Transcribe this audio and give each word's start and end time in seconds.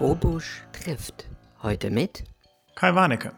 Obusch 0.00 0.62
trifft. 0.72 1.26
Heute 1.62 1.90
mit 1.90 2.24
Kai 2.74 2.94
Warnecke. 2.94 3.32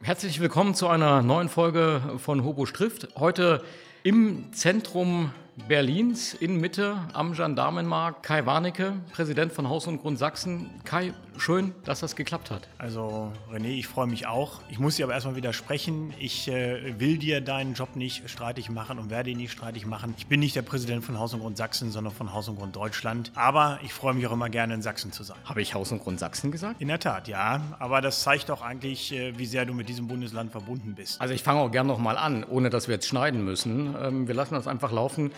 Herzlich 0.00 0.38
willkommen 0.38 0.76
zu 0.76 0.86
einer 0.86 1.22
neuen 1.22 1.48
Folge 1.48 2.00
von 2.18 2.44
Hobusch 2.44 2.72
trifft. 2.72 3.08
Heute 3.16 3.64
im 4.04 4.52
Zentrum 4.52 5.32
Berlins 5.68 6.34
in 6.34 6.60
Mitte 6.60 6.98
am 7.14 7.32
Gendarmenmarkt. 7.32 8.22
Kai 8.22 8.44
Warnecke, 8.44 8.92
Präsident 9.12 9.52
von 9.52 9.68
Haus 9.68 9.86
und 9.86 10.00
Grund 10.00 10.18
Sachsen. 10.18 10.70
Kai, 10.84 11.14
schön, 11.38 11.74
dass 11.84 12.00
das 12.00 12.14
geklappt 12.14 12.50
hat. 12.50 12.68
Also 12.78 13.32
René, 13.50 13.70
ich 13.70 13.88
freue 13.88 14.06
mich 14.06 14.26
auch. 14.26 14.60
Ich 14.68 14.78
muss 14.78 14.96
dir 14.96 15.06
aber 15.06 15.14
erstmal 15.14 15.34
widersprechen. 15.34 16.12
Ich 16.18 16.46
äh, 16.48 17.00
will 17.00 17.16
dir 17.16 17.40
deinen 17.40 17.74
Job 17.74 17.96
nicht 17.96 18.28
streitig 18.28 18.68
machen 18.68 18.98
und 18.98 19.10
werde 19.10 19.30
ihn 19.30 19.38
nicht 19.38 19.50
streitig 19.50 19.86
machen. 19.86 20.14
Ich 20.18 20.26
bin 20.26 20.40
nicht 20.40 20.54
der 20.54 20.62
Präsident 20.62 21.04
von 21.04 21.18
Haus 21.18 21.32
und 21.34 21.40
Grund 21.40 21.56
Sachsen, 21.56 21.90
sondern 21.90 22.12
von 22.12 22.32
Haus 22.32 22.48
und 22.48 22.56
Grund 22.56 22.76
Deutschland. 22.76 23.32
Aber 23.34 23.80
ich 23.82 23.92
freue 23.92 24.14
mich 24.14 24.26
auch 24.26 24.32
immer 24.32 24.50
gerne 24.50 24.74
in 24.74 24.82
Sachsen 24.82 25.10
zu 25.10 25.24
sein. 25.24 25.38
Habe 25.44 25.62
ich 25.62 25.74
Haus 25.74 25.90
und 25.90 26.02
Grund 26.02 26.20
Sachsen 26.20 26.52
gesagt? 26.52 26.80
In 26.80 26.88
der 26.88 27.00
Tat, 27.00 27.28
ja. 27.28 27.62
Aber 27.78 28.02
das 28.02 28.22
zeigt 28.22 28.50
auch 28.50 28.62
eigentlich, 28.62 29.12
äh, 29.12 29.36
wie 29.38 29.46
sehr 29.46 29.64
du 29.64 29.72
mit 29.72 29.88
diesem 29.88 30.06
Bundesland 30.06 30.52
verbunden 30.52 30.94
bist. 30.94 31.20
Also 31.20 31.34
ich 31.34 31.42
fange 31.42 31.60
auch 31.60 31.70
gerne 31.70 31.88
nochmal 31.88 32.18
an, 32.18 32.44
ohne 32.44 32.70
dass 32.70 32.88
wir 32.88 32.94
jetzt 32.94 33.08
schneiden 33.08 33.44
müssen. 33.44 33.96
Ähm, 34.00 34.28
wir 34.28 34.34
lassen 34.34 34.54
das 34.54 34.68
einfach 34.68 34.92
laufen. 34.92 35.32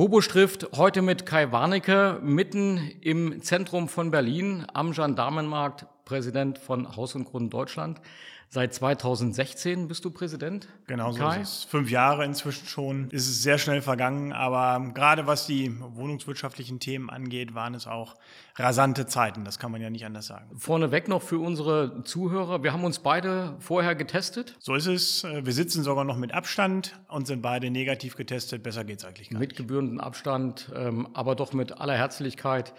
Hobo 0.00 0.22
trifft 0.22 0.66
heute 0.78 1.02
mit 1.02 1.26
Kai 1.26 1.52
Warnecke 1.52 2.20
mitten 2.22 2.78
im 3.02 3.42
Zentrum 3.42 3.86
von 3.86 4.10
Berlin 4.10 4.64
am 4.72 4.92
Gendarmenmarkt, 4.92 5.84
Präsident 6.10 6.58
von 6.58 6.96
Haus 6.96 7.14
und 7.14 7.24
Grund 7.24 7.54
Deutschland. 7.54 8.00
Seit 8.48 8.74
2016 8.74 9.86
bist 9.86 10.04
du 10.04 10.10
Präsident. 10.10 10.66
Genau 10.88 11.12
so 11.12 11.24
ist 11.28 11.36
es. 11.40 11.64
Fünf 11.70 11.88
Jahre 11.88 12.24
inzwischen 12.24 12.66
schon. 12.66 13.08
Ist 13.10 13.28
es 13.28 13.44
sehr 13.44 13.58
schnell 13.58 13.80
vergangen, 13.80 14.32
aber 14.32 14.92
gerade 14.92 15.28
was 15.28 15.46
die 15.46 15.72
wohnungswirtschaftlichen 15.78 16.80
Themen 16.80 17.10
angeht, 17.10 17.54
waren 17.54 17.74
es 17.74 17.86
auch 17.86 18.16
rasante 18.56 19.06
Zeiten. 19.06 19.44
Das 19.44 19.60
kann 19.60 19.70
man 19.70 19.80
ja 19.80 19.88
nicht 19.88 20.04
anders 20.04 20.26
sagen. 20.26 20.50
Vorneweg 20.58 21.06
noch 21.06 21.22
für 21.22 21.38
unsere 21.38 22.02
Zuhörer. 22.02 22.64
Wir 22.64 22.72
haben 22.72 22.82
uns 22.82 22.98
beide 22.98 23.54
vorher 23.60 23.94
getestet. 23.94 24.56
So 24.58 24.74
ist 24.74 24.86
es. 24.86 25.22
Wir 25.22 25.52
sitzen 25.52 25.84
sogar 25.84 26.02
noch 26.02 26.16
mit 26.16 26.34
Abstand 26.34 26.98
und 27.06 27.28
sind 27.28 27.42
beide 27.42 27.70
negativ 27.70 28.16
getestet. 28.16 28.64
Besser 28.64 28.82
geht 28.82 28.98
es 28.98 29.04
eigentlich 29.04 29.30
gar 29.30 29.38
nicht. 29.38 29.50
Mit 29.50 29.56
gebührendem 29.56 30.00
Abstand, 30.00 30.72
ähm, 30.74 31.06
aber 31.14 31.36
doch 31.36 31.52
mit 31.52 31.80
aller 31.80 31.94
Herzlichkeit. 31.94 32.74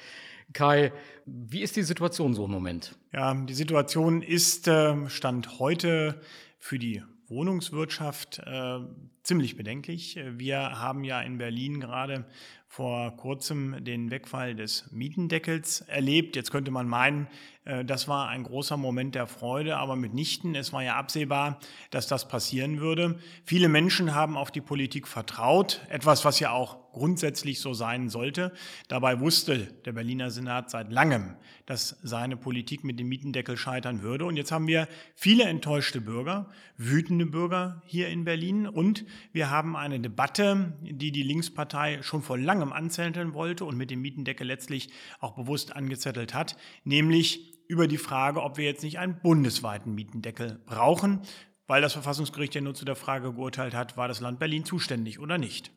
Kai, 0.53 0.91
wie 1.25 1.61
ist 1.61 1.75
die 1.75 1.83
Situation 1.83 2.33
so 2.33 2.45
im 2.45 2.51
Moment? 2.51 2.97
Ja, 3.13 3.33
die 3.33 3.53
Situation 3.53 4.21
ist 4.21 4.67
äh, 4.67 5.09
Stand 5.09 5.59
heute 5.59 6.21
für 6.57 6.79
die 6.79 7.03
Wohnungswirtschaft 7.27 8.39
äh, 8.39 8.79
ziemlich 9.23 9.55
bedenklich. 9.55 10.19
Wir 10.31 10.79
haben 10.79 11.03
ja 11.03 11.21
in 11.21 11.37
Berlin 11.37 11.79
gerade 11.79 12.25
vor 12.67 13.17
kurzem 13.17 13.83
den 13.83 14.11
Wegfall 14.11 14.55
des 14.55 14.89
Mietendeckels 14.91 15.81
erlebt. 15.81 16.37
Jetzt 16.37 16.51
könnte 16.51 16.71
man 16.71 16.87
meinen, 16.87 17.27
äh, 17.65 17.83
das 17.83 18.07
war 18.07 18.29
ein 18.29 18.43
großer 18.43 18.77
Moment 18.77 19.15
der 19.15 19.27
Freude, 19.27 19.77
aber 19.77 19.95
mitnichten. 19.95 20.55
Es 20.55 20.71
war 20.71 20.81
ja 20.81 20.95
absehbar, 20.95 21.59
dass 21.89 22.07
das 22.07 22.27
passieren 22.27 22.79
würde. 22.79 23.19
Viele 23.43 23.67
Menschen 23.67 24.15
haben 24.15 24.37
auf 24.37 24.51
die 24.51 24.61
Politik 24.61 25.07
vertraut, 25.07 25.81
etwas, 25.89 26.23
was 26.23 26.39
ja 26.39 26.51
auch 26.51 26.90
grundsätzlich 26.91 27.59
so 27.59 27.73
sein 27.73 28.09
sollte. 28.09 28.53
Dabei 28.87 29.19
wusste 29.19 29.73
der 29.85 29.93
Berliner 29.93 30.31
Senat 30.31 30.69
seit 30.69 30.91
langem, 30.91 31.35
dass 31.65 31.97
seine 32.03 32.37
Politik 32.37 32.83
mit 32.83 32.99
dem 32.99 33.09
Mietendeckel 33.09 33.57
scheitern 33.57 34.01
würde. 34.01 34.25
Und 34.25 34.37
jetzt 34.37 34.51
haben 34.51 34.67
wir 34.67 34.87
viele 35.15 35.45
enttäuschte 35.45 36.01
Bürger, 36.01 36.49
wütende 36.77 37.25
Bürger 37.25 37.81
hier 37.85 38.09
in 38.09 38.25
Berlin. 38.25 38.67
Und 38.67 39.05
wir 39.31 39.49
haben 39.49 39.75
eine 39.75 39.99
Debatte, 39.99 40.73
die 40.81 41.11
die 41.11 41.23
Linkspartei 41.23 42.01
schon 42.01 42.21
vor 42.21 42.37
langem 42.37 42.73
anzetteln 42.73 43.33
wollte 43.33 43.65
und 43.65 43.77
mit 43.77 43.91
dem 43.91 44.01
Mietendeckel 44.01 44.47
letztlich 44.47 44.89
auch 45.19 45.35
bewusst 45.35 45.75
angezettelt 45.75 46.33
hat, 46.33 46.57
nämlich 46.83 47.51
über 47.67 47.87
die 47.87 47.97
Frage, 47.97 48.43
ob 48.43 48.57
wir 48.57 48.65
jetzt 48.65 48.83
nicht 48.83 48.99
einen 48.99 49.21
bundesweiten 49.21 49.95
Mietendeckel 49.95 50.59
brauchen, 50.65 51.21
weil 51.67 51.81
das 51.81 51.93
Verfassungsgericht 51.93 52.53
ja 52.53 52.59
nur 52.59 52.73
zu 52.73 52.83
der 52.83 52.97
Frage 52.97 53.31
geurteilt 53.31 53.73
hat, 53.73 53.95
war 53.95 54.09
das 54.09 54.19
Land 54.19 54.39
Berlin 54.39 54.65
zuständig 54.65 55.19
oder 55.19 55.37
nicht. 55.37 55.71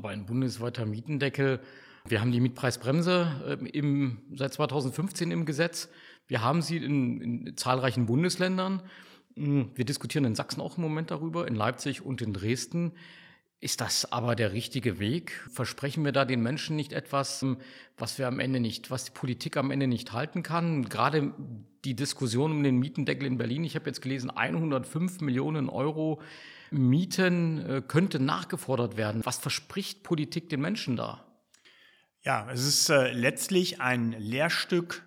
Aber 0.00 0.08
ein 0.08 0.24
bundesweiter 0.24 0.86
Mietendeckel, 0.86 1.60
wir 2.08 2.22
haben 2.22 2.32
die 2.32 2.40
Mietpreisbremse 2.40 3.58
äh, 3.60 3.68
im, 3.68 4.22
seit 4.32 4.54
2015 4.54 5.30
im 5.30 5.44
Gesetz. 5.44 5.90
Wir 6.26 6.42
haben 6.42 6.62
sie 6.62 6.78
in, 6.78 7.20
in 7.20 7.56
zahlreichen 7.58 8.06
Bundesländern. 8.06 8.82
Hm, 9.36 9.72
wir 9.74 9.84
diskutieren 9.84 10.24
in 10.24 10.34
Sachsen 10.34 10.62
auch 10.62 10.78
im 10.78 10.84
Moment 10.84 11.10
darüber, 11.10 11.46
in 11.46 11.54
Leipzig 11.54 12.00
und 12.00 12.22
in 12.22 12.32
Dresden. 12.32 12.92
Ist 13.60 13.82
das 13.82 14.10
aber 14.10 14.36
der 14.36 14.54
richtige 14.54 15.00
Weg? 15.00 15.32
Versprechen 15.50 16.02
wir 16.02 16.12
da 16.12 16.24
den 16.24 16.42
Menschen 16.42 16.76
nicht 16.76 16.94
etwas, 16.94 17.42
hm, 17.42 17.58
was 17.98 18.18
wir 18.18 18.26
am 18.26 18.40
Ende 18.40 18.58
nicht, 18.58 18.90
was 18.90 19.04
die 19.04 19.12
Politik 19.12 19.58
am 19.58 19.70
Ende 19.70 19.86
nicht 19.86 20.14
halten 20.14 20.42
kann? 20.42 20.88
Gerade 20.88 21.34
die 21.84 21.94
Diskussion 21.94 22.52
um 22.52 22.62
den 22.62 22.78
Mietendeckel 22.78 23.26
in 23.26 23.36
Berlin. 23.36 23.64
Ich 23.64 23.74
habe 23.74 23.84
jetzt 23.84 24.00
gelesen, 24.00 24.30
105 24.30 25.20
Millionen 25.20 25.68
Euro 25.68 26.22
Mieten 26.70 27.58
äh, 27.58 27.82
könnte 27.86 28.20
nachgefordert 28.20 28.96
werden. 28.96 29.22
Was 29.24 29.38
verspricht 29.38 30.02
Politik 30.02 30.48
den 30.48 30.60
Menschen 30.60 30.96
da? 30.96 31.26
Ja, 32.22 32.50
es 32.50 32.66
ist 32.66 32.90
äh, 32.90 33.12
letztlich 33.12 33.80
ein 33.80 34.12
Lehrstück 34.12 35.02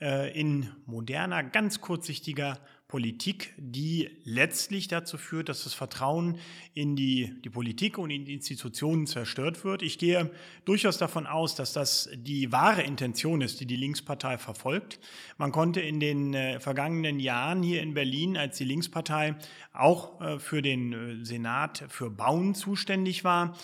äh, 0.00 0.38
in 0.38 0.70
moderner, 0.86 1.42
ganz 1.42 1.80
kurzsichtiger 1.80 2.58
Politik, 2.88 3.52
die 3.58 4.08
letztlich 4.24 4.88
dazu 4.88 5.18
führt, 5.18 5.50
dass 5.50 5.64
das 5.64 5.74
Vertrauen 5.74 6.38
in 6.72 6.96
die, 6.96 7.34
die 7.44 7.50
Politik 7.50 7.98
und 7.98 8.08
in 8.08 8.24
die 8.24 8.32
Institutionen 8.32 9.06
zerstört 9.06 9.62
wird. 9.62 9.82
Ich 9.82 9.98
gehe 9.98 10.30
durchaus 10.64 10.96
davon 10.96 11.26
aus, 11.26 11.54
dass 11.54 11.74
das 11.74 12.08
die 12.14 12.50
wahre 12.50 12.80
Intention 12.80 13.42
ist, 13.42 13.60
die 13.60 13.66
die 13.66 13.76
Linkspartei 13.76 14.38
verfolgt. 14.38 15.00
Man 15.36 15.52
konnte 15.52 15.82
in 15.82 16.00
den 16.00 16.32
äh, 16.32 16.60
vergangenen 16.60 17.20
Jahren 17.20 17.62
hier 17.62 17.82
in 17.82 17.92
Berlin, 17.92 18.38
als 18.38 18.56
die 18.56 18.64
Linkspartei 18.64 19.36
auch 19.74 20.18
äh, 20.22 20.38
für 20.38 20.62
den 20.62 21.20
äh, 21.20 21.24
Senat 21.26 21.84
für 21.90 22.08
Bauen 22.08 22.54
zuständig 22.54 23.22
war, 23.22 23.54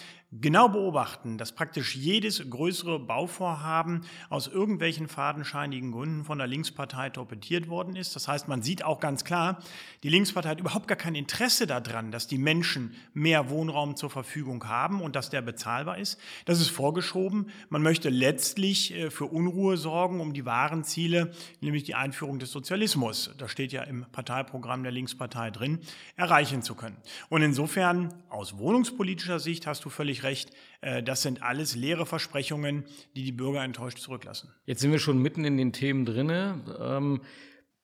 genau 0.41 0.69
beobachten, 0.69 1.39
dass 1.39 1.53
praktisch 1.53 1.95
jedes 1.95 2.49
größere 2.49 2.99
Bauvorhaben 2.99 4.05
aus 4.31 4.49
irgendwelchen 4.49 5.07
fadenscheinigen 5.07 5.93
Gründen 5.93 6.25
von 6.25 6.39
der 6.39 6.47
Linkspartei 6.47 7.11
torpediert 7.11 7.69
worden 7.69 7.95
ist. 7.95 8.17
Das 8.17 8.27
heißt, 8.27 8.49
man 8.49 8.63
sieht 8.63 8.85
auch 8.85 9.01
ganz 9.01 9.25
klar, 9.25 9.63
die 10.03 10.09
Linkspartei 10.09 10.51
hat 10.51 10.61
überhaupt 10.61 10.89
gar 10.89 10.97
kein 10.97 11.15
Interesse 11.15 11.67
daran, 11.67 12.11
dass 12.11 12.27
die 12.27 12.39
Menschen 12.39 12.95
mehr 13.13 13.49
Wohnraum 13.49 13.97
zur 13.97 14.11
Verfügung 14.11 14.67
haben 14.69 15.01
und 15.01 15.15
dass 15.15 15.31
der 15.31 15.43
bezahlbar 15.43 15.99
ist. 15.99 16.19
Das 16.47 16.61
ist 16.61 16.71
vorgeschoben. 16.71 17.51
Man 17.69 17.83
möchte 17.83 18.09
letztlich 18.09 18.95
äh, 18.95 19.11
für 19.11 19.27
Unruhe 19.27 19.77
sorgen 19.77 20.21
um 20.21 20.33
die 20.33 20.45
wahren 20.45 20.85
Ziele, 20.85 21.33
nämlich 21.61 21.85
die 21.85 21.95
Einführung 21.95 22.39
des 22.39 22.51
Sozialismus. 22.51 23.31
Das 23.39 23.51
steht 23.51 23.73
ja 23.73 23.83
im 23.83 24.07
Parteiprogramm 24.11 24.83
der 24.83 24.93
Linkspartei 24.93 25.51
drin, 25.51 25.79
erreichen 26.17 26.63
zu 26.63 26.75
können. 26.75 26.97
Und 27.29 27.43
insofern, 27.43 28.13
aus 28.29 28.59
wohnungspolitischer 28.59 29.39
Sicht 29.39 29.67
hast 29.67 29.85
du 29.85 29.91
völlig 29.91 30.24
recht, 30.25 30.51
äh, 30.81 31.03
das 31.03 31.23
sind 31.23 31.43
alles 31.43 31.77
leere 31.77 32.07
Versprechungen, 32.07 32.85
die 33.15 33.23
die 33.23 33.33
Bürger 33.33 33.63
enttäuscht 33.63 33.99
zurücklassen. 33.99 34.51
Jetzt 34.67 34.81
sind 34.81 34.91
wir 34.91 34.99
schon 34.99 35.23
mitten 35.23 35.45
in 35.45 35.57
den 35.57 35.73
Themen 35.73 36.05
drinne. 36.05 36.61
Ähm, 36.81 37.21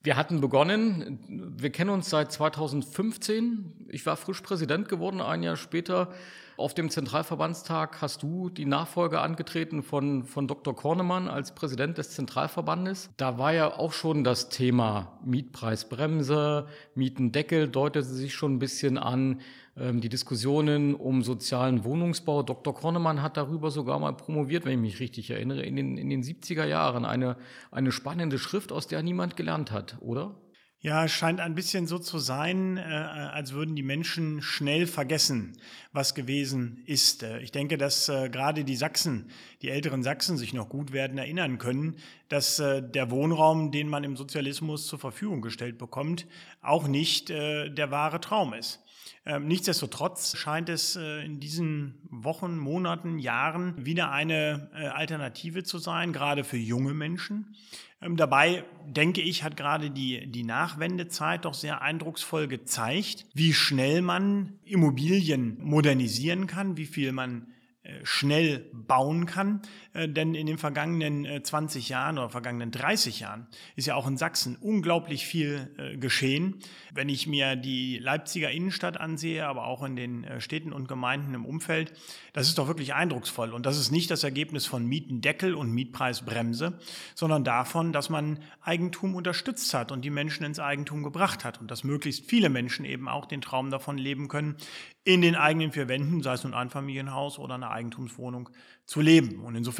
wir 0.02 0.16
hatten 0.16 0.40
begonnen, 0.40 1.54
wir 1.58 1.70
kennen 1.70 1.90
uns 1.90 2.08
seit 2.08 2.32
2015. 2.32 3.86
Ich 3.90 4.06
war 4.06 4.16
frisch 4.16 4.40
Präsident 4.40 4.88
geworden, 4.88 5.20
ein 5.20 5.42
Jahr 5.42 5.56
später. 5.56 6.12
Auf 6.60 6.74
dem 6.74 6.90
Zentralverbandstag 6.90 8.02
hast 8.02 8.22
du 8.22 8.50
die 8.50 8.66
Nachfolge 8.66 9.22
angetreten 9.22 9.82
von, 9.82 10.24
von 10.24 10.46
Dr. 10.46 10.76
Kornemann 10.76 11.26
als 11.26 11.54
Präsident 11.54 11.96
des 11.96 12.10
Zentralverbandes. 12.10 13.08
Da 13.16 13.38
war 13.38 13.54
ja 13.54 13.78
auch 13.78 13.94
schon 13.94 14.24
das 14.24 14.50
Thema 14.50 15.18
Mietpreisbremse, 15.24 16.66
Mietendeckel 16.94 17.66
deutete 17.66 18.04
sich 18.04 18.34
schon 18.34 18.56
ein 18.56 18.58
bisschen 18.58 18.98
an. 18.98 19.40
Ähm, 19.74 20.02
die 20.02 20.10
Diskussionen 20.10 20.94
um 20.94 21.22
sozialen 21.22 21.82
Wohnungsbau. 21.84 22.42
Dr. 22.42 22.74
Kornemann 22.74 23.22
hat 23.22 23.38
darüber 23.38 23.70
sogar 23.70 23.98
mal 23.98 24.12
promoviert, 24.12 24.66
wenn 24.66 24.72
ich 24.72 24.80
mich 24.80 25.00
richtig 25.00 25.30
erinnere, 25.30 25.62
in 25.62 25.76
den, 25.76 25.96
in 25.96 26.10
den 26.10 26.22
70er 26.22 26.66
Jahren. 26.66 27.06
Eine, 27.06 27.38
eine 27.70 27.90
spannende 27.90 28.38
Schrift, 28.38 28.70
aus 28.70 28.86
der 28.86 29.02
niemand 29.02 29.34
gelernt 29.34 29.72
hat, 29.72 29.96
oder? 30.00 30.34
Ja, 30.82 31.06
scheint 31.08 31.40
ein 31.40 31.54
bisschen 31.54 31.86
so 31.86 31.98
zu 31.98 32.18
sein, 32.18 32.78
äh, 32.78 32.80
als 32.80 33.52
würden 33.52 33.76
die 33.76 33.82
Menschen 33.82 34.40
schnell 34.40 34.86
vergessen, 34.86 35.52
was 35.92 36.14
gewesen 36.14 36.82
ist. 36.86 37.22
Äh, 37.22 37.40
ich 37.40 37.52
denke, 37.52 37.76
dass 37.76 38.08
äh, 38.08 38.30
gerade 38.30 38.64
die 38.64 38.76
Sachsen, 38.76 39.30
die 39.60 39.68
älteren 39.68 40.02
Sachsen 40.02 40.38
sich 40.38 40.54
noch 40.54 40.70
gut 40.70 40.92
werden 40.94 41.18
erinnern 41.18 41.58
können, 41.58 41.96
dass 42.30 42.60
äh, 42.60 42.82
der 42.82 43.10
Wohnraum, 43.10 43.72
den 43.72 43.90
man 43.90 44.04
im 44.04 44.16
Sozialismus 44.16 44.86
zur 44.86 44.98
Verfügung 44.98 45.42
gestellt 45.42 45.76
bekommt, 45.76 46.26
auch 46.62 46.88
nicht 46.88 47.28
äh, 47.28 47.68
der 47.68 47.90
wahre 47.90 48.18
Traum 48.18 48.54
ist. 48.54 48.80
Ähm, 49.26 49.46
nichtsdestotrotz 49.46 50.36
scheint 50.36 50.68
es 50.68 50.96
äh, 50.96 51.24
in 51.24 51.40
diesen 51.40 52.00
Wochen, 52.10 52.58
Monaten, 52.58 53.18
Jahren 53.18 53.84
wieder 53.84 54.10
eine 54.10 54.70
äh, 54.74 54.86
Alternative 54.86 55.62
zu 55.62 55.78
sein, 55.78 56.12
gerade 56.12 56.44
für 56.44 56.56
junge 56.56 56.94
Menschen. 56.94 57.54
Ähm, 58.02 58.16
dabei, 58.16 58.64
denke 58.86 59.20
ich, 59.20 59.42
hat 59.42 59.56
gerade 59.56 59.90
die, 59.90 60.26
die 60.30 60.44
Nachwendezeit 60.44 61.44
doch 61.44 61.54
sehr 61.54 61.82
eindrucksvoll 61.82 62.48
gezeigt, 62.48 63.26
wie 63.34 63.52
schnell 63.52 64.02
man 64.02 64.58
Immobilien 64.64 65.58
modernisieren 65.60 66.46
kann, 66.46 66.76
wie 66.76 66.86
viel 66.86 67.12
man 67.12 67.48
äh, 67.82 68.04
schnell 68.04 68.70
bauen 68.72 69.26
kann. 69.26 69.62
Äh, 69.92 70.08
denn 70.08 70.34
in 70.34 70.46
den 70.46 70.58
vergangenen 70.58 71.44
20 71.44 71.88
Jahren 71.88 72.18
oder 72.18 72.30
vergangenen 72.30 72.70
30 72.70 73.20
Jahren 73.20 73.46
ist 73.76 73.86
ja 73.86 73.94
auch 73.94 74.06
in 74.06 74.16
Sachsen 74.16 74.56
unglaublich 74.56 75.26
viel 75.26 75.96
geschehen. 75.98 76.56
Wenn 76.92 77.08
ich 77.08 77.26
mir 77.26 77.56
die 77.56 77.98
Leipziger 77.98 78.50
Innenstadt 78.50 78.98
ansehe, 78.98 79.46
aber 79.46 79.66
auch 79.66 79.82
in 79.82 79.96
den 79.96 80.26
Städten 80.40 80.72
und 80.72 80.88
Gemeinden 80.88 81.34
im 81.34 81.44
Umfeld, 81.44 81.92
das 82.32 82.48
ist 82.48 82.58
doch 82.58 82.68
wirklich 82.68 82.94
eindrucksvoll. 82.94 83.52
Und 83.52 83.66
das 83.66 83.78
ist 83.78 83.90
nicht 83.90 84.10
das 84.10 84.24
Ergebnis 84.24 84.66
von 84.66 84.86
Mietendeckel 84.86 85.54
und 85.54 85.72
Mietpreisbremse, 85.72 86.78
sondern 87.14 87.44
davon, 87.44 87.92
dass 87.92 88.10
man 88.10 88.38
Eigentum 88.60 89.14
unterstützt 89.14 89.72
hat 89.74 89.92
und 89.92 90.04
die 90.04 90.10
Menschen 90.10 90.44
ins 90.44 90.60
Eigentum 90.60 91.02
gebracht 91.02 91.44
hat 91.44 91.60
und 91.60 91.70
dass 91.70 91.84
möglichst 91.84 92.28
viele 92.28 92.48
Menschen 92.48 92.84
eben 92.84 93.08
auch 93.08 93.26
den 93.26 93.40
Traum 93.40 93.70
davon 93.70 93.98
leben 93.98 94.28
können, 94.28 94.56
in 95.04 95.22
den 95.22 95.34
eigenen 95.34 95.72
vier 95.72 95.88
Wänden, 95.88 96.22
sei 96.22 96.34
es 96.34 96.44
nun 96.44 96.54
ein 96.54 96.70
Familienhaus 96.70 97.38
oder 97.38 97.54
eine 97.54 97.70
Eigentumswohnung, 97.70 98.50
zu 98.84 99.00
leben. 99.00 99.40
Und 99.40 99.54
insofern 99.54 99.79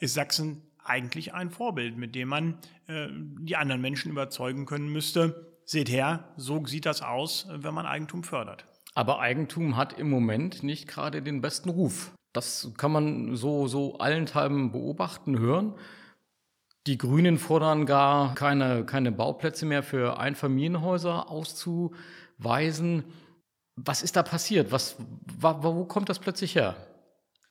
ist 0.00 0.14
Sachsen 0.14 0.62
eigentlich 0.84 1.34
ein 1.34 1.50
Vorbild, 1.50 1.96
mit 1.96 2.14
dem 2.14 2.28
man 2.28 2.58
äh, 2.86 3.08
die 3.10 3.56
anderen 3.56 3.80
Menschen 3.80 4.10
überzeugen 4.10 4.66
können 4.66 4.92
müsste, 4.92 5.58
seht 5.64 5.90
her, 5.90 6.24
so 6.36 6.64
sieht 6.66 6.86
das 6.86 7.02
aus, 7.02 7.46
wenn 7.50 7.74
man 7.74 7.86
Eigentum 7.86 8.24
fördert. 8.24 8.64
Aber 8.94 9.20
Eigentum 9.20 9.76
hat 9.76 9.92
im 9.92 10.10
Moment 10.10 10.62
nicht 10.62 10.88
gerade 10.88 11.22
den 11.22 11.40
besten 11.40 11.68
Ruf. 11.68 12.12
Das 12.32 12.72
kann 12.76 12.90
man 12.90 13.36
so, 13.36 13.68
so 13.68 13.98
allenthalben 13.98 14.72
beobachten, 14.72 15.38
hören. 15.38 15.74
Die 16.86 16.98
Grünen 16.98 17.38
fordern 17.38 17.84
gar 17.84 18.34
keine, 18.34 18.84
keine 18.84 19.12
Bauplätze 19.12 19.66
mehr 19.66 19.82
für 19.82 20.18
Einfamilienhäuser 20.18 21.30
auszuweisen. 21.30 23.04
Was 23.76 24.02
ist 24.02 24.16
da 24.16 24.22
passiert? 24.22 24.72
Was, 24.72 24.96
wo 25.38 25.84
kommt 25.84 26.08
das 26.08 26.18
plötzlich 26.18 26.54
her? 26.54 26.76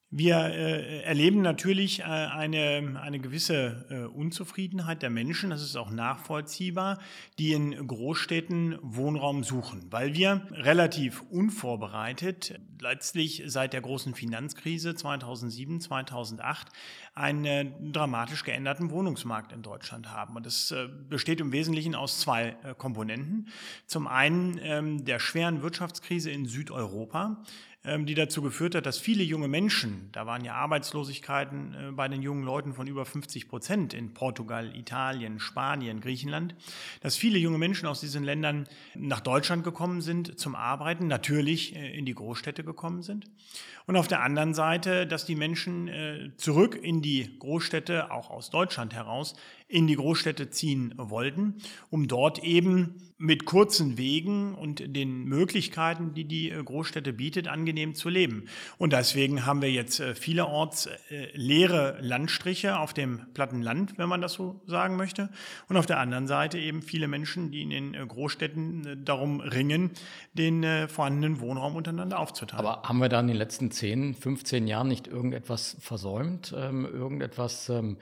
Wir 0.10 0.38
äh, 0.38 1.02
erleben 1.02 1.42
natürlich 1.42 2.00
äh, 2.00 2.04
eine, 2.04 2.98
eine 3.02 3.20
gewisse 3.20 3.86
äh, 3.90 4.06
Unzufriedenheit 4.06 5.02
der 5.02 5.10
Menschen, 5.10 5.50
das 5.50 5.62
ist 5.62 5.76
auch 5.76 5.90
nachvollziehbar, 5.90 7.00
die 7.40 7.52
in 7.52 7.86
Großstädten 7.86 8.80
Wohnraum 8.82 9.44
suchen, 9.44 9.86
weil 9.90 10.16
wir 10.16 10.48
relativ 10.52 11.24
unvorbereitet 11.30 12.58
letztlich 12.80 13.44
seit 13.48 13.74
der 13.74 13.82
großen 13.82 14.14
Finanzkrise 14.16 14.96
2007, 14.96 15.82
2008 15.82 16.70
einen 17.14 17.92
dramatisch 17.92 18.46
geänderten 18.46 18.92
Wohnungsmarkt 18.92 19.52
in 19.52 19.62
Deutschland 19.62 20.10
haben. 20.10 20.38
Und 20.38 20.46
das 20.46 20.72
äh, 20.72 20.88
besteht 21.10 21.42
im 21.42 21.52
Wesentlichen 21.52 21.96
aus 21.96 22.22
zwei 22.22 22.56
äh, 22.64 22.76
Komponenten. 22.78 23.50
Zum 23.88 24.08
einen 24.08 24.58
ähm, 24.62 25.04
der 25.04 25.20
schweren 25.20 25.62
Wirtschaftskrise 25.62 26.32
in 26.32 26.46
Südeuropa, 26.46 27.44
die 28.06 28.14
dazu 28.14 28.42
geführt 28.42 28.76
hat, 28.76 28.86
dass 28.86 28.98
viele 28.98 29.24
junge 29.24 29.48
Menschen, 29.48 30.10
da 30.12 30.26
waren 30.26 30.44
ja 30.44 30.56
Arbeitslosigkeiten 30.56 31.74
äh, 31.74 31.92
bei 31.92 32.08
den 32.08 32.22
jungen 32.22 32.44
Leuten 32.44 32.74
von 32.74 32.88
über 32.88 33.06
50 33.06 33.48
Prozent 33.48 33.94
in 33.94 34.14
Portugal, 34.14 34.76
Italien, 34.76 35.40
Spanien, 35.40 36.02
Griechenland, 36.02 36.56
dass 37.02 37.16
viele 37.16 37.38
junge 37.38 37.58
Menschen 37.58 37.88
aus 37.88 38.02
diesen 38.02 38.24
Ländern 38.24 38.68
nach 38.96 39.22
Deutschland 39.22 39.64
gekommen 39.64 40.02
sind 40.02 40.40
zum 40.40 40.56
Arbeiten, 40.56 41.08
natürlich 41.08 41.76
äh, 41.76 41.98
in 41.98 42.06
die 42.06 42.14
Großstädte 42.14 42.64
gekommen 42.64 43.02
sind. 43.02 43.26
Und 43.88 43.96
auf 43.96 44.10
der 44.10 44.22
anderen 44.22 44.54
Seite, 44.54 45.08
dass 45.08 45.26
die 45.26 45.36
Menschen 45.36 45.88
äh, 45.88 46.32
zurück 46.36 46.76
in 46.76 47.02
die 47.02 47.40
Großstädte, 47.40 48.12
auch 48.12 48.30
aus 48.30 48.50
Deutschland 48.50 48.94
heraus, 48.94 49.34
in 49.68 49.88
die 49.88 49.96
Großstädte 49.96 50.50
ziehen 50.50 50.94
wollten, 50.98 51.56
um 51.90 52.08
dort 52.08 52.44
eben 52.44 52.96
mit 53.18 53.46
kurzen 53.46 53.98
Wegen 53.98 54.54
und 54.54 54.96
den 54.96 55.26
Möglichkeiten, 55.26 56.14
die 56.14 56.26
die 56.26 56.52
äh, 56.52 56.64
Großstädte 56.64 57.14
bietet, 57.14 57.48
angenehm 57.48 57.96
zu 57.96 58.10
leben. 58.10 58.46
Und 58.78 58.94
deswegen 58.94 59.46
haben 59.46 59.62
wir 59.62 59.72
jetzt 59.72 60.00
äh, 60.00 60.14
vielerorts 60.14 60.88
äh, 61.10 61.32
leere 61.34 61.98
Landstriche 62.00 62.78
auf 62.78 62.94
dem 62.94 63.22
platten 63.34 63.64
Land, 63.64 63.98
wenn 63.98 64.08
man 64.08 64.22
das 64.22 64.34
so 64.34 64.62
sagen 64.68 64.98
möchte. 64.98 65.30
Und 65.68 65.78
auf 65.78 65.88
der 65.88 66.00
anderen 66.00 66.28
Seite 66.28 66.60
eben 66.60 66.84
viele 66.84 67.08
Menschen, 67.08 67.50
die 67.52 67.64
in 67.64 67.72
den 67.72 68.08
Großstädten 68.08 69.04
darum 69.04 69.40
ringen, 69.40 69.92
den 70.34 70.88
vorhandenen 70.88 71.40
Wohnraum 71.40 71.76
untereinander 71.76 72.20
aufzuteilen. 72.20 72.66
Aber 72.66 72.88
haben 72.88 73.00
wir 73.00 73.10
da 73.10 73.20
in 73.20 73.28
den 73.28 73.36
letzten 73.36 73.72
10, 73.72 74.14
15 74.14 74.68
Jahren 74.68 74.88
nicht 74.88 75.08
irgendetwas 75.08 75.78
versäumt, 75.80 76.54
ähm, 76.56 76.86
irgendetwas 76.86 77.70
ähm, 77.70 77.98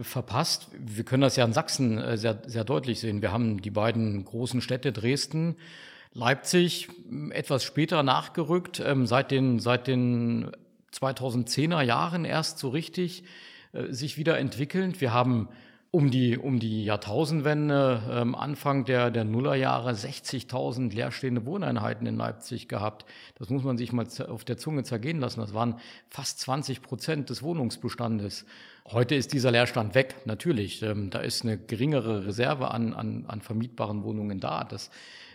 verpasst. 0.00 0.68
Wir 0.78 1.04
können 1.04 1.22
das 1.22 1.36
ja 1.36 1.44
in 1.44 1.52
Sachsen 1.52 1.98
äh, 1.98 2.16
sehr, 2.16 2.42
sehr 2.46 2.64
deutlich 2.64 3.00
sehen. 3.00 3.22
Wir 3.22 3.32
haben 3.32 3.60
die 3.60 3.70
beiden 3.70 4.24
großen 4.24 4.60
Städte 4.60 4.92
Dresden, 4.92 5.56
Leipzig 6.14 6.88
etwas 7.30 7.64
später 7.64 8.02
nachgerückt, 8.02 8.80
ähm, 8.84 9.06
seit 9.06 9.30
den, 9.30 9.60
seit 9.60 9.86
den 9.86 10.50
2010er 10.92 11.82
Jahren 11.82 12.24
erst 12.24 12.58
so 12.58 12.70
richtig 12.70 13.24
äh, 13.72 13.92
sich 13.92 14.16
wieder 14.16 14.38
entwickelnd. 14.38 15.00
Wir 15.00 15.12
haben 15.12 15.48
um 15.90 16.10
die, 16.10 16.36
um 16.36 16.58
die 16.58 16.84
Jahrtausendwende, 16.84 18.02
ähm, 18.10 18.34
Anfang 18.34 18.84
der, 18.84 19.10
der 19.10 19.24
Nullerjahre, 19.24 19.92
60.000 19.92 20.92
leerstehende 20.94 21.46
Wohneinheiten 21.46 22.06
in 22.06 22.16
Leipzig 22.16 22.68
gehabt. 22.68 23.06
Das 23.36 23.48
muss 23.48 23.64
man 23.64 23.78
sich 23.78 23.92
mal 23.92 24.06
auf 24.28 24.44
der 24.44 24.58
Zunge 24.58 24.84
zergehen 24.84 25.18
lassen. 25.18 25.40
Das 25.40 25.54
waren 25.54 25.76
fast 26.10 26.40
20 26.40 26.82
Prozent 26.82 27.30
des 27.30 27.42
Wohnungsbestandes. 27.42 28.44
Heute 28.90 29.16
ist 29.16 29.34
dieser 29.34 29.50
Leerstand 29.50 29.94
weg, 29.94 30.16
natürlich. 30.24 30.82
Ähm, 30.82 31.10
da 31.10 31.18
ist 31.18 31.42
eine 31.42 31.58
geringere 31.58 32.26
Reserve 32.26 32.70
an, 32.70 32.94
an, 32.94 33.26
an 33.28 33.42
vermietbaren 33.42 34.02
Wohnungen 34.02 34.40
da. 34.40 34.64
Das 34.64 34.90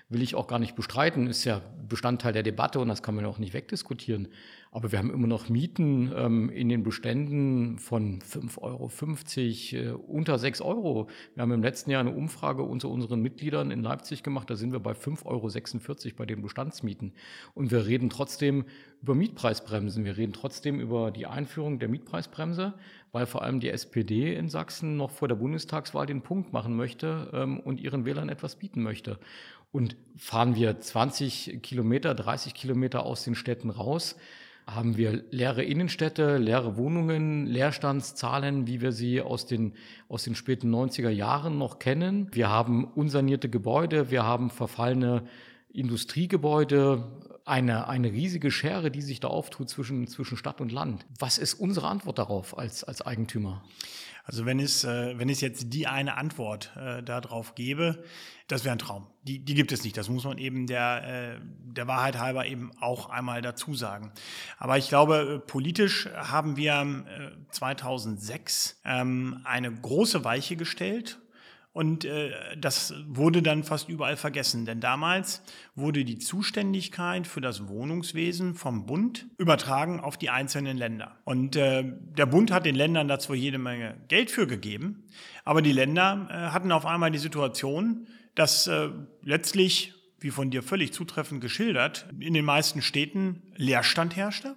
will 0.09 0.23
ich 0.23 0.33
auch 0.33 0.47
gar 0.47 0.57
nicht 0.57 0.75
bestreiten, 0.75 1.27
ist 1.27 1.43
ja 1.45 1.61
Bestandteil 1.87 2.33
der 2.33 2.43
Debatte 2.43 2.79
und 2.79 2.87
das 2.87 3.03
kann 3.03 3.15
man 3.15 3.25
auch 3.25 3.37
nicht 3.37 3.53
wegdiskutieren. 3.53 4.29
Aber 4.71 4.91
wir 4.91 4.97
haben 4.97 5.13
immer 5.13 5.27
noch 5.27 5.49
Mieten 5.49 6.11
ähm, 6.15 6.49
in 6.49 6.67
den 6.67 6.81
Beständen 6.81 7.77
von 7.77 8.21
5,50 8.21 8.59
Euro, 8.59 9.91
äh, 9.91 9.91
unter 9.91 10.39
6 10.39 10.61
Euro. 10.61 11.09
Wir 11.35 11.43
haben 11.43 11.51
im 11.51 11.61
letzten 11.61 11.91
Jahr 11.91 12.01
eine 12.01 12.11
Umfrage 12.11 12.63
unter 12.63 12.89
unseren 12.89 13.21
Mitgliedern 13.21 13.69
in 13.69 13.83
Leipzig 13.83 14.23
gemacht, 14.23 14.49
da 14.49 14.55
sind 14.55 14.71
wir 14.71 14.79
bei 14.79 14.93
5,46 14.93 15.25
Euro 15.25 16.15
bei 16.17 16.25
den 16.25 16.41
Bestandsmieten. 16.41 17.13
Und 17.53 17.69
wir 17.69 17.85
reden 17.85 18.09
trotzdem 18.09 18.65
über 19.03 19.13
Mietpreisbremsen. 19.13 20.05
Wir 20.05 20.17
reden 20.17 20.33
trotzdem 20.33 20.79
über 20.79 21.11
die 21.11 21.27
Einführung 21.27 21.77
der 21.77 21.89
Mietpreisbremse, 21.89 22.73
weil 23.13 23.27
vor 23.27 23.43
allem 23.43 23.61
die 23.61 23.69
SPD 23.69 24.35
in 24.35 24.49
Sachsen 24.49 24.97
noch 24.97 25.11
vor 25.11 25.29
der 25.29 25.35
Bundestagswahl 25.35 26.05
den 26.05 26.21
Punkt 26.21 26.51
machen 26.51 26.75
möchte 26.75 27.29
ähm, 27.31 27.59
und 27.59 27.79
ihren 27.79 28.03
Wählern 28.03 28.27
etwas 28.27 28.57
bieten 28.57 28.81
möchte. 28.81 29.19
Und 29.71 29.95
fahren 30.17 30.55
wir 30.55 30.79
20 30.79 31.61
Kilometer, 31.63 32.13
30 32.15 32.53
Kilometer 32.53 33.05
aus 33.05 33.23
den 33.23 33.35
Städten 33.35 33.69
raus, 33.69 34.17
haben 34.65 34.97
wir 34.97 35.23
leere 35.29 35.63
Innenstädte, 35.63 36.37
leere 36.37 36.77
Wohnungen, 36.77 37.45
Leerstandszahlen, 37.45 38.65
wie 38.65 38.81
wir 38.81 38.91
sie 38.91 39.21
aus 39.21 39.45
den, 39.45 39.73
aus 40.09 40.23
den 40.23 40.35
späten 40.35 40.73
90er 40.73 41.09
Jahren 41.09 41.57
noch 41.57 41.79
kennen. 41.79 42.29
Wir 42.31 42.49
haben 42.49 42.85
unsanierte 42.85 43.49
Gebäude, 43.49 44.09
wir 44.09 44.23
haben 44.23 44.49
verfallene 44.49 45.23
Industriegebäude, 45.73 47.03
eine, 47.45 47.87
eine 47.87 48.11
riesige 48.11 48.51
Schere, 48.51 48.91
die 48.91 49.01
sich 49.01 49.19
da 49.19 49.27
auftut 49.27 49.69
zwischen, 49.69 50.07
zwischen 50.07 50.37
Stadt 50.37 50.61
und 50.61 50.71
Land. 50.71 51.05
Was 51.19 51.37
ist 51.37 51.55
unsere 51.55 51.87
Antwort 51.87 52.17
darauf 52.17 52.57
als, 52.57 52.83
als 52.83 53.01
Eigentümer? 53.01 53.63
Also 54.25 54.45
wenn 54.45 54.59
es, 54.59 54.85
äh, 54.85 55.17
wenn 55.19 55.27
es 55.27 55.41
jetzt 55.41 55.73
die 55.73 55.85
eine 55.85 56.15
Antwort 56.15 56.71
äh, 56.77 57.03
darauf 57.03 57.55
gäbe, 57.55 58.03
das 58.47 58.63
wäre 58.63 58.73
ein 58.73 58.79
Traum. 58.79 59.07
Die, 59.23 59.39
die 59.39 59.53
gibt 59.53 59.73
es 59.73 59.83
nicht. 59.83 59.97
Das 59.97 60.07
muss 60.07 60.23
man 60.23 60.37
eben 60.37 60.65
der, 60.65 61.35
äh, 61.35 61.41
der 61.43 61.87
Wahrheit 61.87 62.17
halber 62.17 62.45
eben 62.45 62.71
auch 62.79 63.09
einmal 63.09 63.41
dazu 63.41 63.73
sagen. 63.73 64.13
Aber 64.57 64.77
ich 64.77 64.87
glaube, 64.87 65.41
äh, 65.43 65.45
politisch 65.45 66.07
haben 66.15 66.55
wir 66.55 67.03
äh, 67.05 67.51
2006 67.51 68.79
ähm, 68.85 69.41
eine 69.43 69.73
große 69.73 70.23
Weiche 70.23 70.55
gestellt 70.55 71.19
und 71.73 72.05
äh, 72.05 72.31
das 72.55 72.93
wurde 73.07 73.41
dann 73.41 73.63
fast 73.63 73.89
überall 73.89 74.15
vergessen, 74.15 74.65
denn 74.65 74.79
damals 74.79 75.41
wurde 75.75 76.05
die 76.05 76.19
Zuständigkeit 76.19 77.25
für 77.25 77.41
das 77.41 77.67
Wohnungswesen 77.67 78.53
vom 78.53 78.85
Bund 78.85 79.25
übertragen 79.39 79.99
auf 79.99 80.15
die 80.15 80.29
einzelnen 80.29 80.77
Länder. 80.77 81.17
Und 81.25 81.55
äh, 81.55 81.83
der 81.83 82.27
Bund 82.27 82.51
hat 82.51 82.67
den 82.67 82.75
Ländern 82.75 83.07
dazu 83.07 83.33
jede 83.33 83.57
Menge 83.57 83.95
Geld 84.07 84.29
für 84.29 84.45
gegeben, 84.45 85.07
aber 85.43 85.63
die 85.63 85.71
Länder 85.71 86.27
äh, 86.29 86.33
hatten 86.51 86.71
auf 86.71 86.85
einmal 86.85 87.09
die 87.09 87.17
Situation, 87.17 88.07
dass 88.35 88.67
äh, 88.67 88.89
letztlich 89.23 89.93
wie 90.23 90.31
von 90.31 90.49
dir 90.49 90.63
völlig 90.63 90.93
zutreffend 90.93 91.41
geschildert, 91.41 92.07
in 92.19 92.33
den 92.33 92.45
meisten 92.45 92.81
Städten 92.81 93.41
Leerstand 93.55 94.15
herrschte. 94.15 94.55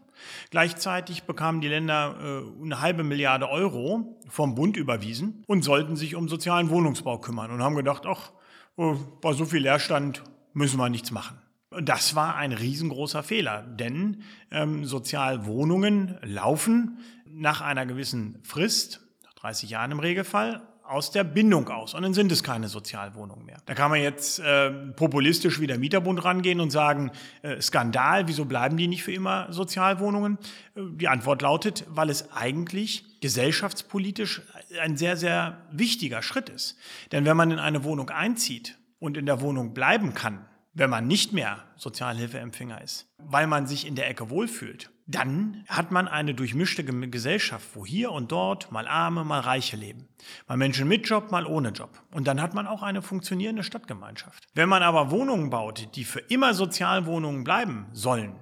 Gleichzeitig 0.51 1.25
bekamen 1.25 1.61
die 1.61 1.69
Länder 1.69 2.17
äh, 2.21 2.63
eine 2.65 2.81
halbe 2.81 3.05
Milliarde 3.05 3.51
Euro 3.51 4.19
vom 4.29 4.55
Bund 4.55 4.77
überwiesen 4.77 5.45
und 5.47 5.63
sollten 5.63 5.97
sich 5.97 6.15
um 6.15 6.29
sozialen 6.29 6.71
Wohnungsbau 6.71 7.19
kümmern 7.19 7.51
und 7.51 7.63
haben 7.63 7.77
gedacht, 7.77 8.05
ach, 8.07 8.33
äh, 8.79 8.95
bei 9.21 9.33
so 9.33 9.45
viel 9.45 9.63
Leerstand 9.63 10.23
müssen 10.53 10.79
wir 10.79 10.89
nichts 10.89 11.11
machen. 11.11 11.39
Das 11.83 12.15
war 12.15 12.37
ein 12.37 12.53
riesengroßer 12.53 13.23
Fehler, 13.23 13.63
denn 13.63 14.23
ähm, 14.51 14.85
Sozialwohnungen 14.85 16.17
laufen 16.23 16.99
nach 17.27 17.61
einer 17.61 17.85
gewissen 17.85 18.39
Frist, 18.43 19.01
nach 19.25 19.35
30 19.35 19.71
Jahren 19.71 19.91
im 19.91 20.01
Regelfall, 20.01 20.63
aus 20.89 21.11
der 21.11 21.25
Bindung 21.25 21.69
aus. 21.69 21.95
Und 21.95 22.03
dann 22.03 22.15
sind 22.15 22.33
es 22.33 22.43
keine 22.43 22.69
Sozialwohnungen 22.69 23.45
mehr. 23.45 23.59
Da 23.67 23.75
kann 23.75 23.91
man 23.91 24.01
jetzt 24.01 24.39
äh, 24.39 24.71
populistisch 24.71 25.61
wie 25.61 25.67
der 25.67 25.79
Mieterbund 25.79 26.25
rangehen 26.25 26.61
und 26.61 26.71
sagen, 26.71 27.11
äh, 27.43 27.61
Skandal, 27.61 28.29
wieso 28.29 28.45
bleiben 28.45 28.77
die 28.77 28.89
nicht 28.89 29.03
für 29.03 29.13
immer 29.13 29.53
Sozialwohnungen? 29.53 30.39
Äh, 30.75 30.83
die 30.97 31.09
Antwort 31.09 31.43
lautet, 31.43 31.85
weil 31.89 32.11
es 32.11 32.33
eigentlich 32.33 33.21
gesellschaftspolitisch 33.21 34.43
ein 34.81 34.97
sehr, 34.97 35.17
sehr 35.17 35.59
wichtiger 35.71 36.23
Schritt 36.23 36.49
ist. 36.49 36.77
Denn 37.13 37.25
wenn 37.25 37.37
man 37.37 37.51
in 37.51 37.59
eine 37.59 37.85
Wohnung 37.85 38.11
einzieht 38.11 38.79
und 38.99 39.17
in 39.17 39.27
der 39.27 39.41
Wohnung 39.41 39.75
bleiben 39.75 40.15
kann, 40.15 40.45
wenn 40.77 40.91
man 40.91 41.07
nicht 41.07 41.33
mehr 41.33 41.65
Sozialhilfeempfänger 41.77 42.83
ist, 42.83 43.09
weil 43.17 43.47
man 43.47 43.67
sich 43.67 43.87
in 43.87 43.95
der 43.95 44.11
Ecke 44.11 44.29
wohlfühlt, 44.29 44.91
dann 45.07 45.65
hat 45.69 45.91
man 45.91 46.07
eine 46.07 46.35
durchmischte 46.35 46.85
Gesellschaft, 46.85 47.69
wo 47.75 47.87
hier 47.87 48.13
und 48.13 48.31
dort 48.31 48.73
mal 48.73 48.87
Arme, 48.87 49.25
mal 49.25 49.41
Reiche 49.41 49.77
leben. 49.77 50.09
Mal 50.49 50.57
Menschen 50.57 50.87
mit 50.87 51.09
Job, 51.09 51.31
mal 51.31 51.47
ohne 51.47 51.71
Job. 51.71 52.03
Und 52.13 52.27
dann 52.27 52.43
hat 52.43 52.53
man 52.53 52.67
auch 52.67 52.83
eine 52.83 53.01
funktionierende 53.01 53.63
Stadtgemeinschaft. 53.63 54.45
Wenn 54.55 54.69
man 54.69 54.83
aber 54.83 55.11
Wohnungen 55.11 55.49
baut, 55.49 55.89
die 55.95 56.05
für 56.05 56.21
immer 56.21 56.53
Sozialwohnungen 56.53 57.45
bleiben 57.45 57.87
sollen, 57.93 58.35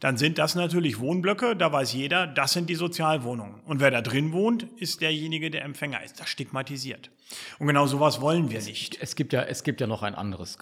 dann 0.00 0.16
sind 0.16 0.38
das 0.38 0.54
natürlich 0.54 0.98
Wohnblöcke, 0.98 1.56
da 1.56 1.72
weiß 1.72 1.92
jeder, 1.92 2.26
das 2.26 2.52
sind 2.52 2.68
die 2.68 2.74
Sozialwohnungen. 2.74 3.60
Und 3.60 3.80
wer 3.80 3.90
da 3.90 4.00
drin 4.00 4.32
wohnt, 4.32 4.64
ist 4.76 5.00
derjenige, 5.00 5.50
der 5.50 5.64
Empfänger 5.64 6.02
ist. 6.02 6.20
Das 6.20 6.28
stigmatisiert. 6.28 7.10
Und 7.58 7.66
genau 7.66 7.86
sowas 7.86 8.20
wollen 8.20 8.50
wir 8.50 8.60
nicht. 8.62 8.98
Es 9.00 9.16
gibt 9.16 9.32
ja, 9.32 9.42
es 9.42 9.62
gibt 9.62 9.80
ja 9.80 9.86
noch 9.86 10.02
ein 10.02 10.14
anderes, 10.14 10.58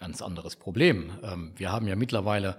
ganz 0.00 0.22
anderes 0.22 0.56
Problem. 0.56 1.12
Ähm, 1.22 1.52
wir 1.56 1.70
haben 1.70 1.86
ja 1.86 1.94
mittlerweile 1.94 2.56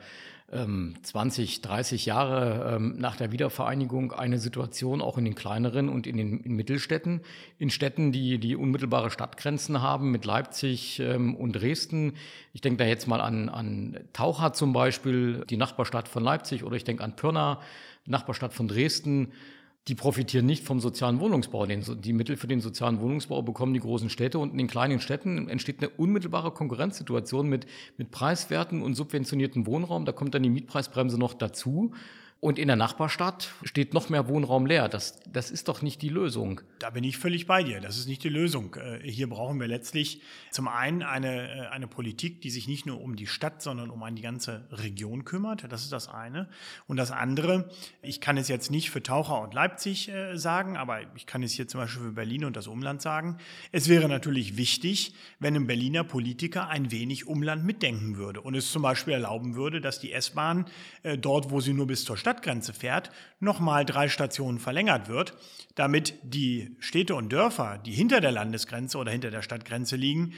20, 0.51 1.55
ähm, 1.55 1.61
30 1.61 2.05
Jahre 2.05 2.75
ähm, 2.75 2.95
nach 2.97 3.15
der 3.15 3.31
Wiedervereinigung 3.31 4.11
eine 4.11 4.37
Situation 4.37 5.01
auch 5.01 5.17
in 5.17 5.23
den 5.23 5.33
kleineren 5.33 5.87
und 5.87 6.05
in 6.05 6.17
den 6.17 6.41
in 6.41 6.55
Mittelstädten, 6.55 7.21
in 7.57 7.69
Städten, 7.69 8.11
die 8.11 8.37
die 8.37 8.57
unmittelbare 8.57 9.11
Stadtgrenzen 9.11 9.81
haben 9.81 10.11
mit 10.11 10.25
Leipzig 10.25 10.99
ähm, 10.99 11.35
und 11.35 11.53
Dresden. 11.53 12.13
Ich 12.53 12.59
denke 12.59 12.83
da 12.83 12.85
jetzt 12.85 13.07
mal 13.07 13.21
an, 13.21 13.47
an 13.47 13.97
Taucher 14.11 14.51
zum 14.51 14.73
Beispiel, 14.73 15.45
die 15.49 15.57
Nachbarstadt 15.57 16.09
von 16.09 16.23
Leipzig, 16.23 16.63
oder 16.65 16.75
ich 16.75 16.83
denke 16.83 17.03
an 17.03 17.15
Pirna, 17.15 17.61
Nachbarstadt 18.05 18.53
von 18.53 18.67
Dresden 18.67 19.31
die 19.87 19.95
profitieren 19.95 20.45
nicht 20.45 20.63
vom 20.63 20.79
sozialen 20.79 21.19
Wohnungsbau. 21.19 21.65
Die 21.65 22.13
Mittel 22.13 22.37
für 22.37 22.47
den 22.47 22.61
sozialen 22.61 22.99
Wohnungsbau 22.99 23.41
bekommen 23.41 23.73
die 23.73 23.79
großen 23.79 24.09
Städte 24.09 24.37
und 24.37 24.51
in 24.51 24.57
den 24.59 24.67
kleinen 24.67 24.99
Städten 24.99 25.49
entsteht 25.49 25.79
eine 25.79 25.89
unmittelbare 25.89 26.51
Konkurrenzsituation 26.51 27.49
mit, 27.49 27.65
mit 27.97 28.11
preiswerten 28.11 28.83
und 28.83 28.93
subventionierten 28.93 29.65
Wohnraum. 29.65 30.05
Da 30.05 30.11
kommt 30.11 30.35
dann 30.35 30.43
die 30.43 30.49
Mietpreisbremse 30.49 31.17
noch 31.17 31.33
dazu. 31.33 31.93
Und 32.41 32.57
in 32.57 32.65
der 32.65 32.75
Nachbarstadt 32.75 33.51
steht 33.61 33.93
noch 33.93 34.09
mehr 34.09 34.27
Wohnraum 34.27 34.65
leer. 34.65 34.89
Das, 34.89 35.19
das 35.31 35.51
ist 35.51 35.67
doch 35.67 35.83
nicht 35.83 36.01
die 36.01 36.09
Lösung. 36.09 36.61
Da 36.79 36.89
bin 36.89 37.03
ich 37.03 37.19
völlig 37.19 37.45
bei 37.45 37.61
dir. 37.61 37.81
Das 37.81 37.99
ist 37.99 38.07
nicht 38.07 38.23
die 38.23 38.29
Lösung. 38.29 38.75
Äh, 38.77 39.07
hier 39.07 39.29
brauchen 39.29 39.59
wir 39.59 39.67
letztlich 39.67 40.23
zum 40.49 40.67
einen 40.67 41.03
eine, 41.03 41.49
äh, 41.49 41.67
eine 41.67 41.85
Politik, 41.85 42.41
die 42.41 42.49
sich 42.49 42.67
nicht 42.67 42.87
nur 42.87 42.99
um 42.99 43.15
die 43.15 43.27
Stadt, 43.27 43.61
sondern 43.61 43.91
um 43.91 44.03
die 44.15 44.23
ganze 44.23 44.65
Region 44.71 45.23
kümmert. 45.23 45.71
Das 45.71 45.83
ist 45.83 45.91
das 45.91 46.07
eine. 46.07 46.49
Und 46.87 46.97
das 46.97 47.11
andere, 47.11 47.69
ich 48.01 48.21
kann 48.21 48.37
es 48.37 48.47
jetzt 48.47 48.71
nicht 48.71 48.89
für 48.89 49.03
Taucher 49.03 49.39
und 49.41 49.53
Leipzig 49.53 50.09
äh, 50.09 50.35
sagen, 50.35 50.77
aber 50.77 51.01
ich 51.15 51.27
kann 51.27 51.43
es 51.43 51.51
hier 51.51 51.67
zum 51.67 51.81
Beispiel 51.81 52.01
für 52.05 52.11
Berlin 52.11 52.45
und 52.45 52.55
das 52.55 52.65
Umland 52.65 53.03
sagen. 53.03 53.37
Es 53.71 53.87
wäre 53.87 54.09
natürlich 54.09 54.57
wichtig, 54.57 55.13
wenn 55.37 55.55
ein 55.55 55.67
Berliner 55.67 56.03
Politiker 56.03 56.69
ein 56.69 56.89
wenig 56.89 57.27
Umland 57.27 57.65
mitdenken 57.65 58.17
würde 58.17 58.41
und 58.41 58.55
es 58.55 58.71
zum 58.71 58.81
Beispiel 58.81 59.13
erlauben 59.13 59.53
würde, 59.53 59.79
dass 59.79 59.99
die 59.99 60.11
S-Bahn 60.11 60.65
dort, 61.19 61.51
wo 61.51 61.59
sie 61.59 61.73
nur 61.73 61.85
bis 61.85 62.03
zur 62.03 62.17
Stadt 62.17 62.30
Stadtgrenze 62.31 62.71
fährt, 62.71 63.11
nochmal 63.41 63.83
drei 63.83 64.07
Stationen 64.07 64.57
verlängert 64.57 65.09
wird, 65.09 65.33
damit 65.75 66.13
die 66.23 66.77
Städte 66.79 67.13
und 67.15 67.27
Dörfer, 67.29 67.77
die 67.85 67.91
hinter 67.91 68.21
der 68.21 68.31
Landesgrenze 68.31 68.97
oder 68.97 69.11
hinter 69.11 69.31
der 69.31 69.41
Stadtgrenze 69.41 69.97
liegen, 69.97 70.33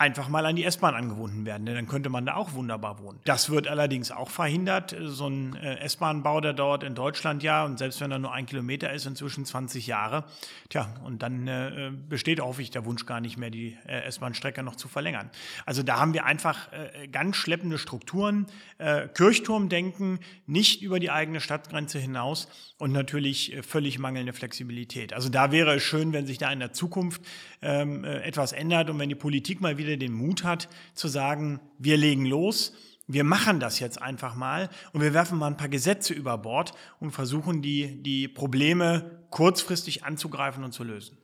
einfach 0.00 0.30
mal 0.30 0.46
an 0.46 0.56
die 0.56 0.64
S-Bahn 0.64 0.94
angebunden 0.94 1.44
werden, 1.44 1.66
denn 1.66 1.74
dann 1.74 1.86
könnte 1.86 2.08
man 2.08 2.24
da 2.24 2.36
auch 2.36 2.54
wunderbar 2.54 3.00
wohnen. 3.00 3.20
Das 3.26 3.50
wird 3.50 3.68
allerdings 3.68 4.10
auch 4.10 4.30
verhindert. 4.30 4.96
So 4.98 5.28
ein 5.28 5.54
äh, 5.56 5.78
S-Bahn-Bau, 5.80 6.40
der 6.40 6.54
dauert 6.54 6.84
in 6.84 6.94
Deutschland 6.94 7.42
ja, 7.42 7.66
und 7.66 7.78
selbst 7.78 8.00
wenn 8.00 8.10
er 8.10 8.18
nur 8.18 8.32
ein 8.32 8.46
Kilometer 8.46 8.90
ist, 8.94 9.04
inzwischen 9.04 9.44
20 9.44 9.86
Jahre. 9.86 10.24
Tja, 10.70 10.88
und 11.04 11.22
dann 11.22 11.46
äh, 11.46 11.92
besteht 12.08 12.40
häufig 12.40 12.70
der 12.70 12.86
Wunsch 12.86 13.04
gar 13.04 13.20
nicht 13.20 13.36
mehr, 13.36 13.50
die 13.50 13.76
äh, 13.86 14.04
S-Bahn-Strecke 14.04 14.62
noch 14.62 14.74
zu 14.76 14.88
verlängern. 14.88 15.28
Also 15.66 15.82
da 15.82 16.00
haben 16.00 16.14
wir 16.14 16.24
einfach 16.24 16.72
äh, 16.72 17.06
ganz 17.08 17.36
schleppende 17.36 17.76
Strukturen, 17.76 18.46
äh, 18.78 19.06
Kirchturmdenken, 19.08 20.20
nicht 20.46 20.80
über 20.80 20.98
die 20.98 21.10
eigene 21.10 21.42
Stadtgrenze 21.42 21.98
hinaus 21.98 22.48
und 22.78 22.92
natürlich 22.92 23.52
äh, 23.52 23.62
völlig 23.62 23.98
mangelnde 23.98 24.32
Flexibilität. 24.32 25.12
Also 25.12 25.28
da 25.28 25.52
wäre 25.52 25.74
es 25.74 25.82
schön, 25.82 26.14
wenn 26.14 26.26
sich 26.26 26.38
da 26.38 26.50
in 26.50 26.60
der 26.60 26.72
Zukunft 26.72 27.20
ähm, 27.60 28.04
etwas 28.04 28.52
ändert 28.52 28.88
und 28.88 28.98
wenn 28.98 29.10
die 29.10 29.14
Politik 29.14 29.60
mal 29.60 29.76
wieder 29.76 29.89
wieder 29.90 29.98
den 29.98 30.12
Mut 30.12 30.44
hat 30.44 30.68
zu 30.94 31.08
sagen, 31.08 31.60
wir 31.78 31.96
legen 31.96 32.24
los, 32.24 32.72
wir 33.06 33.24
machen 33.24 33.58
das 33.58 33.80
jetzt 33.80 34.00
einfach 34.00 34.36
mal 34.36 34.68
und 34.92 35.00
wir 35.00 35.12
werfen 35.12 35.36
mal 35.36 35.48
ein 35.48 35.56
paar 35.56 35.68
Gesetze 35.68 36.14
über 36.14 36.38
Bord 36.38 36.72
und 37.00 37.10
versuchen 37.10 37.60
die, 37.60 38.02
die 38.02 38.28
Probleme 38.28 39.24
kurzfristig 39.30 40.04
anzugreifen 40.04 40.62
und 40.62 40.72
zu 40.72 40.84
lösen. 40.84 41.18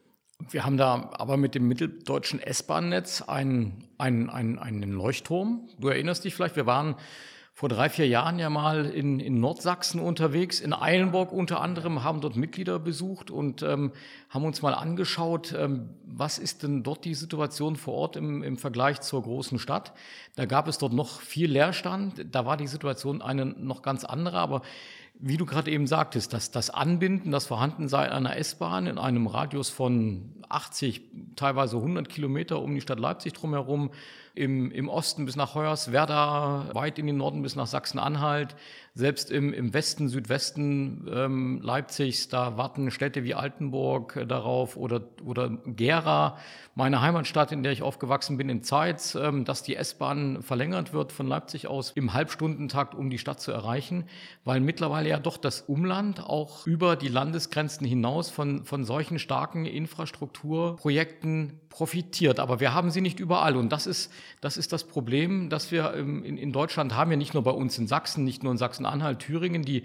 Wir 0.51 0.65
haben 0.65 0.77
da 0.77 1.11
aber 1.13 1.37
mit 1.37 1.55
dem 1.55 1.69
mitteldeutschen 1.69 2.41
S-Bahn-Netz 2.41 3.23
einen, 3.23 3.89
einen, 3.99 4.29
einen, 4.29 4.59
einen 4.59 4.93
Leuchtturm. 4.93 5.69
Du 5.79 5.89
erinnerst 5.89 6.25
dich 6.25 6.35
vielleicht, 6.35 6.57
wir 6.57 6.67
waren 6.67 6.97
vor 7.57 7.71
drei, 7.71 7.89
vier 7.89 8.07
Jahren 8.07 8.39
ja 8.39 8.51
mal 8.51 8.85
in, 8.85 9.19
in 9.19 9.41
Nordsachsen 9.41 9.99
unterwegs, 9.99 10.61
in 10.61 10.75
Eilenburg 10.75 11.33
unter 11.33 11.63
anderem, 11.63 12.05
haben 12.05 12.21
dort 12.21 12.37
Mitglieder 12.37 12.79
besucht 12.79 13.31
und 13.31 13.63
ähm, 13.63 13.93
haben 14.29 14.45
uns 14.45 14.61
mal 14.61 14.75
angeschaut, 14.75 15.55
ähm, 15.59 15.89
was 16.05 16.37
ist 16.37 16.65
denn 16.65 16.83
dort 16.83 17.07
die 17.07 17.15
Situation 17.15 17.77
vor 17.77 17.95
Ort 17.95 18.17
im, 18.17 18.43
im 18.43 18.59
Vergleich 18.59 19.01
zur 19.01 19.23
großen 19.23 19.59
Stadt. 19.59 19.95
Da 20.35 20.45
gab 20.45 20.69
es 20.69 20.77
dort 20.77 20.93
noch 20.93 21.23
viel 21.23 21.51
Leerstand, 21.51 22.27
da 22.31 22.45
war 22.45 22.59
die 22.59 22.67
Situation 22.67 23.23
eine 23.23 23.47
noch 23.47 23.81
ganz 23.81 24.05
andere, 24.05 24.37
aber 24.37 24.61
wie 25.19 25.39
du 25.39 25.47
gerade 25.47 25.71
eben 25.71 25.87
sagtest, 25.87 26.35
dass 26.35 26.51
das 26.51 26.69
Anbinden, 26.69 27.31
das 27.31 27.47
Vorhandensein 27.47 28.11
einer 28.11 28.37
S-Bahn 28.37 28.87
in 28.87 28.99
einem 28.99 29.27
Radius 29.27 29.71
von 29.71 30.35
80, 30.51 31.01
teilweise 31.37 31.77
100 31.77 32.07
Kilometer 32.07 32.61
um 32.61 32.75
die 32.75 32.83
Stadt 32.83 33.01
Leipzig 33.01 33.33
drumherum, 33.33 33.93
im, 34.37 34.71
im 34.71 34.89
Osten 34.89 35.25
bis 35.25 35.35
nach 35.35 35.55
Hoyerswerda, 35.55 36.71
weit 36.75 36.99
in 36.99 37.07
den 37.07 37.17
Norden 37.17 37.43
bis 37.43 37.57
nach 37.57 37.67
Sachsen-Anhalt, 37.67 38.55
selbst 38.97 39.31
im, 39.31 39.53
im 39.53 39.75
Westen, 39.75 40.09
Südwesten 40.09 41.07
ähm, 41.13 41.61
Leipzigs, 41.63 42.29
da 42.29 42.57
warten 42.57 42.91
Städte 42.91 43.25
wie 43.25 43.35
Altenburg 43.35 44.17
äh, 44.17 44.27
darauf 44.27 44.79
oder, 44.79 45.03
oder 45.23 45.51
Gera, 45.67 46.39
meine 46.75 47.03
Heimatstadt, 47.03 47.53
in 47.53 47.63
der 47.63 47.73
ich 47.73 47.83
aufgewachsen 47.83 48.39
bin, 48.39 48.49
in 48.49 48.63
Zeitz, 48.63 49.15
ähm, 49.15 49.45
dass 49.45 49.63
die 49.63 49.77
S-Bahn 49.77 50.43
verlängert 50.43 50.95
wird 50.95 51.13
von 51.13 51.27
Leipzig 51.27 51.69
aus 51.69 51.91
im 51.91 52.15
Halbstundentakt, 52.15 52.95
um 52.95 53.11
die 53.11 53.19
Stadt 53.19 53.39
zu 53.39 53.53
erreichen, 53.53 54.05
weil 54.45 54.61
mittlerweile 54.61 55.11
ja 55.11 55.19
doch 55.19 55.37
das 55.37 55.61
Umland 55.61 56.21
auch 56.21 56.67
über 56.67 56.97
die 56.97 57.09
Landesgrenzen 57.09 57.87
hinaus 57.87 58.31
von, 58.31 58.65
von 58.65 58.85
solchen 58.85 59.19
starken 59.19 59.67
Infrastrukturprojekten 59.67 61.61
profitiert. 61.69 62.41
Aber 62.41 62.61
wir 62.61 62.73
haben 62.73 62.91
sie 62.91 63.03
nicht 63.03 63.21
überall 63.21 63.57
und 63.57 63.71
das 63.71 63.87
ist 63.87 64.11
das, 64.41 64.57
ist 64.57 64.73
das 64.73 64.85
Problem, 64.85 65.51
dass 65.51 65.71
wir 65.71 65.93
ähm, 65.95 66.25
in, 66.25 66.39
in 66.39 66.53
Deutschland 66.53 66.95
haben, 66.95 67.11
ja 67.11 67.19
nicht 67.19 67.35
nur 67.35 67.43
bei 67.43 67.51
uns 67.51 67.77
in 67.77 67.87
Sachsen, 67.87 68.25
nicht 68.25 68.43
nur 68.43 68.53
in 68.53 68.59
Sachsen-Anhalt, 68.87 69.19
Thüringen, 69.19 69.63
die, 69.63 69.83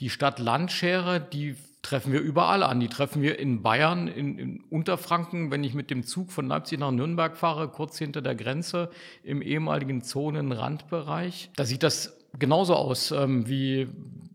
die 0.00 0.10
Stadt-Land-Schere, 0.10 1.20
die 1.20 1.56
treffen 1.82 2.12
wir 2.12 2.20
überall 2.20 2.62
an. 2.62 2.80
Die 2.80 2.88
treffen 2.88 3.20
wir 3.20 3.38
in 3.38 3.62
Bayern, 3.62 4.08
in, 4.08 4.38
in, 4.38 4.60
Unterfranken, 4.70 5.50
wenn 5.50 5.64
ich 5.64 5.74
mit 5.74 5.90
dem 5.90 6.04
Zug 6.04 6.32
von 6.32 6.46
Leipzig 6.46 6.78
nach 6.78 6.90
Nürnberg 6.90 7.36
fahre, 7.36 7.68
kurz 7.68 7.98
hinter 7.98 8.22
der 8.22 8.34
Grenze 8.34 8.90
im 9.22 9.42
ehemaligen 9.42 10.02
Zonenrandbereich. 10.02 11.50
Da 11.56 11.64
sieht 11.64 11.82
das 11.82 12.16
genauso 12.38 12.74
aus 12.74 13.10
ähm, 13.10 13.46
wie 13.48 13.88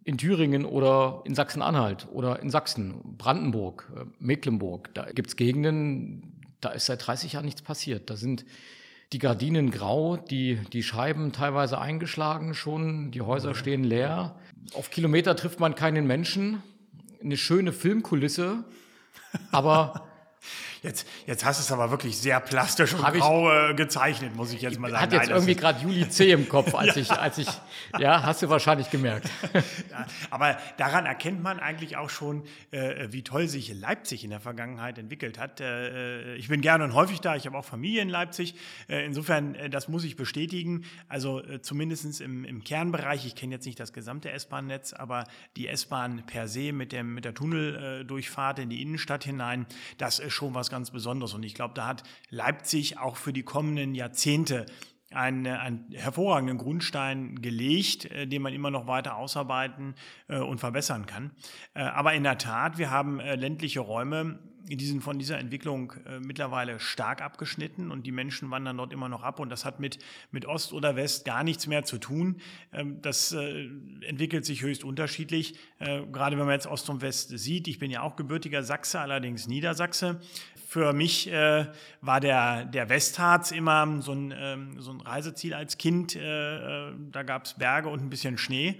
in 0.03 0.17
Thüringen 0.17 0.65
oder 0.65 1.21
in 1.25 1.33
Sachsen-Anhalt 1.33 2.07
oder 2.11 2.41
in 2.41 2.49
Sachsen, 2.49 3.17
Brandenburg, 3.17 3.91
äh, 3.95 4.05
Mecklenburg. 4.19 4.93
Da 4.93 5.05
gibt 5.11 5.29
es 5.29 5.35
Gegenden, 5.35 6.39
da 6.61 6.69
ist 6.69 6.85
seit 6.85 7.05
30 7.05 7.33
Jahren 7.33 7.45
nichts 7.45 7.61
passiert. 7.61 8.09
Da 8.09 8.15
sind 8.15 8.45
die 9.11 9.19
Gardinen 9.19 9.71
grau, 9.71 10.17
die, 10.17 10.59
die 10.71 10.83
Scheiben 10.83 11.31
teilweise 11.31 11.79
eingeschlagen 11.79 12.53
schon, 12.53 13.11
die 13.11 13.21
Häuser 13.21 13.55
stehen 13.55 13.83
leer. 13.83 14.35
Auf 14.73 14.91
Kilometer 14.91 15.35
trifft 15.35 15.59
man 15.59 15.75
keinen 15.75 16.05
Menschen. 16.05 16.61
Eine 17.21 17.37
schöne 17.37 17.73
Filmkulisse, 17.73 18.63
aber 19.51 20.08
Jetzt, 20.81 21.07
jetzt 21.25 21.43
hast 21.43 21.59
du 21.59 21.63
es 21.63 21.71
aber 21.71 21.91
wirklich 21.91 22.17
sehr 22.17 22.39
plastisch 22.39 22.93
und 22.93 23.01
grau 23.01 23.51
äh, 23.51 23.73
gezeichnet, 23.73 24.35
muss 24.35 24.53
ich 24.53 24.61
jetzt 24.61 24.79
mal 24.79 24.89
sagen. 24.89 25.03
Hat 25.03 25.13
jetzt 25.13 25.23
Nein, 25.23 25.35
irgendwie 25.35 25.55
gerade 25.55 25.81
Juli 25.81 26.07
C. 26.07 26.31
im 26.31 26.47
Kopf, 26.47 26.73
als 26.75 26.95
ja. 26.95 27.01
ich, 27.01 27.11
als 27.11 27.37
ich, 27.37 27.47
ja, 27.97 28.23
hast 28.23 28.41
du 28.41 28.49
wahrscheinlich 28.49 28.89
gemerkt. 28.89 29.29
ja, 29.53 30.05
aber 30.29 30.57
daran 30.77 31.05
erkennt 31.05 31.43
man 31.43 31.59
eigentlich 31.59 31.97
auch 31.97 32.09
schon, 32.09 32.43
äh, 32.71 33.07
wie 33.11 33.23
toll 33.23 33.49
sich 33.49 33.73
Leipzig 33.73 34.23
in 34.23 34.29
der 34.29 34.39
Vergangenheit 34.39 34.97
entwickelt 34.97 35.37
hat. 35.37 35.59
Äh, 35.59 36.35
ich 36.35 36.47
bin 36.47 36.61
gerne 36.61 36.85
und 36.85 36.93
häufig 36.93 37.19
da, 37.19 37.35
ich 37.35 37.45
habe 37.45 37.57
auch 37.57 37.65
Familie 37.65 38.01
in 38.01 38.09
Leipzig. 38.09 38.55
Äh, 38.87 39.05
insofern, 39.05 39.55
äh, 39.55 39.69
das 39.69 39.89
muss 39.89 40.05
ich 40.05 40.15
bestätigen. 40.15 40.85
Also 41.09 41.43
äh, 41.43 41.61
zumindest 41.61 42.21
im, 42.21 42.45
im 42.45 42.63
Kernbereich, 42.63 43.25
ich 43.25 43.35
kenne 43.35 43.55
jetzt 43.55 43.65
nicht 43.65 43.79
das 43.79 43.91
gesamte 43.91 44.31
S-Bahn-Netz, 44.31 44.93
aber 44.93 45.25
die 45.57 45.67
S-Bahn 45.67 46.25
per 46.25 46.47
se 46.47 46.71
mit, 46.71 46.93
dem, 46.93 47.13
mit 47.13 47.25
der 47.25 47.33
Tunneldurchfahrt 47.33 48.59
in 48.59 48.69
die 48.69 48.81
Innenstadt 48.81 49.25
hinein, 49.25 49.65
das 49.97 50.19
ist 50.19 50.33
schon 50.33 50.53
was 50.53 50.68
ganz 50.69 50.91
Besonderes. 50.91 51.33
Und 51.33 51.43
ich 51.43 51.53
glaube, 51.53 51.73
da 51.73 51.87
hat 51.87 52.03
Leipzig 52.29 52.97
auch 52.97 53.15
für 53.15 53.33
die 53.33 53.43
kommenden 53.43 53.95
Jahrzehnte 53.95 54.65
einen, 55.11 55.47
einen 55.47 55.85
hervorragenden 55.91 56.57
Grundstein 56.57 57.41
gelegt, 57.41 58.05
äh, 58.05 58.27
den 58.27 58.41
man 58.41 58.53
immer 58.53 58.71
noch 58.71 58.87
weiter 58.87 59.15
ausarbeiten 59.15 59.95
äh, 60.27 60.37
und 60.37 60.59
verbessern 60.59 61.05
kann. 61.05 61.31
Äh, 61.73 61.81
aber 61.81 62.13
in 62.13 62.23
der 62.23 62.37
Tat, 62.37 62.77
wir 62.77 62.91
haben 62.91 63.19
ländliche 63.19 63.79
Räume, 63.79 64.39
die 64.63 64.85
sind 64.85 65.01
von 65.01 65.17
dieser 65.17 65.39
Entwicklung 65.39 65.93
mittlerweile 66.19 66.79
stark 66.79 67.23
abgeschnitten 67.23 67.89
und 67.89 68.05
die 68.05 68.11
Menschen 68.11 68.51
wandern 68.51 68.77
dort 68.77 68.93
immer 68.93 69.09
noch 69.09 69.23
ab 69.23 69.39
und 69.39 69.49
das 69.49 69.65
hat 69.65 69.79
mit, 69.79 69.97
mit 70.29 70.45
Ost 70.45 70.73
oder 70.73 70.95
West 70.95 71.25
gar 71.25 71.43
nichts 71.43 71.65
mehr 71.65 71.85
zu 71.85 71.97
tun. 71.97 72.39
Ähm, 72.71 73.01
das 73.01 73.31
entwickelt 73.31 74.45
sich 74.45 74.61
höchst 74.61 74.83
unterschiedlich, 74.83 75.57
gerade 75.79 76.37
wenn 76.37 76.45
man 76.45 76.53
jetzt 76.53 76.67
Ost 76.67 76.87
und 76.91 77.01
West 77.01 77.29
sieht. 77.29 77.67
Ich 77.67 77.79
bin 77.79 77.89
ja 77.89 78.03
auch 78.03 78.15
gebürtiger 78.15 78.61
Sachse, 78.61 78.99
allerdings 78.99 79.47
Niedersachse 79.47 80.19
für 80.69 80.93
mich 80.93 81.27
äh, 81.31 81.65
war 82.01 82.19
der, 82.19 82.63
der 82.65 82.89
Westharz 82.89 83.49
immer 83.49 84.01
so 84.01 84.11
ein, 84.11 84.31
ähm, 84.37 84.75
so 84.79 84.91
ein 84.91 85.01
Reiseziel 85.01 85.55
als 85.55 85.79
Kind. 85.79 86.15
Äh, 86.15 86.89
äh 86.89 86.93
da 87.11 87.23
gab 87.23 87.45
es 87.45 87.55
Berge 87.55 87.89
und 87.89 88.03
ein 88.03 88.11
bisschen 88.11 88.37
Schnee. 88.37 88.79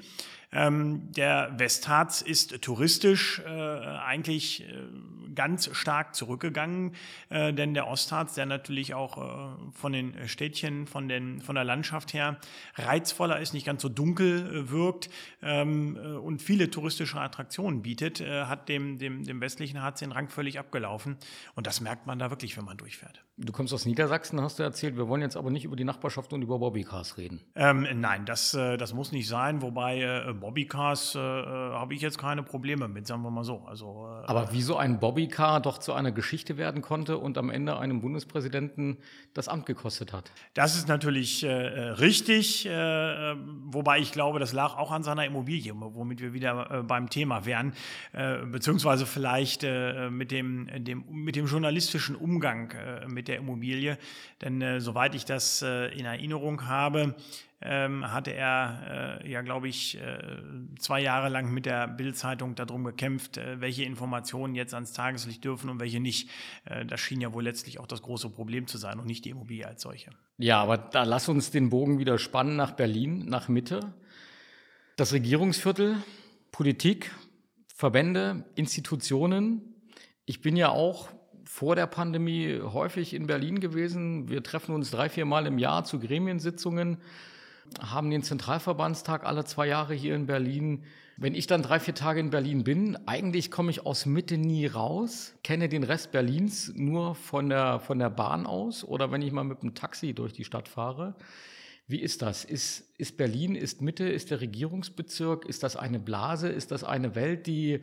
Ähm, 0.52 1.12
der 1.12 1.54
Westharz 1.58 2.22
ist 2.22 2.62
touristisch 2.62 3.42
äh, 3.46 3.50
eigentlich 3.50 4.64
äh, 4.64 4.88
ganz 5.36 5.70
stark 5.74 6.16
zurückgegangen, 6.16 6.96
äh, 7.30 7.54
denn 7.54 7.74
der 7.74 7.88
Ostharz, 7.88 8.34
der 8.34 8.46
natürlich 8.46 8.94
auch 8.94 9.18
äh, 9.18 9.72
von 9.74 9.94
den 9.94 10.28
Städtchen, 10.28 10.88
von, 10.88 11.08
den, 11.08 11.42
von 11.42 11.56
der 11.56 11.64
Landschaft 11.64 12.14
her 12.14 12.40
reizvoller 12.76 13.40
ist, 13.40 13.54
nicht 13.54 13.66
ganz 13.66 13.82
so 13.82 13.90
dunkel 13.90 14.54
äh, 14.54 14.70
wirkt 14.72 15.10
ähm, 15.44 15.96
äh, 15.96 16.00
und 16.00 16.42
viele 16.42 16.72
touristische 16.72 17.20
Attraktionen 17.20 17.82
bietet, 17.82 18.20
hat 18.20 18.70
dem, 18.70 18.98
dem, 18.98 19.24
dem 19.24 19.42
westlichen 19.42 19.82
Harz 19.82 20.00
den 20.00 20.12
Rang 20.12 20.30
völlig 20.30 20.60
abgelaufen. 20.60 21.18
Und 21.56 21.68
das 21.68 21.80
merkt 21.80 22.08
man 22.08 22.20
da 22.20 22.30
wirklich, 22.30 22.58
wenn 22.58 22.66
man 22.66 22.78
durchfährt. 22.78 23.24
Du 23.42 23.54
kommst 23.54 23.74
aus 23.74 23.86
Niedersachsen, 23.86 24.42
hast 24.42 24.60
du 24.60 24.64
erzählt. 24.64 24.98
Wir 24.98 25.08
wollen 25.08 25.22
jetzt 25.22 25.38
aber 25.38 25.50
nicht 25.50 25.64
über 25.64 25.76
die 25.76 25.86
Nachbarschaft 25.86 26.34
und 26.34 26.42
über 26.42 26.60
Bobbycars 26.60 27.18
reden. 27.18 27.42
Ähm, 27.56 27.88
nein, 27.96 28.26
das, 28.26 28.52
das 28.52 28.94
muss 28.94 29.12
nicht 29.12 29.28
sein, 29.28 29.62
wobei 29.62 30.34
Bobbycars 30.34 31.16
äh, 31.16 31.20
äh, 31.20 31.74
habe 31.74 31.94
ich 31.94 32.02
jetzt 32.02 32.18
keine 32.18 32.44
Probleme 32.44 32.88
mit, 32.88 33.08
sagen 33.08 33.22
wir 33.22 33.32
mal 33.32 33.44
so. 33.44 33.64
Also, 33.66 34.08
äh, 34.08 34.26
Aber 34.28 34.52
wie 34.52 34.62
so 34.62 34.78
ein 34.78 35.00
Bobbycar 35.00 35.62
doch 35.62 35.78
zu 35.78 35.94
einer 35.94 36.12
Geschichte 36.12 36.58
werden 36.58 36.82
konnte 36.82 37.18
und 37.18 37.38
am 37.38 37.50
Ende 37.50 37.78
einem 37.78 38.02
Bundespräsidenten 38.02 38.98
das 39.34 39.48
Amt 39.48 39.66
gekostet 39.66 40.14
hat. 40.14 40.32
Das 40.54 40.76
ist 40.76 40.88
natürlich 40.88 41.44
äh, 41.44 41.48
äh 41.48 41.82
richtig, 41.92 42.66
äh, 42.66 42.72
wobei 43.66 44.00
ich 44.00 44.12
glaube, 44.12 44.40
das 44.40 44.54
lag 44.54 44.76
auch 44.78 44.92
an 44.92 45.04
seiner 45.04 45.26
Immobilie, 45.26 45.74
womit 45.76 46.22
wir 46.22 46.34
wieder 46.34 46.84
beim 46.84 47.10
Thema 47.10 47.46
wären, 47.46 47.74
beziehungsweise 48.52 49.06
vielleicht 49.06 49.64
mit, 49.64 50.32
dem, 50.32 50.68
dem, 50.84 51.06
mit 51.10 51.36
dem 51.36 51.46
journalistischen 51.46 52.16
Umgang 52.16 52.74
mit 53.08 53.29
der 53.30 53.38
Immobilie. 53.38 53.98
Denn 54.42 54.82
soweit 54.82 55.16
ich 55.16 55.24
das 55.24 55.62
in 55.62 56.06
Erinnerung 56.06 56.68
habe, 56.68 57.16
ähm, 57.62 58.10
hatte 58.12 58.32
er 58.32 59.20
äh, 59.22 59.30
ja, 59.30 59.42
glaube 59.42 59.68
ich, 59.68 60.00
äh, 60.00 60.20
zwei 60.78 61.02
Jahre 61.02 61.28
lang 61.30 61.52
mit 61.52 61.66
der 61.66 61.88
Bild-Zeitung 61.88 62.56
darum 62.56 62.86
gekämpft, 62.86 63.38
äh, 63.38 63.60
welche 63.60 63.84
Informationen 63.84 64.56
jetzt 64.56 64.74
ans 64.74 64.94
Tageslicht 64.94 65.44
dürfen 65.44 65.70
und 65.70 65.80
welche 65.80 66.00
nicht. 66.00 66.30
Äh, 66.64 66.86
das 66.86 67.02
schien 67.02 67.20
ja 67.20 67.34
wohl 67.34 67.44
letztlich 67.44 67.80
auch 67.80 67.88
das 67.88 68.02
große 68.02 68.30
Problem 68.30 68.68
zu 68.68 68.78
sein 68.78 69.00
und 69.00 69.08
nicht 69.08 69.26
die 69.26 69.32
Immobilie 69.32 69.68
als 69.68 69.82
solche. 69.82 70.12
Ja, 70.38 70.62
aber 70.62 70.78
da 70.78 71.04
lass 71.04 71.28
uns 71.28 71.52
den 71.52 71.70
Bogen 71.70 72.00
wieder 72.00 72.18
spannen 72.18 72.56
nach 72.56 72.72
Berlin, 72.72 73.26
nach 73.26 73.50
Mitte. 73.50 73.94
Das 74.96 75.12
Regierungsviertel, 75.12 75.98
Politik, 76.52 77.12
Verbände, 77.76 78.46
Institutionen. 78.56 79.76
Ich 80.26 80.42
bin 80.42 80.56
ja 80.56 80.70
auch 80.70 81.10
vor 81.52 81.76
der 81.76 81.88
Pandemie 81.88 82.62
häufig 82.62 83.16
in 83.16 83.26
Berlin 83.26 83.60
gewesen. 83.60 84.30
Wir 84.30 84.44
treffen 84.44 84.76
uns 84.76 84.92
drei, 84.92 85.10
vier 85.10 85.26
Mal 85.26 85.48
im 85.48 85.58
Jahr 85.58 85.84
zu 85.84 86.00
Gremiensitzungen 86.00 87.00
haben 87.80 88.12
den 88.12 88.24
Zentralverbandstag 88.24 89.26
alle 89.26 89.46
zwei 89.46 89.68
Jahre 89.68 89.96
hier 89.96 90.16
in 90.16 90.28
Berlin. 90.28 90.84
Wenn 91.18 91.34
ich 91.34 91.48
dann 91.48 91.64
drei, 91.64 91.80
vier 91.80 91.96
Tage 91.96 92.20
in 92.20 92.30
Berlin 92.30 92.64
bin, 92.64 92.98
eigentlich 93.08 93.50
komme 93.50 93.72
ich 93.72 93.86
aus 93.86 94.06
Mitte 94.06 94.38
nie 94.38 94.68
raus, 94.68 95.34
kenne 95.44 95.70
den 95.70 95.84
Rest 95.84 96.12
Berlins 96.12 96.72
nur 96.76 97.16
von 97.16 97.50
der, 97.50 97.80
von 97.80 97.98
der 97.98 98.12
Bahn 98.12 98.46
aus 98.46 98.84
oder 98.84 99.12
wenn 99.12 99.24
ich 99.24 99.32
mal 99.32 99.44
mit 99.44 99.64
dem 99.64 99.74
Taxi 99.74 100.14
durch 100.14 100.34
die 100.34 100.46
Stadt 100.46 100.68
fahre. 100.68 101.16
Wie 101.88 102.00
ist 102.00 102.22
das? 102.22 102.46
Ist, 102.46 102.86
ist 103.00 103.18
Berlin, 103.18 103.56
ist 103.56 103.82
Mitte, 103.82 104.08
ist 104.08 104.30
der 104.30 104.40
Regierungsbezirk, 104.40 105.46
ist 105.46 105.64
das 105.64 105.76
eine 105.76 106.00
Blase, 106.00 106.48
ist 106.48 106.72
das 106.72 106.84
eine 106.84 107.16
Welt, 107.16 107.48
die 107.48 107.82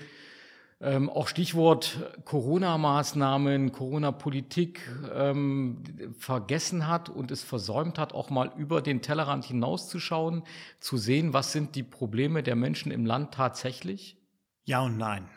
ähm, 0.80 1.08
auch 1.08 1.28
Stichwort 1.28 2.12
Corona-Maßnahmen, 2.24 3.72
Corona-Politik 3.72 4.80
ähm, 5.14 5.82
vergessen 6.18 6.86
hat 6.86 7.08
und 7.08 7.30
es 7.30 7.42
versäumt 7.42 7.98
hat, 7.98 8.12
auch 8.12 8.30
mal 8.30 8.52
über 8.56 8.82
den 8.82 9.02
Tellerrand 9.02 9.44
hinauszuschauen, 9.44 10.42
zu 10.80 10.96
sehen, 10.96 11.32
was 11.32 11.52
sind 11.52 11.76
die 11.76 11.82
Probleme 11.82 12.42
der 12.42 12.56
Menschen 12.56 12.92
im 12.92 13.06
Land 13.06 13.32
tatsächlich? 13.34 14.18
Ja 14.64 14.80
und 14.80 14.98
nein 14.98 15.28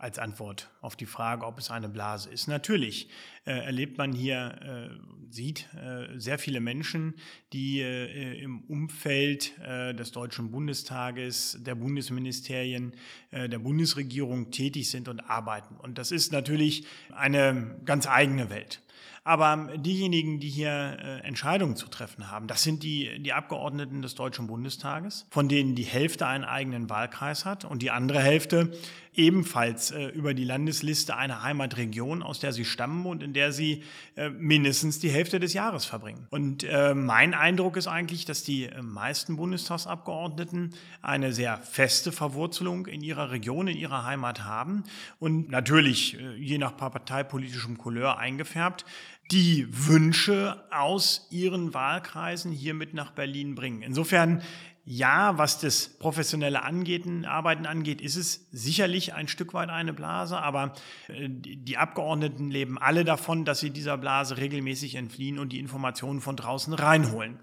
als 0.00 0.18
Antwort 0.18 0.70
auf 0.80 0.96
die 0.96 1.06
Frage, 1.06 1.46
ob 1.46 1.58
es 1.58 1.70
eine 1.70 1.88
Blase 1.88 2.30
ist. 2.30 2.48
Natürlich 2.48 3.08
äh, 3.44 3.52
erlebt 3.52 3.98
man 3.98 4.12
hier, 4.12 4.90
äh, 4.90 5.32
sieht 5.32 5.68
äh, 5.74 6.18
sehr 6.18 6.38
viele 6.38 6.60
Menschen, 6.60 7.14
die 7.52 7.80
äh, 7.80 8.42
im 8.42 8.62
Umfeld 8.62 9.58
äh, 9.58 9.94
des 9.94 10.12
Deutschen 10.12 10.50
Bundestages, 10.50 11.58
der 11.60 11.74
Bundesministerien, 11.74 12.94
äh, 13.30 13.48
der 13.48 13.58
Bundesregierung 13.58 14.50
tätig 14.50 14.90
sind 14.90 15.08
und 15.08 15.20
arbeiten. 15.20 15.76
Und 15.76 15.98
das 15.98 16.12
ist 16.12 16.32
natürlich 16.32 16.86
eine 17.14 17.76
ganz 17.84 18.06
eigene 18.06 18.50
Welt. 18.50 18.80
Aber 19.22 19.76
diejenigen, 19.76 20.40
die 20.40 20.48
hier 20.48 21.20
Entscheidungen 21.22 21.76
zu 21.76 21.88
treffen 21.88 22.30
haben, 22.30 22.46
das 22.46 22.62
sind 22.62 22.82
die, 22.82 23.22
die 23.22 23.34
Abgeordneten 23.34 24.00
des 24.00 24.14
Deutschen 24.14 24.46
Bundestages, 24.46 25.26
von 25.30 25.46
denen 25.46 25.74
die 25.74 25.84
Hälfte 25.84 26.26
einen 26.26 26.44
eigenen 26.44 26.88
Wahlkreis 26.88 27.44
hat 27.44 27.66
und 27.66 27.82
die 27.82 27.90
andere 27.90 28.20
Hälfte 28.20 28.72
ebenfalls 29.14 29.90
äh, 29.90 30.06
über 30.08 30.34
die 30.34 30.44
Landesliste 30.44 31.16
einer 31.16 31.42
Heimatregion, 31.42 32.22
aus 32.22 32.40
der 32.40 32.52
sie 32.52 32.64
stammen 32.64 33.06
und 33.06 33.22
in 33.22 33.32
der 33.32 33.52
sie 33.52 33.82
äh, 34.16 34.30
mindestens 34.30 34.98
die 35.00 35.10
Hälfte 35.10 35.40
des 35.40 35.52
Jahres 35.52 35.84
verbringen. 35.84 36.26
Und 36.30 36.64
äh, 36.64 36.94
mein 36.94 37.34
Eindruck 37.34 37.76
ist 37.76 37.88
eigentlich, 37.88 38.24
dass 38.24 38.44
die 38.44 38.64
äh, 38.64 38.82
meisten 38.82 39.36
Bundestagsabgeordneten 39.36 40.74
eine 41.02 41.32
sehr 41.32 41.58
feste 41.58 42.12
Verwurzelung 42.12 42.86
in 42.86 43.02
ihrer 43.02 43.30
Region, 43.30 43.68
in 43.68 43.76
ihrer 43.76 44.04
Heimat 44.04 44.44
haben 44.44 44.84
und 45.18 45.50
natürlich 45.50 46.18
äh, 46.18 46.36
je 46.36 46.58
nach 46.58 46.76
parteipolitischem 46.76 47.78
Couleur 47.78 48.18
eingefärbt 48.18 48.84
die 49.30 49.66
Wünsche 49.70 50.64
aus 50.70 51.28
ihren 51.30 51.72
Wahlkreisen 51.72 52.52
hier 52.52 52.74
mit 52.74 52.94
nach 52.94 53.12
Berlin 53.12 53.54
bringen. 53.54 53.82
Insofern 53.82 54.42
ja, 54.84 55.38
was 55.38 55.60
das 55.60 55.88
professionelle 55.88 56.64
Angehen, 56.64 57.24
Arbeiten 57.24 57.66
angeht, 57.66 58.00
ist 58.00 58.16
es 58.16 58.48
sicherlich 58.50 59.14
ein 59.14 59.28
Stück 59.28 59.54
weit 59.54 59.68
eine 59.68 59.92
Blase, 59.92 60.38
aber 60.38 60.72
äh, 61.06 61.28
die 61.28 61.76
Abgeordneten 61.76 62.50
leben 62.50 62.76
alle 62.76 63.04
davon, 63.04 63.44
dass 63.44 63.60
sie 63.60 63.70
dieser 63.70 63.98
Blase 63.98 64.38
regelmäßig 64.38 64.96
entfliehen 64.96 65.38
und 65.38 65.52
die 65.52 65.60
Informationen 65.60 66.20
von 66.20 66.34
draußen 66.34 66.72
reinholen. 66.72 67.38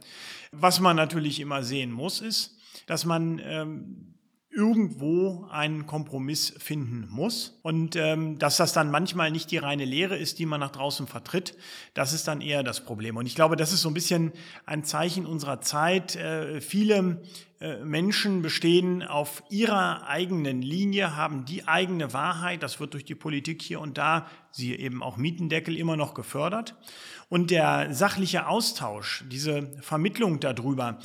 Was 0.51 0.79
man 0.81 0.97
natürlich 0.97 1.39
immer 1.39 1.63
sehen 1.63 1.91
muss, 1.91 2.19
ist, 2.19 2.57
dass 2.85 3.05
man 3.05 3.39
ähm, 3.41 4.16
irgendwo 4.57 5.45
einen 5.51 5.85
Kompromiss 5.85 6.51
finden 6.57 7.07
muss. 7.11 7.59
Und 7.61 7.95
ähm, 7.95 8.39
dass 8.39 8.57
das 8.57 8.73
dann 8.73 8.89
manchmal 8.89 9.29
nicht 9.29 9.51
die 9.51 9.57
reine 9.57 9.85
Lehre 9.85 10.17
ist, 10.17 10.39
die 10.39 10.47
man 10.47 10.59
nach 10.59 10.71
draußen 10.71 11.05
vertritt, 11.05 11.55
das 11.93 12.11
ist 12.11 12.27
dann 12.27 12.41
eher 12.41 12.63
das 12.63 12.83
Problem. 12.83 13.17
Und 13.17 13.27
ich 13.27 13.35
glaube, 13.35 13.55
das 13.55 13.71
ist 13.71 13.83
so 13.83 13.89
ein 13.89 13.93
bisschen 13.93 14.33
ein 14.65 14.83
Zeichen 14.83 15.27
unserer 15.27 15.61
Zeit. 15.61 16.15
Äh, 16.15 16.59
viele 16.59 17.21
äh, 17.59 17.83
Menschen 17.83 18.41
bestehen 18.41 19.03
auf 19.03 19.43
ihrer 19.51 20.07
eigenen 20.07 20.63
Linie, 20.63 21.15
haben 21.15 21.45
die 21.45 21.67
eigene 21.67 22.11
Wahrheit. 22.13 22.63
Das 22.63 22.79
wird 22.79 22.95
durch 22.95 23.05
die 23.05 23.13
Politik 23.13 23.61
hier 23.61 23.79
und 23.79 23.99
da, 23.99 24.25
siehe 24.49 24.75
eben 24.77 25.03
auch 25.03 25.17
Mietendeckel, 25.17 25.77
immer 25.77 25.97
noch 25.97 26.15
gefördert. 26.15 26.75
Und 27.29 27.51
der 27.51 27.93
sachliche 27.93 28.47
Austausch, 28.47 29.23
diese 29.29 29.71
Vermittlung 29.81 30.39
darüber, 30.39 30.97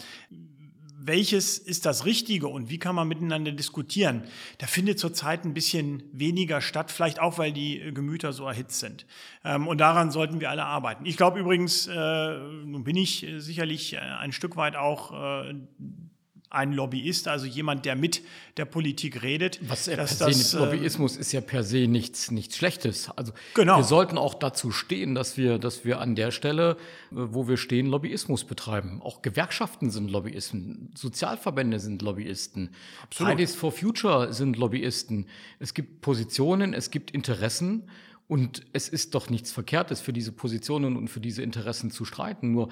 welches 1.07 1.59
ist 1.59 1.87
das 1.87 2.05
Richtige 2.05 2.49
und 2.49 2.71
wie 2.71 2.79
kann 2.79 2.95
man 2.95 3.09
miteinander 3.09 3.53
diskutieren, 3.53 4.25
da 4.59 4.67
findet 4.67 4.99
zurzeit 4.99 5.45
ein 5.45 5.55
bisschen 5.55 6.03
weniger 6.13 6.61
statt, 6.61 6.91
vielleicht 6.91 7.21
auch, 7.21 7.39
weil 7.39 7.53
die 7.53 7.93
Gemüter 7.93 8.33
so 8.33 8.47
erhitzt 8.47 8.81
sind. 8.81 9.07
Ähm, 9.45 9.67
und 9.69 9.79
daran 9.79 10.11
sollten 10.11 10.41
wir 10.41 10.51
alle 10.51 10.65
arbeiten. 10.65 11.07
Ich 11.07 11.17
glaube 11.17 11.41
übrigens, 11.41 11.87
äh, 11.87 11.93
nun 11.95 12.85
bin 12.85 12.97
ich 12.97 13.27
sicherlich 13.39 13.95
äh, 13.95 13.99
ein 13.99 14.33
Stück 14.33 14.57
weit 14.57 14.77
auch 14.77 15.13
äh, 15.45 15.55
ein 16.53 16.73
Lobbyist, 16.73 17.29
also 17.29 17.47
jemand, 17.47 17.85
der 17.85 17.97
mit 17.97 18.23
der 18.57 18.65
Politik 18.65 19.23
redet. 19.23 19.59
Was 19.69 19.89
er 19.89 19.97
dass 19.97 20.19
das, 20.19 20.53
Lobbyismus 20.53 21.17
ist 21.17 21.33
ja 21.33 21.41
per 21.41 21.63
se 21.63 21.89
nichts, 21.89 22.31
nichts 22.31 22.57
Schlechtes. 22.57 23.11
Also 23.17 23.33
genau. 23.55 23.79
wir 23.79 23.85
sollten 23.85 24.19
auch 24.19 24.35
dazu 24.35 24.71
stehen, 24.71 25.15
dass 25.15 25.37
wir, 25.37 25.59
dass 25.59 25.85
wir 25.85 26.01
an 26.01 26.15
der 26.15 26.31
Stelle, 26.31 26.77
wo 27.11 27.49
wir 27.49 27.57
stehen, 27.57 27.87
Lobbyismus 27.87 28.45
betreiben. 28.45 29.01
Auch 29.03 29.23
Gewerkschaften 29.23 29.91
sind 29.91 30.11
Lobbyisten, 30.11 30.91
Sozialverbände 30.95 31.81
sind 31.81 32.03
Lobbyisten, 32.03 32.71
Absolut. 33.03 33.33
Fridays 33.33 33.55
for 33.55 33.73
Future 33.73 34.33
sind 34.33 34.57
Lobbyisten. 34.57 35.27
Es 35.59 35.75
gibt 35.75 36.01
Positionen, 36.01 36.75
es 36.75 36.91
gibt 36.91 37.11
Interessen 37.11 37.89
Und 38.33 38.63
es 38.73 38.89
ist 38.89 39.15
doch 39.15 39.29
nichts 39.29 39.53
Verkehrtes 39.53 40.01
für 40.01 40.15
diese 40.15 40.33
Positionen 40.33 40.97
und 40.97 41.09
für 41.09 41.21
diese 41.21 41.43
Interessen 41.43 41.91
zu 41.91 42.07
streiten. 42.07 42.53
Nur 42.53 42.71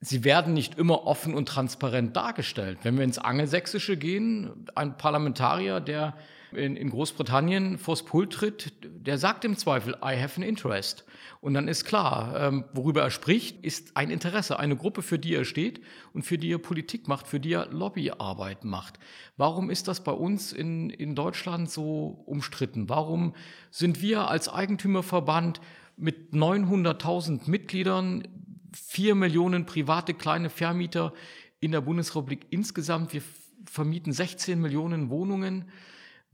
sie 0.00 0.24
werden 0.24 0.54
nicht 0.54 0.78
immer 0.78 1.06
offen 1.06 1.34
und 1.34 1.48
transparent 1.48 2.16
dargestellt. 2.16 2.78
Wenn 2.82 2.96
wir 2.96 3.04
ins 3.04 3.18
Angelsächsische 3.18 3.96
gehen, 3.96 4.66
ein 4.74 4.96
Parlamentarier, 4.96 5.80
der 5.80 6.14
in, 6.52 6.76
in 6.76 6.90
Großbritannien 6.90 7.78
vors 7.78 8.04
Pult 8.04 8.32
tritt, 8.32 8.72
der 8.82 9.18
sagt 9.18 9.44
im 9.44 9.56
Zweifel, 9.56 9.96
I 10.02 10.20
have 10.20 10.40
an 10.40 10.42
interest. 10.42 11.04
Und 11.40 11.54
dann 11.54 11.68
ist 11.68 11.84
klar, 11.84 12.34
ähm, 12.38 12.64
worüber 12.72 13.02
er 13.02 13.10
spricht, 13.10 13.64
ist 13.64 13.96
ein 13.96 14.10
Interesse, 14.10 14.58
eine 14.58 14.76
Gruppe, 14.76 15.02
für 15.02 15.18
die 15.18 15.34
er 15.34 15.44
steht 15.44 15.80
und 16.12 16.22
für 16.22 16.38
die 16.38 16.52
er 16.52 16.58
Politik 16.58 17.08
macht, 17.08 17.26
für 17.26 17.40
die 17.40 17.52
er 17.52 17.66
Lobbyarbeit 17.66 18.64
macht. 18.64 18.98
Warum 19.36 19.70
ist 19.70 19.88
das 19.88 20.02
bei 20.02 20.12
uns 20.12 20.52
in, 20.52 20.90
in 20.90 21.14
Deutschland 21.14 21.70
so 21.70 22.22
umstritten? 22.26 22.88
Warum 22.88 23.34
sind 23.70 24.00
wir 24.00 24.28
als 24.28 24.48
Eigentümerverband 24.48 25.60
mit 25.96 26.32
900.000 26.32 27.48
Mitgliedern, 27.50 28.45
vier 28.76 29.14
Millionen 29.14 29.66
private 29.66 30.14
kleine 30.14 30.50
Vermieter 30.50 31.12
in 31.60 31.72
der 31.72 31.80
Bundesrepublik 31.80 32.46
insgesamt, 32.50 33.12
wir 33.12 33.22
vermieten 33.64 34.12
16 34.12 34.60
Millionen 34.60 35.10
Wohnungen, 35.10 35.64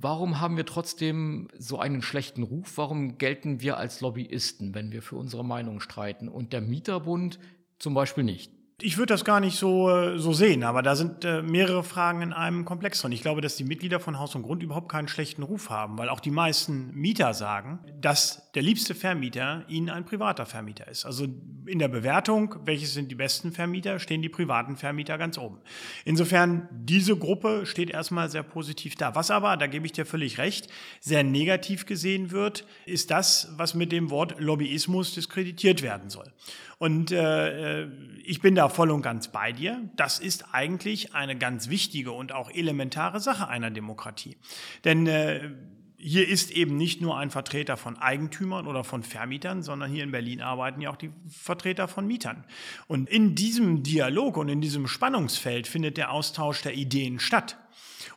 Warum 0.02 0.40
haben 0.40 0.56
wir 0.56 0.66
trotzdem 0.66 1.46
so 1.56 1.78
einen 1.78 2.02
schlechten 2.02 2.42
Ruf? 2.42 2.76
Warum 2.76 3.18
gelten 3.18 3.60
wir 3.60 3.76
als 3.76 4.00
Lobbyisten, 4.00 4.74
wenn 4.74 4.90
wir 4.90 5.00
für 5.00 5.14
unsere 5.14 5.44
Meinung 5.44 5.78
streiten 5.78 6.28
und 6.28 6.52
der 6.52 6.60
Mieterbund 6.60 7.38
zum 7.78 7.94
Beispiel 7.94 8.24
nicht? 8.24 8.52
Ich 8.84 8.98
würde 8.98 9.14
das 9.14 9.24
gar 9.24 9.38
nicht 9.38 9.56
so, 9.56 9.88
äh, 9.88 10.18
so 10.18 10.32
sehen, 10.32 10.64
aber 10.64 10.82
da 10.82 10.96
sind 10.96 11.24
äh, 11.24 11.40
mehrere 11.40 11.84
Fragen 11.84 12.20
in 12.20 12.32
einem 12.32 12.64
Komplex 12.64 13.00
drin. 13.00 13.12
Ich 13.12 13.22
glaube, 13.22 13.40
dass 13.40 13.54
die 13.54 13.62
Mitglieder 13.62 14.00
von 14.00 14.18
Haus 14.18 14.34
und 14.34 14.42
Grund 14.42 14.62
überhaupt 14.62 14.90
keinen 14.90 15.06
schlechten 15.06 15.44
Ruf 15.44 15.70
haben, 15.70 15.98
weil 15.98 16.08
auch 16.08 16.18
die 16.18 16.32
meisten 16.32 16.92
Mieter 16.92 17.32
sagen, 17.32 17.78
dass 18.00 18.50
der 18.52 18.62
liebste 18.62 18.96
Vermieter 18.96 19.64
ihnen 19.68 19.88
ein 19.88 20.04
privater 20.04 20.46
Vermieter 20.46 20.88
ist. 20.88 21.06
Also 21.06 21.26
in 21.66 21.78
der 21.78 21.88
Bewertung, 21.88 22.56
welches 22.64 22.92
sind 22.92 23.10
die 23.10 23.14
besten 23.14 23.52
Vermieter, 23.52 24.00
stehen 24.00 24.20
die 24.20 24.28
privaten 24.28 24.76
Vermieter 24.76 25.16
ganz 25.16 25.38
oben. 25.38 25.58
Insofern, 26.04 26.68
diese 26.72 27.16
Gruppe 27.16 27.66
steht 27.66 27.90
erstmal 27.90 28.30
sehr 28.30 28.42
positiv 28.42 28.96
da. 28.96 29.14
Was 29.14 29.30
aber, 29.30 29.56
da 29.56 29.68
gebe 29.68 29.86
ich 29.86 29.92
dir 29.92 30.06
völlig 30.06 30.38
recht, 30.38 30.68
sehr 31.00 31.22
negativ 31.22 31.86
gesehen 31.86 32.32
wird, 32.32 32.66
ist 32.84 33.12
das, 33.12 33.52
was 33.56 33.74
mit 33.74 33.92
dem 33.92 34.10
Wort 34.10 34.40
Lobbyismus 34.40 35.14
diskreditiert 35.14 35.82
werden 35.82 36.10
soll. 36.10 36.32
Und 36.82 37.12
äh, 37.12 37.82
äh, 37.82 37.88
ich 38.24 38.40
bin 38.40 38.56
da 38.56 38.68
voll 38.68 38.90
und 38.90 39.02
ganz 39.02 39.28
bei 39.28 39.52
dir. 39.52 39.88
Das 39.94 40.18
ist 40.18 40.52
eigentlich 40.52 41.14
eine 41.14 41.38
ganz 41.38 41.68
wichtige 41.68 42.10
und 42.10 42.32
auch 42.32 42.50
elementare 42.50 43.20
Sache 43.20 43.46
einer 43.46 43.70
Demokratie. 43.70 44.36
Denn 44.82 45.06
äh, 45.06 45.50
hier 45.96 46.26
ist 46.26 46.50
eben 46.50 46.76
nicht 46.76 47.00
nur 47.00 47.16
ein 47.16 47.30
Vertreter 47.30 47.76
von 47.76 47.98
Eigentümern 47.98 48.66
oder 48.66 48.82
von 48.82 49.04
Vermietern, 49.04 49.62
sondern 49.62 49.92
hier 49.92 50.02
in 50.02 50.10
Berlin 50.10 50.40
arbeiten 50.40 50.80
ja 50.80 50.90
auch 50.90 50.96
die 50.96 51.12
Vertreter 51.28 51.86
von 51.86 52.04
Mietern. 52.04 52.42
Und 52.88 53.08
in 53.08 53.36
diesem 53.36 53.84
Dialog 53.84 54.36
und 54.36 54.48
in 54.48 54.60
diesem 54.60 54.88
Spannungsfeld 54.88 55.68
findet 55.68 55.96
der 55.96 56.10
Austausch 56.10 56.62
der 56.62 56.74
Ideen 56.74 57.20
statt. 57.20 57.58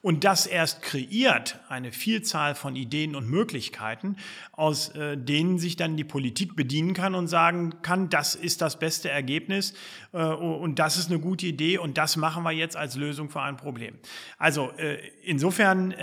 Und 0.06 0.24
das 0.24 0.46
erst 0.46 0.84
kreiert 0.84 1.58
eine 1.68 1.91
Vielzahl 1.91 2.54
von 2.54 2.76
Ideen 2.76 3.15
und 3.15 3.28
Möglichkeiten, 3.28 4.18
aus 4.52 4.89
äh, 4.89 5.18
denen 5.18 5.58
sich 5.58 5.78
dann 5.78 5.98
die 5.98 6.04
Politik 6.04 6.56
bedienen 6.56 6.94
kann 6.94 7.15
und 7.15 7.28
sagen 7.28 7.82
kann, 7.82 8.10
das 8.10 8.36
ist 8.36 8.62
das 8.62 8.78
beste 8.78 9.10
Ergebnis 9.10 9.74
äh, 10.13 10.18
und 10.24 10.78
das 10.78 10.98
ist 10.98 11.10
eine 11.10 11.20
gute 11.20 11.48
Idee 11.48 11.80
und 11.80 11.98
das 11.98 12.18
machen 12.18 12.44
wir 12.44 12.52
jetzt 12.52 12.78
als 12.78 12.96
Lösung 12.96 13.32
für 13.32 13.41
ein 13.41 13.58
Problem. 13.58 13.96
Also 14.38 14.70
äh, 14.78 15.00
insofern 15.24 15.96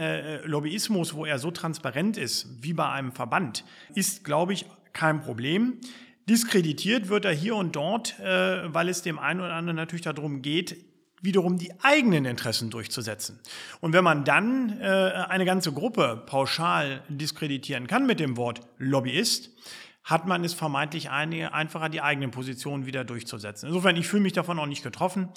Lobbyismus, 0.46 1.14
wo 1.14 1.24
er 1.24 1.38
so 1.38 1.52
transparent 1.52 2.16
ist 2.16 2.48
wie 2.60 2.72
bei 2.72 2.88
einem 2.88 3.12
Verband, 3.12 3.64
ist, 3.94 4.24
glaube 4.24 4.52
ich, 4.52 4.66
kein 4.92 5.20
Problem. 5.20 5.74
Diskreditiert 6.28 7.08
wird 7.08 7.24
er 7.24 7.32
hier 7.32 7.54
und 7.54 7.76
dort, 7.76 8.16
weil 8.18 8.88
es 8.88 9.02
dem 9.02 9.20
einen 9.20 9.40
oder 9.40 9.54
anderen 9.54 9.76
natürlich 9.76 10.02
darum 10.02 10.42
geht, 10.42 10.76
wiederum 11.22 11.56
die 11.56 11.72
eigenen 11.82 12.24
Interessen 12.24 12.68
durchzusetzen. 12.68 13.40
Und 13.80 13.92
wenn 13.92 14.04
man 14.04 14.24
dann 14.24 14.78
äh, 14.80 14.84
eine 15.28 15.44
ganze 15.44 15.72
Gruppe 15.72 16.22
pauschal 16.26 17.02
diskreditieren 17.08 17.86
kann 17.86 18.06
mit 18.06 18.20
dem 18.20 18.36
Wort 18.36 18.60
Lobbyist, 18.76 19.50
hat 20.04 20.26
man 20.26 20.44
es 20.44 20.52
vermeintlich 20.52 21.10
einige, 21.10 21.54
einfacher, 21.54 21.88
die 21.88 22.02
eigenen 22.02 22.32
Positionen 22.32 22.86
wieder 22.86 23.04
durchzusetzen. 23.04 23.68
Insofern, 23.68 23.96
ich 23.96 24.08
fühle 24.08 24.22
mich 24.22 24.32
davon 24.32 24.58
auch 24.58 24.66
nicht 24.66 24.82
getroffen. 24.82 25.28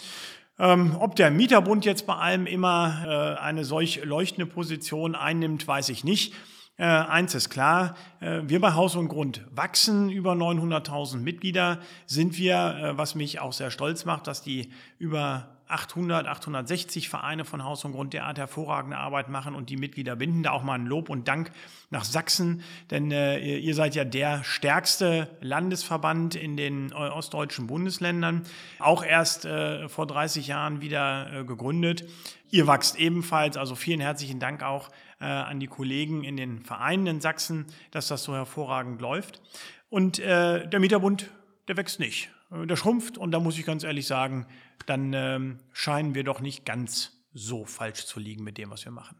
Ähm, 0.58 0.96
ob 1.00 1.16
der 1.16 1.30
Mieterbund 1.30 1.86
jetzt 1.86 2.08
bei 2.08 2.16
allem 2.16 2.48
immer 2.48 3.36
äh, 3.38 3.40
eine 3.40 3.64
solch 3.64 4.04
leuchtende 4.04 4.46
Position 4.52 5.14
einnimmt, 5.14 5.68
weiß 5.68 5.90
ich 5.90 6.04
nicht. 6.04 6.34
Äh, 6.78 6.86
eins 6.86 7.36
ist 7.36 7.50
klar, 7.50 7.96
äh, 8.20 8.42
wir 8.44 8.60
bei 8.60 8.74
Haus 8.74 8.96
und 8.96 9.08
Grund 9.08 9.46
wachsen 9.52 10.10
über 10.10 10.34
900.000 10.34 11.18
Mitglieder, 11.18 11.80
sind 12.06 12.38
wir, 12.38 12.56
äh, 12.56 12.98
was 12.98 13.16
mich 13.16 13.40
auch 13.40 13.54
sehr 13.54 13.72
stolz 13.72 14.04
macht, 14.04 14.28
dass 14.28 14.42
die 14.42 14.72
über 14.98 15.55
800, 15.68 16.28
860 16.28 17.10
Vereine 17.10 17.46
von 17.46 17.64
Haus 17.64 17.84
und 17.86 17.94
Grund 17.94 18.14
derart 18.14 18.38
hervorragende 18.38 18.98
Arbeit 18.98 19.30
machen 19.30 19.56
und 19.56 19.70
die 19.70 19.78
Mitglieder 19.78 20.16
binden. 20.16 20.44
Da 20.44 20.52
auch 20.52 20.64
mal 20.64 20.76
ein 20.76 20.86
Lob 20.86 21.10
und 21.10 21.28
Dank 21.28 21.52
nach 21.90 22.04
Sachsen, 22.04 22.62
denn 22.92 23.12
äh, 23.12 23.58
ihr 23.58 23.76
seid 23.76 23.96
ja 23.96 24.04
der 24.04 24.44
stärkste 24.44 25.30
Landesverband 25.42 26.36
in 26.36 26.58
den 26.58 26.92
äh, 26.92 26.96
ostdeutschen 26.96 27.68
Bundesländern, 27.68 28.44
auch 28.80 29.04
erst 29.04 29.46
äh, 29.46 29.90
vor 29.90 30.08
30 30.08 30.48
Jahren 30.48 30.82
wieder 30.82 31.32
äh, 31.32 31.44
gegründet. 31.44 32.06
Ihr 32.52 32.68
wächst 32.68 32.98
ebenfalls, 32.98 33.58
also 33.58 33.76
vielen 33.76 34.00
herzlichen 34.00 34.40
Dank 34.40 34.64
auch 34.64 34.90
äh, 35.20 35.26
an 35.26 35.60
die 35.60 35.68
Kollegen 35.68 36.24
in 36.24 36.38
den 36.38 36.62
Vereinen 36.62 37.08
in 37.08 37.22
Sachsen, 37.22 37.66
dass 37.92 38.08
das 38.08 38.24
so 38.24 38.34
hervorragend 38.34 39.02
läuft. 39.02 39.42
Und 39.90 40.20
äh, 40.20 40.68
der 40.68 40.80
Mieterbund, 40.80 41.32
der 41.68 41.78
wächst 41.78 42.00
nicht. 42.00 42.30
Der 42.52 42.76
schrumpft 42.76 43.18
und 43.18 43.32
da 43.32 43.40
muss 43.40 43.58
ich 43.58 43.66
ganz 43.66 43.84
ehrlich 43.84 44.06
sagen, 44.06 44.46
dann 44.86 45.14
ähm, 45.14 45.58
scheinen 45.72 46.16
wir 46.16 46.24
doch 46.24 46.42
nicht 46.42 46.66
ganz 46.66 47.24
so 47.34 47.66
falsch 47.66 48.06
zu 48.06 48.20
liegen 48.20 48.44
mit 48.44 48.58
dem, 48.58 48.72
was 48.72 48.86
wir 48.86 48.92
machen. 48.92 49.18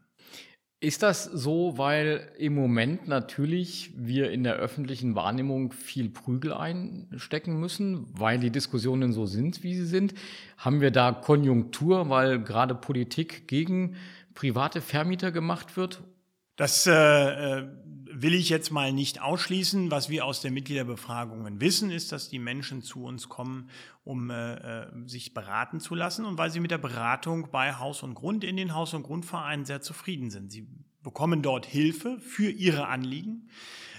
Ist 0.78 1.02
das 1.02 1.24
so, 1.24 1.78
weil 1.78 2.30
im 2.38 2.54
Moment 2.54 3.08
natürlich 3.08 3.92
wir 3.96 4.30
in 4.30 4.44
der 4.44 4.56
öffentlichen 4.56 5.14
Wahrnehmung 5.14 5.72
viel 5.72 6.10
Prügel 6.10 6.52
einstecken 6.52 7.58
müssen, 7.58 8.06
weil 8.12 8.38
die 8.38 8.50
Diskussionen 8.50 9.12
so 9.12 9.24
sind, 9.24 9.62
wie 9.62 9.74
sie 9.74 9.86
sind? 9.86 10.12
Haben 10.58 10.82
wir 10.82 10.90
da 10.90 11.12
Konjunktur, 11.12 12.10
weil 12.10 12.42
gerade 12.42 12.74
Politik 12.74 13.48
gegen 13.48 13.96
private 14.34 14.82
Vermieter 14.82 15.32
gemacht 15.32 15.78
wird? 15.78 16.02
Das 16.56 16.86
äh, 16.86 16.92
äh 16.92 17.68
will 18.22 18.34
ich 18.34 18.48
jetzt 18.48 18.70
mal 18.70 18.92
nicht 18.92 19.20
ausschließen. 19.20 19.90
Was 19.90 20.08
wir 20.08 20.24
aus 20.24 20.40
den 20.40 20.54
Mitgliederbefragungen 20.54 21.60
wissen, 21.60 21.90
ist, 21.90 22.12
dass 22.12 22.28
die 22.28 22.38
Menschen 22.38 22.82
zu 22.82 23.04
uns 23.04 23.28
kommen, 23.28 23.70
um 24.04 24.30
äh, 24.30 24.54
äh, 24.54 24.86
sich 25.06 25.34
beraten 25.34 25.80
zu 25.80 25.94
lassen 25.94 26.24
und 26.24 26.38
weil 26.38 26.50
sie 26.50 26.60
mit 26.60 26.70
der 26.70 26.78
Beratung 26.78 27.48
bei 27.50 27.74
Haus 27.74 28.02
und 28.02 28.14
Grund 28.14 28.44
in 28.44 28.56
den 28.56 28.74
Haus 28.74 28.94
und 28.94 29.02
Grundvereinen 29.02 29.64
sehr 29.64 29.80
zufrieden 29.80 30.30
sind. 30.30 30.50
Sie 30.50 30.66
bekommen 31.02 31.42
dort 31.42 31.66
Hilfe 31.66 32.18
für 32.20 32.50
ihre 32.50 32.88
Anliegen. 32.88 33.48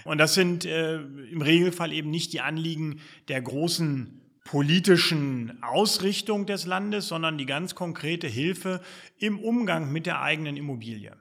Und 0.04 0.18
das 0.18 0.34
sind 0.34 0.64
äh, 0.64 1.00
im 1.00 1.42
Regelfall 1.42 1.92
eben 1.92 2.10
nicht 2.10 2.32
die 2.32 2.40
Anliegen 2.40 3.00
der 3.28 3.40
großen 3.40 4.20
politischen 4.44 5.62
Ausrichtung 5.62 6.46
des 6.46 6.64
Landes, 6.64 7.08
sondern 7.08 7.36
die 7.36 7.44
ganz 7.44 7.74
konkrete 7.74 8.26
Hilfe 8.26 8.80
im 9.18 9.38
Umgang 9.38 9.92
mit 9.92 10.06
der 10.06 10.22
eigenen 10.22 10.56
Immobilie. 10.56 11.14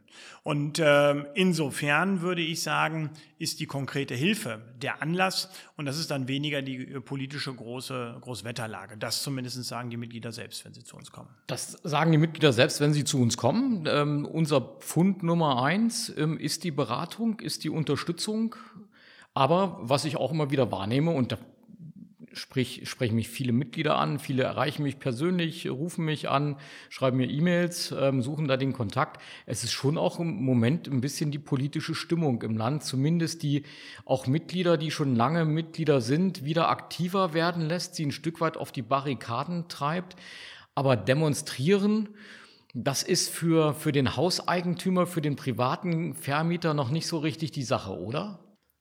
Und 0.43 0.79
äh, 0.79 1.13
insofern 1.33 2.21
würde 2.21 2.41
ich 2.41 2.63
sagen, 2.63 3.09
ist 3.37 3.59
die 3.59 3.65
konkrete 3.65 4.15
Hilfe 4.15 4.61
der 4.81 5.01
Anlass 5.01 5.49
und 5.75 5.85
das 5.85 5.99
ist 5.99 6.09
dann 6.11 6.27
weniger 6.27 6.61
die 6.61 6.93
äh, 6.93 7.01
politische 7.01 7.53
große 7.53 8.17
Großwetterlage. 8.21 8.97
Das 8.97 9.23
zumindest 9.23 9.63
sagen 9.63 9.89
die 9.89 9.97
Mitglieder 9.97 10.31
selbst, 10.31 10.63
wenn 10.65 10.73
sie 10.73 10.83
zu 10.83 10.95
uns 10.95 11.11
kommen. 11.11 11.29
Das 11.47 11.73
sagen 11.83 12.11
die 12.11 12.17
Mitglieder 12.17 12.53
selbst, 12.53 12.79
wenn 12.79 12.93
sie 12.93 13.03
zu 13.03 13.21
uns 13.21 13.37
kommen. 13.37 13.85
Ähm, 13.87 14.25
unser 14.25 14.61
Pfund 14.61 15.23
Nummer 15.23 15.63
eins 15.63 16.13
ähm, 16.17 16.37
ist 16.37 16.63
die 16.63 16.71
Beratung, 16.71 17.39
ist 17.39 17.63
die 17.63 17.69
Unterstützung. 17.69 18.55
Aber 19.33 19.77
was 19.81 20.05
ich 20.05 20.17
auch 20.17 20.31
immer 20.31 20.49
wieder 20.49 20.71
wahrnehme, 20.71 21.11
und 21.11 21.31
da 21.31 21.37
Sprich, 22.37 22.87
sprechen 22.87 23.15
mich 23.15 23.29
viele 23.29 23.51
Mitglieder 23.51 23.97
an, 23.97 24.19
viele 24.19 24.43
erreichen 24.43 24.83
mich 24.83 24.99
persönlich, 24.99 25.69
rufen 25.69 26.05
mich 26.05 26.29
an, 26.29 26.57
schreiben 26.89 27.17
mir 27.17 27.29
E-Mails, 27.29 27.93
ähm, 27.99 28.21
suchen 28.21 28.47
da 28.47 28.57
den 28.57 28.73
Kontakt. 28.73 29.21
Es 29.45 29.63
ist 29.63 29.71
schon 29.71 29.97
auch 29.97 30.19
im 30.19 30.43
Moment 30.43 30.87
ein 30.87 31.01
bisschen 31.01 31.31
die 31.31 31.39
politische 31.39 31.95
Stimmung 31.95 32.41
im 32.43 32.55
Land, 32.57 32.83
zumindest 32.83 33.43
die 33.43 33.63
auch 34.05 34.27
Mitglieder, 34.27 34.77
die 34.77 34.91
schon 34.91 35.15
lange 35.15 35.45
Mitglieder 35.45 35.99
sind, 35.99 36.45
wieder 36.45 36.69
aktiver 36.69 37.33
werden 37.33 37.63
lässt, 37.67 37.95
sie 37.95 38.05
ein 38.05 38.11
Stück 38.11 38.39
weit 38.39 38.55
auf 38.55 38.71
die 38.71 38.83
Barrikaden 38.83 39.67
treibt. 39.67 40.15
Aber 40.75 40.95
demonstrieren, 40.95 42.09
das 42.73 43.01
ist 43.01 43.29
für, 43.29 43.73
für 43.73 43.91
den 43.91 44.15
Hauseigentümer, 44.15 45.07
für 45.07 45.21
den 45.21 45.35
privaten 45.35 46.13
Vermieter 46.13 46.75
noch 46.75 46.91
nicht 46.91 47.07
so 47.07 47.17
richtig 47.17 47.51
die 47.51 47.63
Sache, 47.63 47.97
oder? 47.97 48.39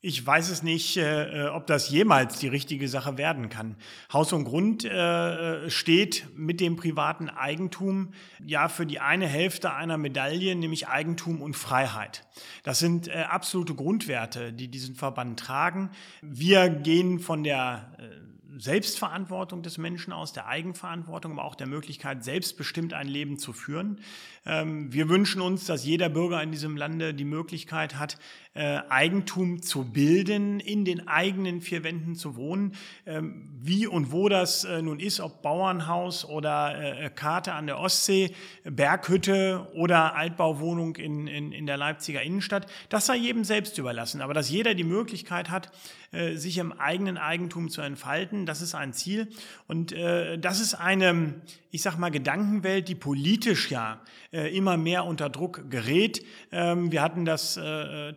Ich 0.08 0.24
weiß 0.24 0.50
es 0.50 0.62
nicht, 0.62 0.98
äh, 0.98 1.48
ob 1.52 1.66
das 1.66 1.90
jemals 1.90 2.38
die 2.38 2.46
richtige 2.46 2.86
Sache 2.86 3.18
werden 3.18 3.48
kann. 3.48 3.74
Haus 4.12 4.32
und 4.32 4.44
Grund 4.44 4.84
äh, 4.84 5.68
steht 5.68 6.28
mit 6.36 6.60
dem 6.60 6.76
privaten 6.76 7.28
Eigentum 7.28 8.12
ja 8.38 8.68
für 8.68 8.86
die 8.86 9.00
eine 9.00 9.26
Hälfte 9.26 9.72
einer 9.72 9.98
Medaille, 9.98 10.54
nämlich 10.54 10.86
Eigentum 10.86 11.42
und 11.42 11.56
Freiheit. 11.56 12.24
Das 12.62 12.78
sind 12.78 13.08
äh, 13.08 13.24
absolute 13.28 13.74
Grundwerte, 13.74 14.52
die 14.52 14.68
diesen 14.68 14.94
Verband 14.94 15.40
tragen. 15.40 15.90
Wir 16.22 16.68
gehen 16.68 17.18
von 17.18 17.42
der 17.42 17.90
äh, 17.98 18.26
Selbstverantwortung 18.58 19.62
des 19.62 19.76
Menschen 19.76 20.12
aus, 20.12 20.32
der 20.32 20.46
Eigenverantwortung, 20.46 21.32
aber 21.32 21.44
auch 21.44 21.56
der 21.56 21.66
Möglichkeit, 21.66 22.24
selbstbestimmt 22.24 22.94
ein 22.94 23.08
Leben 23.08 23.38
zu 23.38 23.52
führen. 23.52 24.00
Ähm, 24.46 24.92
wir 24.92 25.08
wünschen 25.08 25.40
uns, 25.40 25.66
dass 25.66 25.84
jeder 25.84 26.08
Bürger 26.08 26.42
in 26.42 26.52
diesem 26.52 26.76
Lande 26.76 27.12
die 27.12 27.24
Möglichkeit 27.24 27.98
hat, 27.98 28.18
äh, 28.56 28.80
Eigentum 28.88 29.60
zu 29.60 29.84
bilden, 29.84 30.60
in 30.60 30.86
den 30.86 31.08
eigenen 31.08 31.60
vier 31.60 31.84
Wänden 31.84 32.14
zu 32.14 32.36
wohnen. 32.36 32.72
Ähm, 33.04 33.50
wie 33.60 33.86
und 33.86 34.12
wo 34.12 34.30
das 34.30 34.64
äh, 34.64 34.80
nun 34.80 34.98
ist, 34.98 35.20
ob 35.20 35.42
Bauernhaus 35.42 36.24
oder 36.24 37.02
äh, 37.02 37.10
Karte 37.10 37.52
an 37.52 37.66
der 37.66 37.78
Ostsee, 37.78 38.30
Berghütte 38.64 39.68
oder 39.74 40.14
Altbauwohnung 40.14 40.96
in, 40.96 41.26
in, 41.26 41.52
in 41.52 41.66
der 41.66 41.76
Leipziger 41.76 42.22
Innenstadt, 42.22 42.66
das 42.88 43.04
sei 43.04 43.16
jedem 43.16 43.44
selbst 43.44 43.76
überlassen. 43.76 44.22
Aber 44.22 44.32
dass 44.32 44.48
jeder 44.48 44.74
die 44.74 44.84
Möglichkeit 44.84 45.50
hat, 45.50 45.70
sich 46.34 46.56
im 46.58 46.72
eigenen 46.72 47.18
Eigentum 47.18 47.68
zu 47.68 47.82
entfalten, 47.82 48.46
das 48.46 48.62
ist 48.62 48.74
ein 48.74 48.92
Ziel. 48.92 49.28
Und 49.66 49.92
das 49.92 50.60
ist 50.60 50.74
eine, 50.74 51.42
ich 51.72 51.82
sag 51.82 51.98
mal, 51.98 52.10
Gedankenwelt, 52.10 52.88
die 52.88 52.94
politisch 52.94 53.70
ja 53.70 54.00
immer 54.36 54.76
mehr 54.76 55.04
unter 55.04 55.28
Druck 55.28 55.70
gerät. 55.70 56.24
Ähm, 56.52 56.92
wir 56.92 57.02
hatten 57.02 57.24
das 57.24 57.58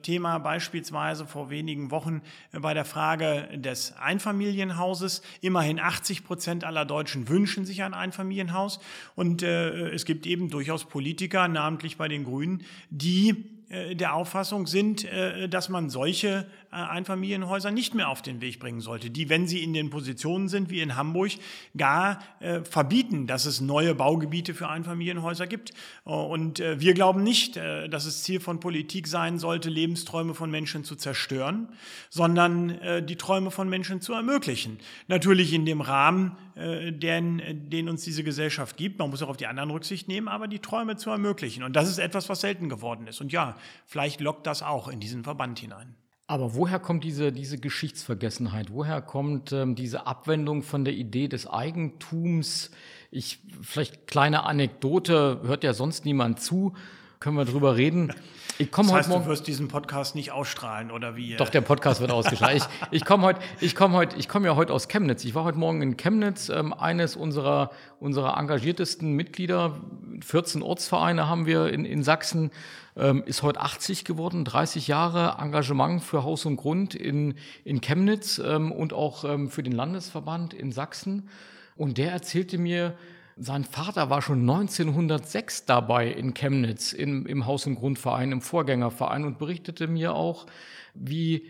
Thema 0.04 0.20
Thema 0.20 0.40
beispielsweise 0.40 1.26
vor 1.26 1.50
wenigen 1.50 1.92
Wochen 1.92 2.22
äh, 2.52 2.60
bei 2.60 2.74
der 2.74 2.84
Frage 2.84 3.48
des 3.56 3.94
Einfamilienhauses. 3.98 5.22
Immerhin 5.40 5.80
80 5.80 6.26
Prozent 6.26 6.64
aller 6.66 6.84
Deutschen 6.84 7.30
wünschen 7.30 7.64
sich 7.66 7.84
ein 7.84 7.94
Einfamilienhaus. 7.94 8.80
Und 9.16 9.42
äh, 9.42 9.90
es 9.90 10.04
gibt 10.04 10.26
eben 10.28 10.50
durchaus 10.50 10.86
Politiker, 10.86 11.48
namentlich 11.48 11.98
bei 11.98 12.08
den 12.08 12.26
Grünen, 12.26 12.64
die 12.90 13.46
äh, 13.70 13.96
der 13.96 14.14
Auffassung 14.14 14.68
sind, 14.68 15.06
äh, 15.06 15.48
dass 15.48 15.70
man 15.70 15.90
solche 15.90 16.46
äh, 16.69 16.69
Einfamilienhäuser 16.72 17.72
nicht 17.72 17.96
mehr 17.96 18.10
auf 18.10 18.22
den 18.22 18.42
Weg 18.42 18.60
bringen 18.60 18.82
sollte, 18.82 19.10
die, 19.10 19.30
wenn 19.30 19.48
sie 19.48 19.64
in 19.64 19.74
den 19.74 19.90
Positionen 19.90 20.48
sind 20.48 20.70
wie 20.70 20.82
in 20.82 20.96
Hamburg, 20.96 21.32
gar 21.78 22.20
verbieten, 22.64 23.28
dass 23.28 23.46
es 23.46 23.62
neue 23.62 23.96
Baugebiete 23.96 24.54
für 24.54 24.70
Einfamilienhäuser 24.70 25.48
gibt. 25.48 25.72
Und 26.04 26.60
wir 26.60 26.94
glauben 26.94 27.24
nicht, 27.24 27.58
dass 27.58 28.06
es 28.06 28.24
Ziel 28.24 28.40
von 28.40 28.60
Politik 28.60 29.08
sein 29.08 29.40
sollte, 29.40 29.70
Lebensträume 29.70 30.34
von 30.34 30.52
Menschen 30.52 30.84
zu 30.84 30.96
zerstören, 30.96 31.70
sondern 32.10 33.06
die 33.06 33.16
Träume 33.16 33.52
von 33.52 33.70
Menschen 33.70 34.02
zu 34.02 34.14
ermöglichen. 34.14 34.80
Natürlich 35.08 35.54
in 35.54 35.66
dem 35.66 35.82
Rahmen, 35.82 36.38
den, 36.56 37.70
den 37.70 37.90
uns 37.90 38.04
diese 38.04 38.24
Gesellschaft 38.24 38.78
gibt. 38.78 39.00
Man 39.00 39.10
muss 39.10 39.22
auch 39.24 39.30
auf 39.30 39.38
die 39.38 39.48
anderen 39.48 39.72
Rücksicht 39.72 40.08
nehmen, 40.08 40.28
aber 40.28 40.48
die 40.48 40.60
Träume 40.60 40.98
zu 40.98 41.10
ermöglichen. 41.10 41.64
Und 41.64 41.76
das 41.76 41.90
ist 41.90 42.00
etwas, 42.00 42.28
was 42.30 42.42
selten 42.42 42.70
geworden 42.70 43.08
ist. 43.08 43.22
Und 43.22 43.32
ja, 43.32 43.56
vielleicht 43.86 44.20
lockt 44.20 44.46
das 44.46 44.62
auch 44.62 44.88
in 44.90 45.00
diesen 45.00 45.24
Verband 45.24 45.60
hinein. 45.60 45.96
Aber 46.30 46.54
woher 46.54 46.78
kommt 46.78 47.04
diese, 47.04 47.32
diese 47.32 47.58
Geschichtsvergessenheit? 47.58 48.68
Woher 48.70 49.02
kommt 49.02 49.52
ähm, 49.52 49.74
diese 49.74 50.06
Abwendung 50.06 50.62
von 50.62 50.86
der 50.86 50.94
Idee 50.94 51.28
des 51.28 51.48
Eigentums? 51.48 52.70
Ich, 53.10 53.40
vielleicht 53.64 54.06
kleine 54.06 54.44
Anekdote, 54.44 55.40
hört 55.42 55.64
ja 55.64 55.74
sonst 55.74 56.06
niemand 56.06 56.40
zu, 56.40 56.76
können 57.20 57.36
wir 57.36 57.44
drüber 57.44 57.76
reden. 57.76 58.14
Ich 58.60 58.72
komme 58.72 58.90
das 58.90 58.98
heißt, 59.00 59.10
heute 59.10 59.24
du 59.24 59.30
wirst 59.30 59.48
diesen 59.48 59.68
Podcast 59.68 60.16
nicht 60.16 60.32
ausstrahlen 60.32 60.90
oder 60.90 61.18
wie? 61.18 61.36
Doch 61.36 61.50
der 61.50 61.60
Podcast 61.60 62.00
wird 62.00 62.12
ausgestrahlt. 62.12 62.58
ich, 62.58 62.64
ich 62.92 63.06
komme 63.06 63.24
heute, 63.24 63.42
ich 63.60 63.76
komme 63.76 63.96
heute, 63.96 64.16
ich 64.18 64.30
komme 64.30 64.48
ja 64.48 64.56
heute 64.56 64.74
aus 64.74 64.88
Chemnitz. 64.88 65.26
Ich 65.26 65.36
war 65.36 65.44
heute 65.44 65.58
Morgen 65.58 65.82
in 65.82 65.98
Chemnitz. 65.98 66.48
Ähm, 66.48 66.74
eines 66.74 67.18
unserer 67.18 67.72
unserer 68.00 68.38
engagiertesten 68.38 69.12
Mitglieder, 69.14 69.82
14 70.22 70.62
Ortsvereine 70.62 71.28
haben 71.28 71.46
wir 71.46 71.68
in, 71.68 71.84
in 71.84 72.04
Sachsen, 72.04 72.52
ähm, 72.96 73.24
ist 73.26 73.44
heute 73.44 73.60
80 73.60 74.06
geworden, 74.06 74.46
30 74.46 74.88
Jahre 74.88 75.42
Engagement 75.42 76.02
für 76.02 76.24
Haus 76.24 76.46
und 76.46 76.56
Grund 76.56 76.96
in 76.96 77.36
in 77.66 77.82
Chemnitz 77.82 78.40
ähm, 78.40 78.72
und 78.72 78.94
auch 78.94 79.26
ähm, 79.26 79.50
für 79.50 79.64
den 79.64 79.74
Landesverband 79.74 80.54
in 80.54 80.72
Sachsen. 80.72 81.28
Und 81.76 81.98
der 81.98 82.12
erzählte 82.12 82.58
mir 82.58 82.96
sein 83.40 83.64
Vater 83.64 84.10
war 84.10 84.22
schon 84.22 84.42
1906 84.42 85.66
dabei 85.66 86.08
in 86.08 86.34
Chemnitz 86.34 86.92
im, 86.92 87.26
im 87.26 87.46
Haus- 87.46 87.66
und 87.66 87.76
Grundverein, 87.76 88.32
im 88.32 88.42
Vorgängerverein 88.42 89.24
und 89.24 89.40
berichtete 89.40 89.88
mir 89.88 90.14
auch, 90.14 90.46
wie 90.94 91.48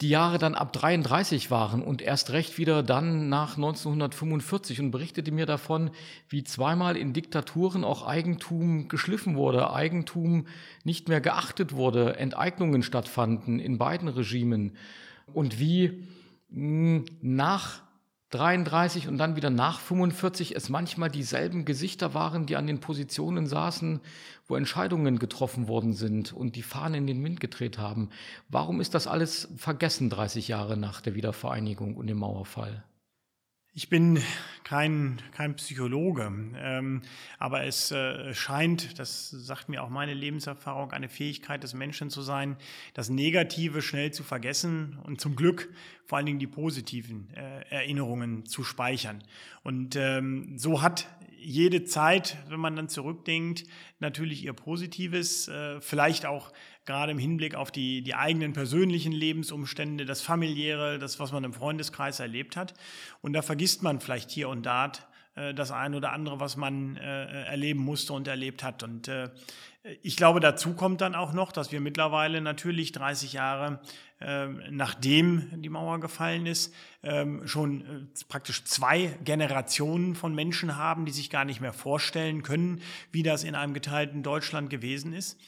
die 0.00 0.08
Jahre 0.08 0.38
dann 0.38 0.54
ab 0.54 0.72
33 0.72 1.50
waren 1.50 1.82
und 1.82 2.02
erst 2.02 2.30
recht 2.30 2.58
wieder 2.58 2.82
dann 2.82 3.28
nach 3.28 3.56
1945 3.56 4.80
und 4.80 4.90
berichtete 4.90 5.32
mir 5.32 5.46
davon, 5.46 5.90
wie 6.28 6.44
zweimal 6.44 6.96
in 6.96 7.12
Diktaturen 7.12 7.84
auch 7.84 8.06
Eigentum 8.06 8.88
geschliffen 8.88 9.36
wurde, 9.36 9.72
Eigentum 9.72 10.46
nicht 10.84 11.08
mehr 11.08 11.20
geachtet 11.20 11.74
wurde, 11.74 12.16
Enteignungen 12.16 12.82
stattfanden 12.82 13.60
in 13.60 13.78
beiden 13.78 14.08
Regimen 14.08 14.76
und 15.32 15.58
wie 15.58 16.06
hm, 16.50 17.04
nach 17.20 17.83
33 18.30 19.08
und 19.08 19.18
dann 19.18 19.36
wieder 19.36 19.50
nach 19.50 19.80
45 19.80 20.56
es 20.56 20.68
manchmal 20.68 21.10
dieselben 21.10 21.64
Gesichter 21.64 22.14
waren, 22.14 22.46
die 22.46 22.56
an 22.56 22.66
den 22.66 22.80
Positionen 22.80 23.46
saßen, 23.46 24.00
wo 24.46 24.56
Entscheidungen 24.56 25.18
getroffen 25.18 25.68
worden 25.68 25.92
sind 25.92 26.32
und 26.32 26.56
die 26.56 26.62
Fahnen 26.62 26.94
in 26.94 27.06
den 27.06 27.24
Wind 27.24 27.40
gedreht 27.40 27.78
haben. 27.78 28.10
Warum 28.48 28.80
ist 28.80 28.94
das 28.94 29.06
alles 29.06 29.48
vergessen 29.56 30.10
30 30.10 30.48
Jahre 30.48 30.76
nach 30.76 31.00
der 31.00 31.14
Wiedervereinigung 31.14 31.96
und 31.96 32.06
dem 32.06 32.18
Mauerfall? 32.18 32.84
Ich 33.76 33.88
bin 33.88 34.22
kein, 34.62 35.20
kein 35.32 35.56
Psychologe, 35.56 36.32
ähm, 36.56 37.02
aber 37.40 37.64
es 37.64 37.90
äh, 37.90 38.32
scheint, 38.32 39.00
das 39.00 39.30
sagt 39.30 39.68
mir 39.68 39.82
auch 39.82 39.88
meine 39.88 40.14
Lebenserfahrung, 40.14 40.92
eine 40.92 41.08
Fähigkeit 41.08 41.64
des 41.64 41.74
Menschen 41.74 42.08
zu 42.08 42.22
sein, 42.22 42.56
das 42.92 43.08
Negative 43.08 43.82
schnell 43.82 44.12
zu 44.12 44.22
vergessen 44.22 44.96
und 45.02 45.20
zum 45.20 45.34
Glück 45.34 45.72
vor 46.04 46.18
allen 46.18 46.26
Dingen 46.26 46.38
die 46.38 46.46
positiven 46.46 47.34
äh, 47.34 47.62
Erinnerungen 47.68 48.46
zu 48.46 48.62
speichern. 48.62 49.24
Und 49.64 49.96
ähm, 49.96 50.56
so 50.56 50.80
hat 50.80 51.08
jede 51.36 51.82
Zeit, 51.82 52.38
wenn 52.48 52.60
man 52.60 52.76
dann 52.76 52.88
zurückdenkt, 52.88 53.64
natürlich 53.98 54.44
ihr 54.44 54.52
Positives, 54.52 55.48
äh, 55.48 55.80
vielleicht 55.80 56.26
auch 56.26 56.52
gerade 56.84 57.12
im 57.12 57.18
Hinblick 57.18 57.54
auf 57.54 57.70
die, 57.70 58.02
die 58.02 58.14
eigenen 58.14 58.52
persönlichen 58.52 59.12
Lebensumstände, 59.12 60.04
das 60.04 60.20
familiäre, 60.20 60.98
das, 60.98 61.18
was 61.20 61.32
man 61.32 61.44
im 61.44 61.52
Freundeskreis 61.52 62.20
erlebt 62.20 62.56
hat. 62.56 62.74
Und 63.22 63.32
da 63.32 63.42
vergisst 63.42 63.82
man 63.82 64.00
vielleicht 64.00 64.30
hier 64.30 64.48
und 64.48 64.64
da 64.64 64.92
äh, 65.34 65.54
das 65.54 65.70
eine 65.70 65.96
oder 65.96 66.12
andere, 66.12 66.40
was 66.40 66.56
man 66.56 66.96
äh, 66.96 67.44
erleben 67.44 67.80
musste 67.80 68.12
und 68.12 68.28
erlebt 68.28 68.62
hat. 68.62 68.82
Und 68.82 69.08
äh, 69.08 69.30
ich 70.02 70.16
glaube, 70.16 70.40
dazu 70.40 70.74
kommt 70.74 71.00
dann 71.00 71.14
auch 71.14 71.32
noch, 71.32 71.52
dass 71.52 71.72
wir 71.72 71.80
mittlerweile 71.80 72.40
natürlich 72.40 72.92
30 72.92 73.34
Jahre 73.34 73.80
ähm, 74.26 74.62
nachdem 74.70 75.60
die 75.60 75.68
Mauer 75.68 76.00
gefallen 76.00 76.46
ist, 76.46 76.72
ähm, 77.02 77.46
schon 77.46 77.80
äh, 77.82 78.24
praktisch 78.28 78.64
zwei 78.64 79.18
Generationen 79.22 80.14
von 80.14 80.34
Menschen 80.34 80.76
haben, 80.76 81.04
die 81.04 81.12
sich 81.12 81.28
gar 81.28 81.44
nicht 81.44 81.60
mehr 81.60 81.74
vorstellen 81.74 82.42
können, 82.42 82.80
wie 83.12 83.22
das 83.22 83.44
in 83.44 83.54
einem 83.54 83.74
geteilten 83.74 84.22
Deutschland 84.22 84.70
gewesen 84.70 85.12
ist. 85.12 85.38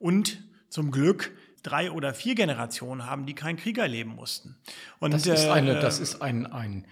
Und 0.00 0.42
zum 0.74 0.90
Glück 0.90 1.30
drei 1.62 1.92
oder 1.92 2.14
vier 2.14 2.34
Generationen 2.34 3.06
haben, 3.06 3.26
die 3.26 3.34
keinen 3.34 3.56
Krieg 3.56 3.78
erleben 3.78 4.10
mussten. 4.10 4.56
Und, 4.98 5.14
das 5.14 5.24
ist, 5.24 5.46
eine, 5.46 5.78
äh, 5.78 5.80
das 5.80 6.00
ist 6.00 6.20
ein, 6.20 6.46
ein 6.46 6.84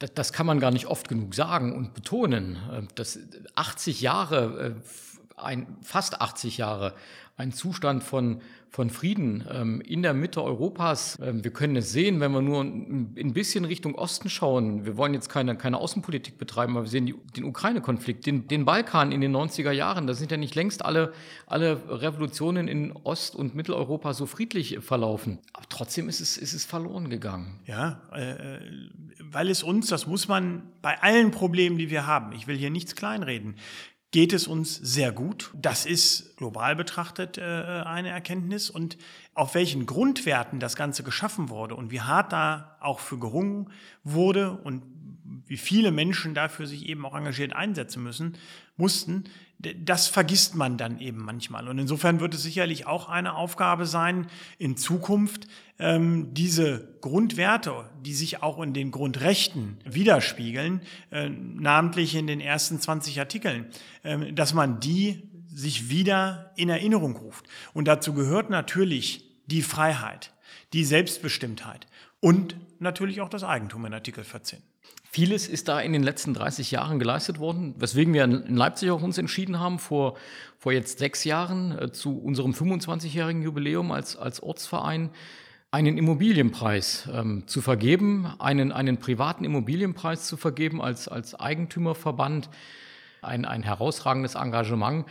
das, 0.00 0.32
kann 0.32 0.46
man 0.46 0.58
gar 0.58 0.72
nicht 0.72 0.86
oft 0.86 1.08
genug 1.08 1.32
sagen 1.36 1.76
und 1.76 1.94
betonen. 1.94 2.56
Äh, 2.72 2.82
das 2.96 3.20
80 3.54 4.00
Jahre, 4.00 4.82
ein, 5.36 5.76
fast 5.82 6.20
80 6.20 6.58
Jahre, 6.58 6.94
ein 7.36 7.52
Zustand 7.52 8.04
von 8.04 8.40
von 8.74 8.90
Frieden 8.90 9.44
ähm, 9.52 9.80
in 9.82 10.02
der 10.02 10.14
Mitte 10.14 10.42
Europas. 10.42 11.16
Ähm, 11.22 11.44
wir 11.44 11.52
können 11.52 11.76
es 11.76 11.92
sehen, 11.92 12.18
wenn 12.18 12.32
wir 12.32 12.42
nur 12.42 12.62
ein 12.62 13.32
bisschen 13.32 13.64
Richtung 13.64 13.94
Osten 13.94 14.28
schauen. 14.28 14.84
Wir 14.84 14.96
wollen 14.96 15.14
jetzt 15.14 15.28
keine, 15.28 15.56
keine 15.56 15.78
Außenpolitik 15.78 16.38
betreiben, 16.38 16.72
aber 16.72 16.86
wir 16.86 16.90
sehen 16.90 17.06
die, 17.06 17.14
den 17.36 17.44
Ukraine-Konflikt, 17.44 18.26
den, 18.26 18.48
den 18.48 18.64
Balkan 18.64 19.12
in 19.12 19.20
den 19.20 19.30
90er 19.30 19.70
Jahren. 19.70 20.08
Da 20.08 20.14
sind 20.14 20.32
ja 20.32 20.36
nicht 20.38 20.56
längst 20.56 20.84
alle, 20.84 21.12
alle 21.46 21.80
Revolutionen 21.88 22.66
in 22.66 22.90
Ost- 23.04 23.36
und 23.36 23.54
Mitteleuropa 23.54 24.12
so 24.12 24.26
friedlich 24.26 24.80
verlaufen. 24.80 25.38
Aber 25.52 25.66
trotzdem 25.68 26.08
ist 26.08 26.20
es, 26.20 26.36
ist 26.36 26.52
es 26.52 26.64
verloren 26.64 27.10
gegangen. 27.10 27.60
Ja, 27.66 28.02
äh, 28.12 28.58
weil 29.22 29.50
es 29.50 29.62
uns, 29.62 29.86
das 29.86 30.08
muss 30.08 30.26
man 30.26 30.64
bei 30.82 31.00
allen 31.00 31.30
Problemen, 31.30 31.78
die 31.78 31.90
wir 31.90 32.08
haben, 32.08 32.32
ich 32.32 32.48
will 32.48 32.56
hier 32.56 32.70
nichts 32.70 32.96
kleinreden, 32.96 33.54
geht 34.14 34.32
es 34.32 34.46
uns 34.46 34.76
sehr 34.76 35.10
gut. 35.10 35.50
Das 35.60 35.84
ist 35.84 36.36
global 36.36 36.76
betrachtet 36.76 37.36
äh, 37.36 37.40
eine 37.40 38.10
Erkenntnis. 38.10 38.70
Und 38.70 38.96
auf 39.34 39.56
welchen 39.56 39.86
Grundwerten 39.86 40.60
das 40.60 40.76
Ganze 40.76 41.02
geschaffen 41.02 41.48
wurde 41.48 41.74
und 41.74 41.90
wie 41.90 42.00
hart 42.00 42.32
da 42.32 42.76
auch 42.78 43.00
für 43.00 43.18
gerungen 43.18 43.72
wurde 44.04 44.52
und 44.52 44.84
wie 45.46 45.56
viele 45.56 45.90
Menschen 45.90 46.32
dafür 46.32 46.68
sich 46.68 46.88
eben 46.88 47.04
auch 47.04 47.16
engagiert 47.16 47.54
einsetzen 47.54 48.04
müssen, 48.04 48.38
mussten, 48.76 49.24
das 49.84 50.08
vergisst 50.08 50.54
man 50.54 50.76
dann 50.76 50.98
eben 50.98 51.24
manchmal. 51.24 51.68
Und 51.68 51.78
insofern 51.78 52.20
wird 52.20 52.34
es 52.34 52.42
sicherlich 52.42 52.86
auch 52.86 53.08
eine 53.08 53.34
Aufgabe 53.34 53.86
sein, 53.86 54.26
in 54.58 54.76
Zukunft 54.76 55.46
ähm, 55.78 56.32
diese 56.34 56.96
Grundwerte, 57.00 57.90
die 58.00 58.14
sich 58.14 58.42
auch 58.42 58.62
in 58.62 58.74
den 58.74 58.90
Grundrechten 58.90 59.78
widerspiegeln, 59.84 60.82
äh, 61.10 61.28
namentlich 61.28 62.14
in 62.14 62.26
den 62.26 62.40
ersten 62.40 62.80
20 62.80 63.18
Artikeln, 63.20 63.66
äh, 64.02 64.32
dass 64.32 64.54
man 64.54 64.80
die 64.80 65.28
sich 65.52 65.88
wieder 65.88 66.52
in 66.56 66.68
Erinnerung 66.68 67.16
ruft. 67.16 67.46
Und 67.72 67.86
dazu 67.86 68.12
gehört 68.12 68.50
natürlich 68.50 69.24
die 69.46 69.62
Freiheit, 69.62 70.32
die 70.72 70.84
Selbstbestimmtheit 70.84 71.86
und 72.20 72.56
natürlich 72.78 73.20
auch 73.20 73.28
das 73.28 73.44
Eigentum 73.44 73.86
in 73.86 73.94
Artikel 73.94 74.24
14. 74.24 74.60
Vieles 75.14 75.46
ist 75.46 75.68
da 75.68 75.78
in 75.78 75.92
den 75.92 76.02
letzten 76.02 76.34
30 76.34 76.72
Jahren 76.72 76.98
geleistet 76.98 77.38
worden, 77.38 77.76
weswegen 77.78 78.12
wir 78.12 78.24
in 78.24 78.56
Leipzig 78.56 78.90
auch 78.90 79.00
uns 79.00 79.16
entschieden 79.16 79.60
haben, 79.60 79.78
vor, 79.78 80.16
vor 80.58 80.72
jetzt 80.72 80.98
sechs 80.98 81.22
Jahren 81.22 81.78
äh, 81.78 81.92
zu 81.92 82.18
unserem 82.18 82.50
25-jährigen 82.50 83.40
Jubiläum 83.40 83.92
als, 83.92 84.16
als 84.16 84.42
Ortsverein 84.42 85.10
einen 85.70 85.98
Immobilienpreis 85.98 87.08
ähm, 87.12 87.44
zu 87.46 87.62
vergeben, 87.62 88.26
einen, 88.40 88.72
einen 88.72 88.96
privaten 88.96 89.44
Immobilienpreis 89.44 90.26
zu 90.26 90.36
vergeben 90.36 90.82
als, 90.82 91.06
als 91.06 91.36
Eigentümerverband, 91.36 92.50
ein, 93.22 93.44
ein 93.44 93.62
herausragendes 93.62 94.34
Engagement 94.34 95.06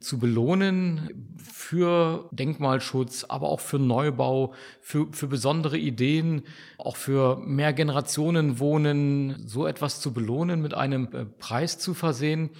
zu 0.00 0.18
belohnen 0.18 1.36
für 1.52 2.28
Denkmalschutz, 2.32 3.24
aber 3.24 3.48
auch 3.48 3.60
für 3.60 3.78
Neubau, 3.78 4.54
für, 4.80 5.08
für 5.12 5.26
besondere 5.26 5.78
Ideen, 5.78 6.42
auch 6.78 6.96
für 6.96 7.36
mehr 7.36 7.72
Generationen 7.72 8.58
wohnen, 8.58 9.46
so 9.46 9.66
etwas 9.66 10.00
zu 10.00 10.12
belohnen, 10.12 10.62
mit 10.62 10.74
einem 10.74 11.08
äh, 11.12 11.24
Preis 11.24 11.78
zu 11.78 11.94
versehen. 11.94 12.50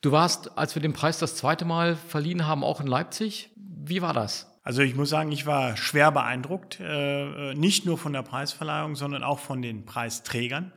Du 0.00 0.12
warst, 0.12 0.56
als 0.56 0.74
wir 0.74 0.82
den 0.82 0.92
Preis 0.92 1.18
das 1.18 1.36
zweite 1.36 1.64
Mal 1.64 1.96
verliehen 1.96 2.46
haben, 2.46 2.62
auch 2.62 2.80
in 2.80 2.86
Leipzig. 2.86 3.50
Wie 3.56 4.02
war 4.02 4.12
das? 4.12 4.46
Also 4.62 4.82
ich 4.82 4.94
muss 4.94 5.08
sagen, 5.08 5.32
ich 5.32 5.46
war 5.46 5.76
schwer 5.76 6.12
beeindruckt, 6.12 6.78
äh, 6.78 7.52
äh 7.52 7.54
nicht 7.54 7.86
nur 7.86 7.96
von 7.96 8.12
der 8.12 8.22
Preisverleihung, 8.22 8.96
sondern 8.96 9.22
auch 9.22 9.38
von 9.38 9.62
den 9.62 9.86
Preisträgern. 9.86 10.72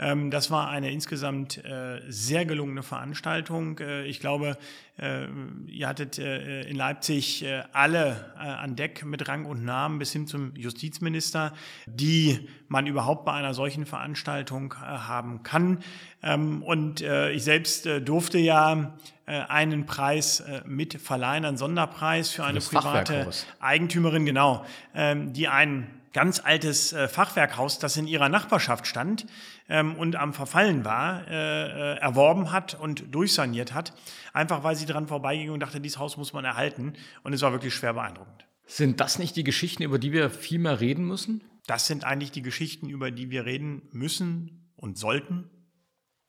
Ähm, 0.00 0.30
das 0.30 0.50
war 0.50 0.68
eine 0.68 0.90
insgesamt 0.90 1.62
äh, 1.64 2.00
sehr 2.08 2.46
gelungene 2.46 2.82
Veranstaltung. 2.82 3.78
Äh, 3.78 4.06
ich 4.06 4.18
glaube, 4.18 4.56
äh, 4.98 5.26
ihr 5.66 5.88
hattet 5.88 6.18
in 6.18 6.76
Leipzig 6.76 7.46
alle 7.72 8.34
an 8.36 8.76
Deck 8.76 9.04
mit 9.04 9.28
Rang 9.28 9.46
und 9.46 9.64
Namen 9.64 9.98
bis 9.98 10.12
hin 10.12 10.26
zum 10.26 10.54
Justizminister, 10.56 11.54
die 11.86 12.48
man 12.68 12.86
überhaupt 12.86 13.24
bei 13.24 13.32
einer 13.32 13.54
solchen 13.54 13.86
Veranstaltung 13.86 14.74
haben 14.74 15.42
kann. 15.42 15.78
Ähm, 16.22 16.62
und 16.62 17.00
ich 17.00 17.44
selbst 17.44 17.88
durfte 18.04 18.38
ja 18.38 18.94
einen 19.26 19.86
Preis 19.86 20.42
mit 20.66 21.00
verleihen, 21.00 21.44
einen 21.44 21.56
Sonderpreis 21.56 22.30
für 22.30 22.44
eine 22.44 22.60
private 22.60 23.30
Eigentümerin, 23.60 24.26
genau, 24.26 24.64
ähm, 24.94 25.32
die 25.32 25.48
einen 25.48 25.99
ganz 26.12 26.40
altes 26.40 26.92
äh, 26.92 27.08
Fachwerkhaus, 27.08 27.78
das 27.78 27.96
in 27.96 28.06
ihrer 28.06 28.28
Nachbarschaft 28.28 28.86
stand 28.86 29.26
ähm, 29.68 29.94
und 29.96 30.16
am 30.16 30.32
Verfallen 30.32 30.84
war, 30.84 31.28
äh, 31.28 31.34
äh, 31.34 31.98
erworben 31.98 32.52
hat 32.52 32.74
und 32.74 33.14
durchsaniert 33.14 33.72
hat, 33.74 33.94
einfach 34.32 34.64
weil 34.64 34.76
sie 34.76 34.86
dran 34.86 35.06
vorbeiging 35.06 35.50
und 35.50 35.60
dachte, 35.60 35.80
dieses 35.80 35.98
Haus 35.98 36.16
muss 36.16 36.32
man 36.32 36.44
erhalten. 36.44 36.94
Und 37.22 37.32
es 37.32 37.42
war 37.42 37.52
wirklich 37.52 37.74
schwer 37.74 37.94
beeindruckend. 37.94 38.46
Sind 38.66 39.00
das 39.00 39.18
nicht 39.18 39.36
die 39.36 39.44
Geschichten, 39.44 39.82
über 39.82 39.98
die 39.98 40.12
wir 40.12 40.30
viel 40.30 40.58
mehr 40.58 40.80
reden 40.80 41.04
müssen? 41.04 41.42
Das 41.66 41.86
sind 41.86 42.04
eigentlich 42.04 42.30
die 42.30 42.42
Geschichten, 42.42 42.88
über 42.88 43.10
die 43.10 43.30
wir 43.30 43.44
reden 43.44 43.82
müssen 43.92 44.72
und 44.76 44.98
sollten. 44.98 45.50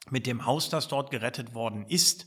Mit 0.10 0.26
dem 0.26 0.46
Haus, 0.46 0.70
das 0.70 0.88
dort 0.88 1.12
gerettet 1.12 1.54
worden 1.54 1.86
ist, 1.88 2.26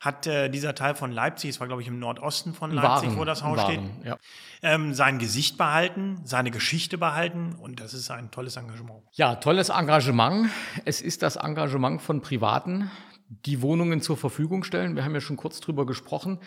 hat 0.00 0.26
äh, 0.26 0.48
dieser 0.48 0.74
Teil 0.74 0.94
von 0.94 1.12
Leipzig, 1.12 1.50
es 1.50 1.60
war 1.60 1.66
glaube 1.66 1.82
ich 1.82 1.88
im 1.88 1.98
Nordosten 1.98 2.54
von 2.54 2.70
Leipzig, 2.70 3.10
Waren, 3.10 3.18
wo 3.18 3.24
das 3.24 3.44
Haus 3.44 3.58
Waren, 3.58 3.90
steht, 4.00 4.06
ja. 4.06 4.16
ähm, 4.62 4.94
sein 4.94 5.18
Gesicht 5.18 5.58
behalten, 5.58 6.22
seine 6.24 6.50
Geschichte 6.50 6.96
behalten 6.96 7.54
und 7.60 7.80
das 7.80 7.92
ist 7.92 8.10
ein 8.10 8.30
tolles 8.30 8.56
Engagement. 8.56 9.02
Ja, 9.12 9.34
tolles 9.36 9.68
Engagement. 9.68 10.48
Es 10.86 11.02
ist 11.02 11.22
das 11.22 11.36
Engagement 11.36 12.00
von 12.00 12.22
Privaten, 12.22 12.90
die 13.28 13.60
Wohnungen 13.60 14.00
zur 14.00 14.16
Verfügung 14.16 14.64
stellen. 14.64 14.96
Wir 14.96 15.04
haben 15.04 15.14
ja 15.14 15.20
schon 15.20 15.36
kurz 15.36 15.60
drüber 15.60 15.84
gesprochen. 15.84 16.38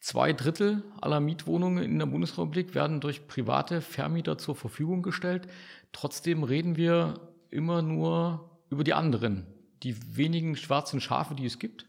Zwei 0.00 0.32
Drittel 0.32 0.84
aller 1.00 1.18
Mietwohnungen 1.18 1.82
in 1.82 1.98
der 1.98 2.06
Bundesrepublik 2.06 2.76
werden 2.76 3.00
durch 3.00 3.26
private 3.26 3.80
Vermieter 3.80 4.38
zur 4.38 4.54
Verfügung 4.54 5.02
gestellt. 5.02 5.48
Trotzdem 5.92 6.44
reden 6.44 6.76
wir 6.76 7.14
immer 7.50 7.82
nur 7.82 8.48
über 8.70 8.84
die 8.84 8.94
anderen, 8.94 9.46
die 9.82 10.16
wenigen 10.16 10.56
schwarzen 10.56 11.00
Schafe, 11.00 11.34
die 11.34 11.46
es 11.46 11.58
gibt. 11.58 11.86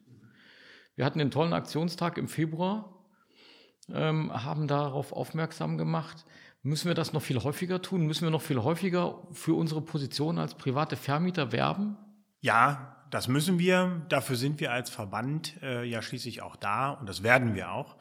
Wir 0.95 1.05
hatten 1.05 1.21
einen 1.21 1.31
tollen 1.31 1.53
Aktionstag 1.53 2.17
im 2.17 2.27
Februar, 2.27 3.05
ähm, 3.93 4.31
haben 4.31 4.67
darauf 4.67 5.11
aufmerksam 5.13 5.77
gemacht. 5.77 6.25
Müssen 6.63 6.87
wir 6.87 6.95
das 6.95 7.13
noch 7.13 7.21
viel 7.21 7.41
häufiger 7.41 7.81
tun? 7.81 8.05
Müssen 8.05 8.23
wir 8.23 8.29
noch 8.29 8.41
viel 8.41 8.61
häufiger 8.61 9.27
für 9.31 9.55
unsere 9.55 9.81
Position 9.81 10.37
als 10.37 10.55
private 10.55 10.95
Vermieter 10.95 11.51
werben? 11.51 11.97
Ja, 12.39 13.03
das 13.09 13.27
müssen 13.27 13.59
wir. 13.59 14.05
Dafür 14.09 14.35
sind 14.35 14.59
wir 14.59 14.71
als 14.71 14.89
Verband 14.89 15.61
äh, 15.61 15.83
ja 15.83 16.01
schließlich 16.01 16.41
auch 16.41 16.55
da 16.55 16.91
und 16.91 17.09
das 17.09 17.23
werden 17.23 17.55
wir 17.55 17.71
auch. 17.71 17.97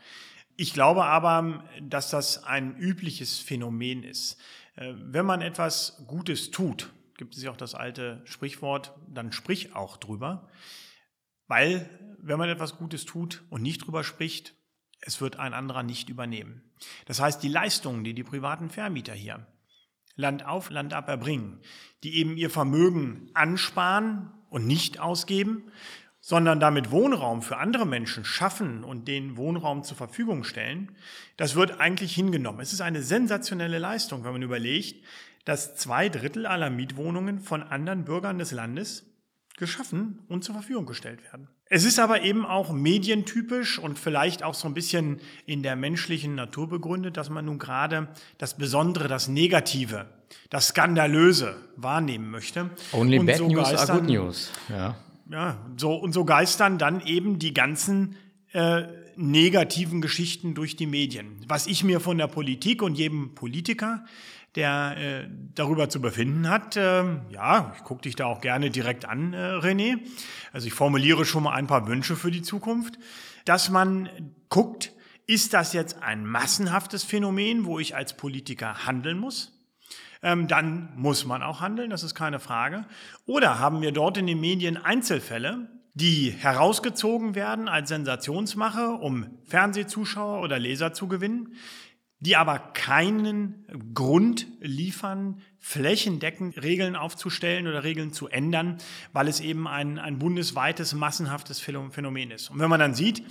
Ich 0.57 0.75
glaube 0.75 1.05
aber, 1.05 1.65
dass 1.81 2.11
das 2.11 2.45
ein 2.45 2.77
übliches 2.77 3.39
Phänomen 3.39 4.03
ist. 4.03 4.39
Äh, 4.77 4.93
wenn 4.95 5.25
man 5.25 5.41
etwas 5.41 6.05
Gutes 6.07 6.51
tut, 6.51 6.93
gibt 7.21 7.37
es 7.37 7.43
ja 7.43 7.51
auch 7.51 7.57
das 7.59 7.75
alte 7.75 8.23
Sprichwort, 8.25 8.95
dann 9.07 9.31
sprich 9.31 9.77
auch 9.77 9.99
drüber. 9.99 10.49
Weil, 11.49 12.17
wenn 12.19 12.39
man 12.39 12.49
etwas 12.49 12.79
Gutes 12.79 13.05
tut 13.05 13.43
und 13.51 13.61
nicht 13.61 13.85
drüber 13.85 14.05
spricht, 14.05 14.55
es 15.03 15.21
wird 15.21 15.37
ein 15.37 15.53
anderer 15.53 15.83
nicht 15.83 16.09
übernehmen. 16.09 16.63
Das 17.05 17.21
heißt, 17.21 17.43
die 17.43 17.49
Leistungen, 17.49 18.05
die 18.05 18.15
die 18.15 18.25
privaten 18.25 18.71
Vermieter 18.71 19.13
hier 19.13 19.47
Land 20.17 20.47
auf, 20.47 20.71
Land 20.71 20.95
ab 20.95 21.09
erbringen, 21.09 21.61
die 22.05 22.17
eben 22.17 22.39
ihr 22.39 22.49
Vermögen 22.49 23.31
ansparen 23.35 24.33
und 24.49 24.67
nicht 24.67 24.99
ausgeben, 24.99 25.71
sondern 26.23 26.59
damit 26.59 26.91
Wohnraum 26.91 27.43
für 27.43 27.59
andere 27.59 27.87
Menschen 27.87 28.25
schaffen 28.25 28.83
und 28.83 29.09
den 29.09 29.37
Wohnraum 29.37 29.83
zur 29.83 29.99
Verfügung 29.99 30.43
stellen, 30.43 30.97
das 31.37 31.55
wird 31.55 31.81
eigentlich 31.81 32.15
hingenommen. 32.15 32.61
Es 32.61 32.73
ist 32.73 32.81
eine 32.81 33.03
sensationelle 33.03 33.79
Leistung, 33.79 34.25
wenn 34.25 34.33
man 34.33 34.43
überlegt, 34.43 35.05
dass 35.45 35.77
zwei 35.77 36.09
Drittel 36.09 36.47
aller 36.47 36.71
Mietwohnungen 36.71 37.41
von 37.41 37.63
anderen 37.63 38.05
Bürgern 38.05 38.39
des 38.39 38.53
Landes 38.53 39.07
geschaffen 39.57 40.21
und 40.29 40.43
zur 40.43 40.55
Verfügung 40.55 40.87
gestellt 40.87 41.23
werden. 41.25 41.49
Es 41.67 41.85
ist 41.85 42.01
aber 42.01 42.23
eben 42.23 42.45
auch 42.45 42.73
medientypisch 42.73 43.79
und 43.79 43.97
vielleicht 43.97 44.43
auch 44.43 44.55
so 44.55 44.67
ein 44.67 44.75
bisschen 44.75 45.21
in 45.47 45.63
der 45.63 45.77
menschlichen 45.77 46.35
Natur 46.35 46.69
begründet, 46.69 47.17
dass 47.17 47.31
man 47.31 47.45
nun 47.45 47.59
gerade 47.59 48.09
das 48.39 48.57
Besondere, 48.57 49.07
das 49.07 49.29
Negative, 49.29 50.07
das 50.49 50.69
Skandalöse 50.69 51.57
wahrnehmen 51.77 52.31
möchte. 52.31 52.71
Only 52.93 53.21
und 53.21 53.27
bad 53.27 53.37
so 53.37 53.49
news 53.49 53.71
geistern, 53.71 53.91
are 53.91 54.01
good 54.01 54.11
news. 54.11 54.51
Ja. 54.69 54.97
Ja, 55.31 55.65
so, 55.77 55.95
und 55.95 56.13
so 56.13 56.25
geistern 56.25 56.77
dann 56.77 57.07
eben 57.07 57.39
die 57.39 57.55
ganzen 57.55 58.17
äh, 58.53 58.83
negativen 59.15 60.01
Geschichten 60.01 60.55
durch 60.55 60.75
die 60.75 60.87
Medien. 60.87 61.37
Was 61.47 61.69
ich 61.69 61.85
mir 61.85 62.01
von 62.01 62.19
der 62.19 62.27
Politik 62.27 62.83
und 62.83 62.97
jedem 62.97 63.37
Politiker 63.37 64.05
der 64.57 64.97
äh, 64.97 65.29
darüber 65.55 65.89
zu 65.89 66.01
befinden 66.01 66.49
hat. 66.49 66.77
Äh, 66.77 67.05
ja, 67.31 67.73
ich 67.77 67.85
gucke 67.85 68.03
dich 68.03 68.17
da 68.17 68.27
auch 68.27 68.41
gerne 68.41 68.71
direkt 68.71 69.05
an, 69.05 69.33
äh, 69.33 69.37
René. 69.37 69.99
Also 70.53 70.67
ich 70.67 70.75
formuliere 70.75 71.25
schon 71.25 71.45
mal 71.45 71.55
ein 71.55 71.67
paar 71.67 71.87
Wünsche 71.87 72.17
für 72.17 72.31
die 72.31 72.43
Zukunft, 72.43 72.99
dass 73.45 73.71
man 73.71 74.09
guckt, 74.49 74.93
ist 75.27 75.55
das 75.55 75.73
jetzt 75.73 76.03
ein 76.03 76.27
massenhaftes 76.27 77.05
Phänomen, 77.05 77.65
wo 77.65 77.79
ich 77.79 77.95
als 77.95 78.17
Politiker 78.17 78.87
handeln 78.87 79.19
muss? 79.19 79.57
Ähm, 80.23 80.49
dann 80.49 80.93
muss 80.97 81.25
man 81.25 81.43
auch 81.43 81.61
handeln, 81.61 81.91
das 81.91 82.03
ist 82.03 82.15
keine 82.15 82.41
Frage. 82.41 82.85
Oder 83.27 83.59
haben 83.59 83.81
wir 83.81 83.93
dort 83.93 84.19
in 84.19 84.27
den 84.27 84.41
Medien 84.41 84.77
Einzelfälle, 84.77 85.71
die 85.95 86.31
herausgezogen 86.31 87.35
werden 87.35 87.69
als 87.69 87.89
Sensationsmache, 87.89 88.91
um 88.91 89.39
Fernsehzuschauer 89.47 90.43
oder 90.43 90.59
Leser 90.59 90.93
zu 90.93 91.09
gewinnen, 91.09 91.55
die 92.21 92.37
aber 92.37 92.59
keinen 92.59 93.67
Grund 93.95 94.47
liefern, 94.61 95.41
flächendeckend 95.59 96.63
Regeln 96.63 96.95
aufzustellen 96.95 97.67
oder 97.67 97.83
Regeln 97.83 98.13
zu 98.13 98.29
ändern, 98.29 98.77
weil 99.13 99.27
es 99.27 99.41
eben 99.41 99.67
ein, 99.67 99.99
ein 99.99 100.19
bundesweites, 100.19 100.95
massenhaftes 100.95 101.61
Phänomen 101.61 102.31
ist. 102.31 102.51
Und 102.51 102.59
wenn 102.59 102.71
man 102.71 102.81
dann 102.81 102.95
sieht, 102.95 103.23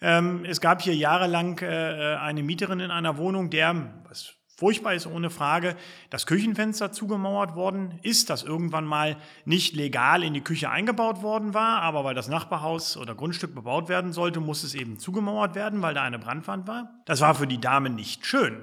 ähm, 0.00 0.44
es 0.44 0.60
gab 0.60 0.82
hier 0.82 0.94
jahrelang 0.94 1.58
äh, 1.58 2.16
eine 2.20 2.44
Mieterin 2.44 2.78
in 2.80 2.92
einer 2.92 3.16
Wohnung, 3.18 3.50
der, 3.50 4.02
was 4.08 4.37
Furchtbar 4.58 4.94
ist 4.94 5.06
ohne 5.06 5.30
Frage, 5.30 5.76
das 6.10 6.26
Küchenfenster 6.26 6.90
zugemauert 6.90 7.54
worden 7.54 7.96
ist, 8.02 8.28
das 8.28 8.42
irgendwann 8.42 8.86
mal 8.86 9.16
nicht 9.44 9.76
legal 9.76 10.24
in 10.24 10.34
die 10.34 10.40
Küche 10.40 10.68
eingebaut 10.68 11.22
worden 11.22 11.54
war, 11.54 11.80
aber 11.80 12.02
weil 12.02 12.16
das 12.16 12.26
Nachbarhaus 12.26 12.96
oder 12.96 13.14
Grundstück 13.14 13.54
bebaut 13.54 13.88
werden 13.88 14.12
sollte, 14.12 14.40
muss 14.40 14.64
es 14.64 14.74
eben 14.74 14.98
zugemauert 14.98 15.54
werden, 15.54 15.80
weil 15.80 15.94
da 15.94 16.02
eine 16.02 16.18
Brandwand 16.18 16.66
war. 16.66 16.90
Das 17.04 17.20
war 17.20 17.36
für 17.36 17.46
die 17.46 17.60
Dame 17.60 17.88
nicht 17.88 18.26
schön. 18.26 18.56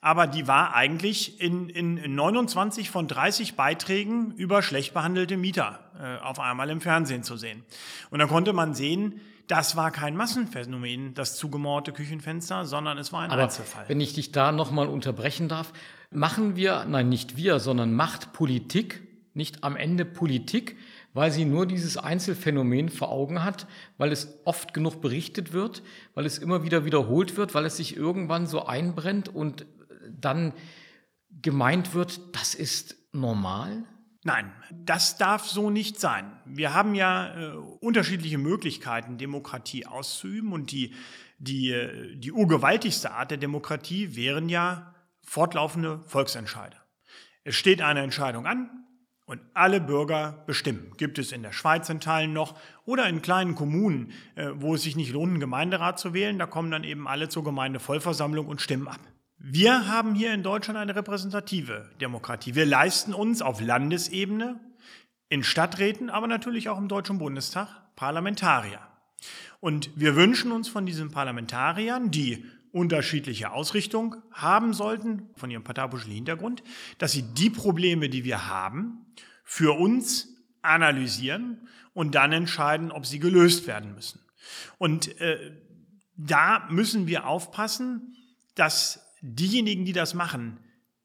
Aber 0.00 0.26
die 0.26 0.48
war 0.48 0.74
eigentlich 0.74 1.38
in, 1.38 1.68
in 1.68 2.14
29 2.14 2.88
von 2.88 3.06
30 3.06 3.56
Beiträgen 3.56 4.32
über 4.36 4.62
schlecht 4.62 4.94
behandelte 4.94 5.36
Mieter 5.36 5.80
äh, 6.00 6.24
auf 6.24 6.40
einmal 6.40 6.70
im 6.70 6.80
Fernsehen 6.80 7.24
zu 7.24 7.36
sehen. 7.36 7.62
Und 8.08 8.20
da 8.20 8.26
konnte 8.26 8.54
man 8.54 8.72
sehen, 8.72 9.20
das 9.46 9.76
war 9.76 9.90
kein 9.90 10.16
Massenphänomen, 10.16 11.14
das 11.14 11.36
zugemauerte 11.36 11.92
Küchenfenster, 11.92 12.64
sondern 12.64 12.98
es 12.98 13.12
war 13.12 13.22
ein 13.22 13.30
Aber 13.30 13.44
Einzelfall. 13.44 13.88
wenn 13.88 14.00
ich 14.00 14.14
dich 14.14 14.32
da 14.32 14.52
nochmal 14.52 14.88
unterbrechen 14.88 15.48
darf, 15.48 15.72
machen 16.10 16.56
wir, 16.56 16.84
nein, 16.86 17.08
nicht 17.08 17.36
wir, 17.36 17.60
sondern 17.60 17.92
macht 17.92 18.32
Politik 18.32 19.02
nicht 19.36 19.64
am 19.64 19.76
Ende 19.76 20.06
Politik, 20.06 20.76
weil 21.12 21.30
sie 21.30 21.44
nur 21.44 21.66
dieses 21.66 21.98
Einzelfänomen 21.98 22.88
vor 22.88 23.10
Augen 23.10 23.44
hat, 23.44 23.66
weil 23.98 24.10
es 24.10 24.38
oft 24.44 24.72
genug 24.72 25.00
berichtet 25.00 25.52
wird, 25.52 25.82
weil 26.14 26.24
es 26.24 26.38
immer 26.38 26.62
wieder 26.62 26.84
wiederholt 26.84 27.36
wird, 27.36 27.54
weil 27.54 27.66
es 27.66 27.76
sich 27.76 27.96
irgendwann 27.96 28.46
so 28.46 28.64
einbrennt 28.64 29.28
und 29.28 29.66
dann 30.10 30.54
gemeint 31.42 31.94
wird, 31.94 32.20
das 32.34 32.54
ist 32.54 32.96
normal? 33.12 33.84
Nein, 34.26 34.52
das 34.72 35.18
darf 35.18 35.46
so 35.46 35.70
nicht 35.70 36.00
sein. 36.00 36.32
Wir 36.44 36.74
haben 36.74 36.96
ja 36.96 37.32
äh, 37.32 37.54
unterschiedliche 37.78 38.38
Möglichkeiten, 38.38 39.18
Demokratie 39.18 39.86
auszuüben 39.86 40.52
und 40.52 40.72
die, 40.72 40.94
die, 41.38 41.70
äh, 41.70 42.16
die 42.16 42.32
urgewaltigste 42.32 43.12
Art 43.12 43.30
der 43.30 43.38
Demokratie 43.38 44.16
wären 44.16 44.48
ja 44.48 44.96
fortlaufende 45.22 46.02
Volksentscheide. 46.06 46.76
Es 47.44 47.54
steht 47.54 47.80
eine 47.80 48.00
Entscheidung 48.00 48.46
an, 48.46 48.68
und 49.26 49.40
alle 49.54 49.80
Bürger 49.80 50.44
bestimmen. 50.46 50.92
Gibt 50.96 51.18
es 51.18 51.32
in 51.32 51.42
der 51.42 51.52
Schweiz 51.52 51.88
in 51.88 52.00
Teilen 52.00 52.32
noch 52.32 52.58
oder 52.84 53.08
in 53.08 53.22
kleinen 53.22 53.54
Kommunen, 53.54 54.12
äh, 54.34 54.50
wo 54.54 54.74
es 54.74 54.82
sich 54.82 54.96
nicht 54.96 55.12
lohnt, 55.12 55.30
einen 55.30 55.40
Gemeinderat 55.40 56.00
zu 56.00 56.14
wählen, 56.14 56.38
da 56.38 56.46
kommen 56.46 56.72
dann 56.72 56.82
eben 56.82 57.06
alle 57.06 57.28
zur 57.28 57.44
Gemeindevollversammlung 57.44 58.46
und 58.46 58.60
stimmen 58.60 58.88
ab. 58.88 59.00
Wir 59.48 59.86
haben 59.86 60.16
hier 60.16 60.34
in 60.34 60.42
Deutschland 60.42 60.76
eine 60.76 60.96
repräsentative 60.96 61.88
Demokratie. 62.00 62.56
Wir 62.56 62.66
leisten 62.66 63.14
uns 63.14 63.42
auf 63.42 63.60
Landesebene, 63.60 64.58
in 65.28 65.44
Stadträten, 65.44 66.10
aber 66.10 66.26
natürlich 66.26 66.68
auch 66.68 66.78
im 66.78 66.88
Deutschen 66.88 67.18
Bundestag 67.18 67.68
Parlamentarier. 67.94 68.80
Und 69.60 69.90
wir 69.94 70.16
wünschen 70.16 70.50
uns 70.50 70.66
von 70.66 70.84
diesen 70.84 71.12
Parlamentariern, 71.12 72.10
die 72.10 72.44
unterschiedliche 72.72 73.52
Ausrichtung 73.52 74.16
haben 74.32 74.74
sollten, 74.74 75.30
von 75.36 75.48
ihrem 75.48 75.62
parteipolitischen 75.62 76.16
Hintergrund, 76.16 76.64
dass 76.98 77.12
sie 77.12 77.22
die 77.22 77.50
Probleme, 77.50 78.08
die 78.08 78.24
wir 78.24 78.48
haben, 78.48 79.06
für 79.44 79.78
uns 79.78 80.26
analysieren 80.62 81.68
und 81.94 82.16
dann 82.16 82.32
entscheiden, 82.32 82.90
ob 82.90 83.06
sie 83.06 83.20
gelöst 83.20 83.68
werden 83.68 83.94
müssen. 83.94 84.18
Und 84.78 85.20
äh, 85.20 85.52
da 86.16 86.66
müssen 86.68 87.06
wir 87.06 87.28
aufpassen, 87.28 88.16
dass 88.56 89.05
diejenigen, 89.20 89.84
die 89.84 89.92
das 89.92 90.14
machen, 90.14 90.60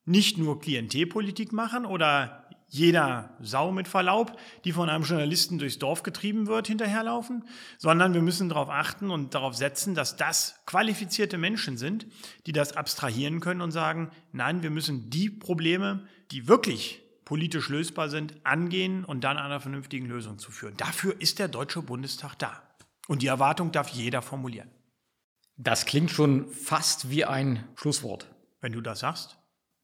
nicht 0.05 0.37
nur 0.37 0.59
Klientelpolitik 0.59 1.53
machen 1.53 1.85
oder 1.85 2.41
jeder 2.67 3.35
Sau 3.41 3.73
mit 3.73 3.89
Verlaub, 3.89 4.37
die 4.63 4.71
von 4.71 4.89
einem 4.89 5.03
Journalisten 5.03 5.59
durchs 5.59 5.77
Dorf 5.77 6.03
getrieben 6.03 6.47
wird, 6.47 6.67
hinterherlaufen, 6.67 7.43
sondern 7.77 8.13
wir 8.13 8.21
müssen 8.21 8.47
darauf 8.47 8.69
achten 8.69 9.11
und 9.11 9.35
darauf 9.35 9.55
setzen, 9.55 9.93
dass 9.93 10.15
das 10.15 10.61
qualifizierte 10.65 11.37
Menschen 11.37 11.77
sind, 11.77 12.07
die 12.45 12.53
das 12.53 12.77
abstrahieren 12.77 13.41
können 13.41 13.61
und 13.61 13.71
sagen, 13.71 14.09
nein, 14.31 14.63
wir 14.63 14.69
müssen 14.69 15.09
die 15.09 15.29
Probleme, 15.29 16.07
die 16.31 16.47
wirklich 16.47 17.01
politisch 17.25 17.67
lösbar 17.67 18.09
sind, 18.09 18.35
angehen 18.45 19.03
und 19.03 19.25
dann 19.25 19.37
einer 19.37 19.59
vernünftigen 19.59 20.05
Lösung 20.05 20.39
zu 20.39 20.49
führen. 20.49 20.77
Dafür 20.77 21.19
ist 21.19 21.39
der 21.39 21.49
Deutsche 21.49 21.81
Bundestag 21.81 22.35
da. 22.39 22.63
Und 23.07 23.21
die 23.21 23.27
Erwartung 23.27 23.73
darf 23.73 23.89
jeder 23.89 24.21
formulieren. 24.21 24.69
Das 25.63 25.85
klingt 25.85 26.11
schon 26.11 26.47
fast 26.49 27.09
wie 27.09 27.25
ein 27.25 27.63
Schlusswort. 27.75 28.27
Wenn 28.61 28.73
du 28.73 28.81
das 28.81 28.99
sagst. 28.99 29.37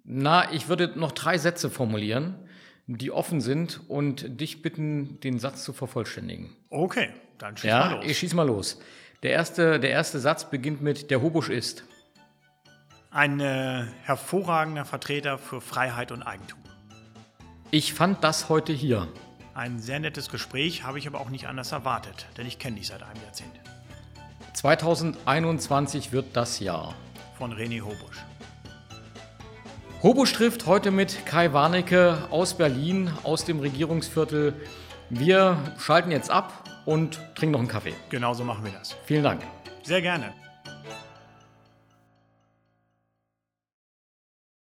Na, 0.04 0.52
ich 0.52 0.70
würde 0.70 0.94
noch 1.00 1.12
drei 1.12 1.38
Sätze 1.38 1.70
formulieren 1.70 2.48
die 2.88 3.12
offen 3.12 3.42
sind 3.42 3.82
und 3.90 4.40
dich 4.40 4.62
bitten, 4.62 5.20
den 5.20 5.40
Satz 5.40 5.64
zu 5.64 5.74
vervollständigen. 5.74 6.56
Okay, 6.70 7.10
dann 7.38 7.58
schieß 7.58 7.70
ja, 7.70 7.80
mal 7.80 7.96
los. 7.96 8.06
Ich 8.06 8.18
schieß 8.18 8.34
mal 8.34 8.48
los. 8.48 8.80
Der 9.24 9.32
erste, 9.32 9.80
der 9.80 9.90
erste 9.90 10.20
Satz 10.20 10.50
beginnt 10.50 10.82
mit 10.82 11.12
Der 11.12 11.22
Hobusch 11.22 11.50
ist. 11.50 11.84
Ein 13.12 13.40
äh, 13.40 13.86
hervorragender 14.04 14.86
Vertreter 14.86 15.38
für 15.38 15.60
Freiheit 15.60 16.12
und 16.12 16.24
Eigentum. 16.24 16.60
Ich 17.72 17.94
fand 17.94 18.24
das 18.24 18.48
heute 18.48 18.72
hier. 18.72 19.08
Ein 19.54 19.80
sehr 19.80 20.00
nettes 20.00 20.30
Gespräch, 20.30 20.84
habe 20.84 21.00
ich 21.00 21.08
aber 21.08 21.20
auch 21.20 21.30
nicht 21.30 21.48
anders 21.48 21.72
erwartet, 21.72 22.28
denn 22.38 22.46
ich 22.46 22.60
kenne 22.60 22.78
dich 22.78 22.88
seit 22.88 23.04
einem 23.04 23.22
Jahrzehnt. 23.24 23.60
2021 24.58 26.12
wird 26.12 26.26
das 26.34 26.60
Jahr. 26.60 26.96
Von 27.38 27.54
René 27.54 27.80
Hobusch. 27.82 28.26
Hobusch 30.02 30.34
trifft 30.34 30.66
heute 30.66 30.90
mit 30.90 31.28
Kai 31.28 31.54
Warnecke 31.54 32.24
aus 32.32 32.56
Berlin, 32.56 33.12
aus 33.22 33.46
dem 33.46 33.60
Regierungsviertel. 33.60 34.56
Wir 35.12 35.60
schalten 35.78 36.10
jetzt 36.10 36.32
ab 36.32 36.64
und 36.86 37.20
trinken 37.36 37.52
noch 37.52 37.60
einen 37.60 37.68
Kaffee. 37.68 37.94
Genauso 38.10 38.44
machen 38.44 38.66
wir 38.66 38.72
das. 38.72 38.96
Vielen 39.06 39.22
Dank. 39.22 39.44
Sehr 39.84 40.02
gerne. 40.02 40.34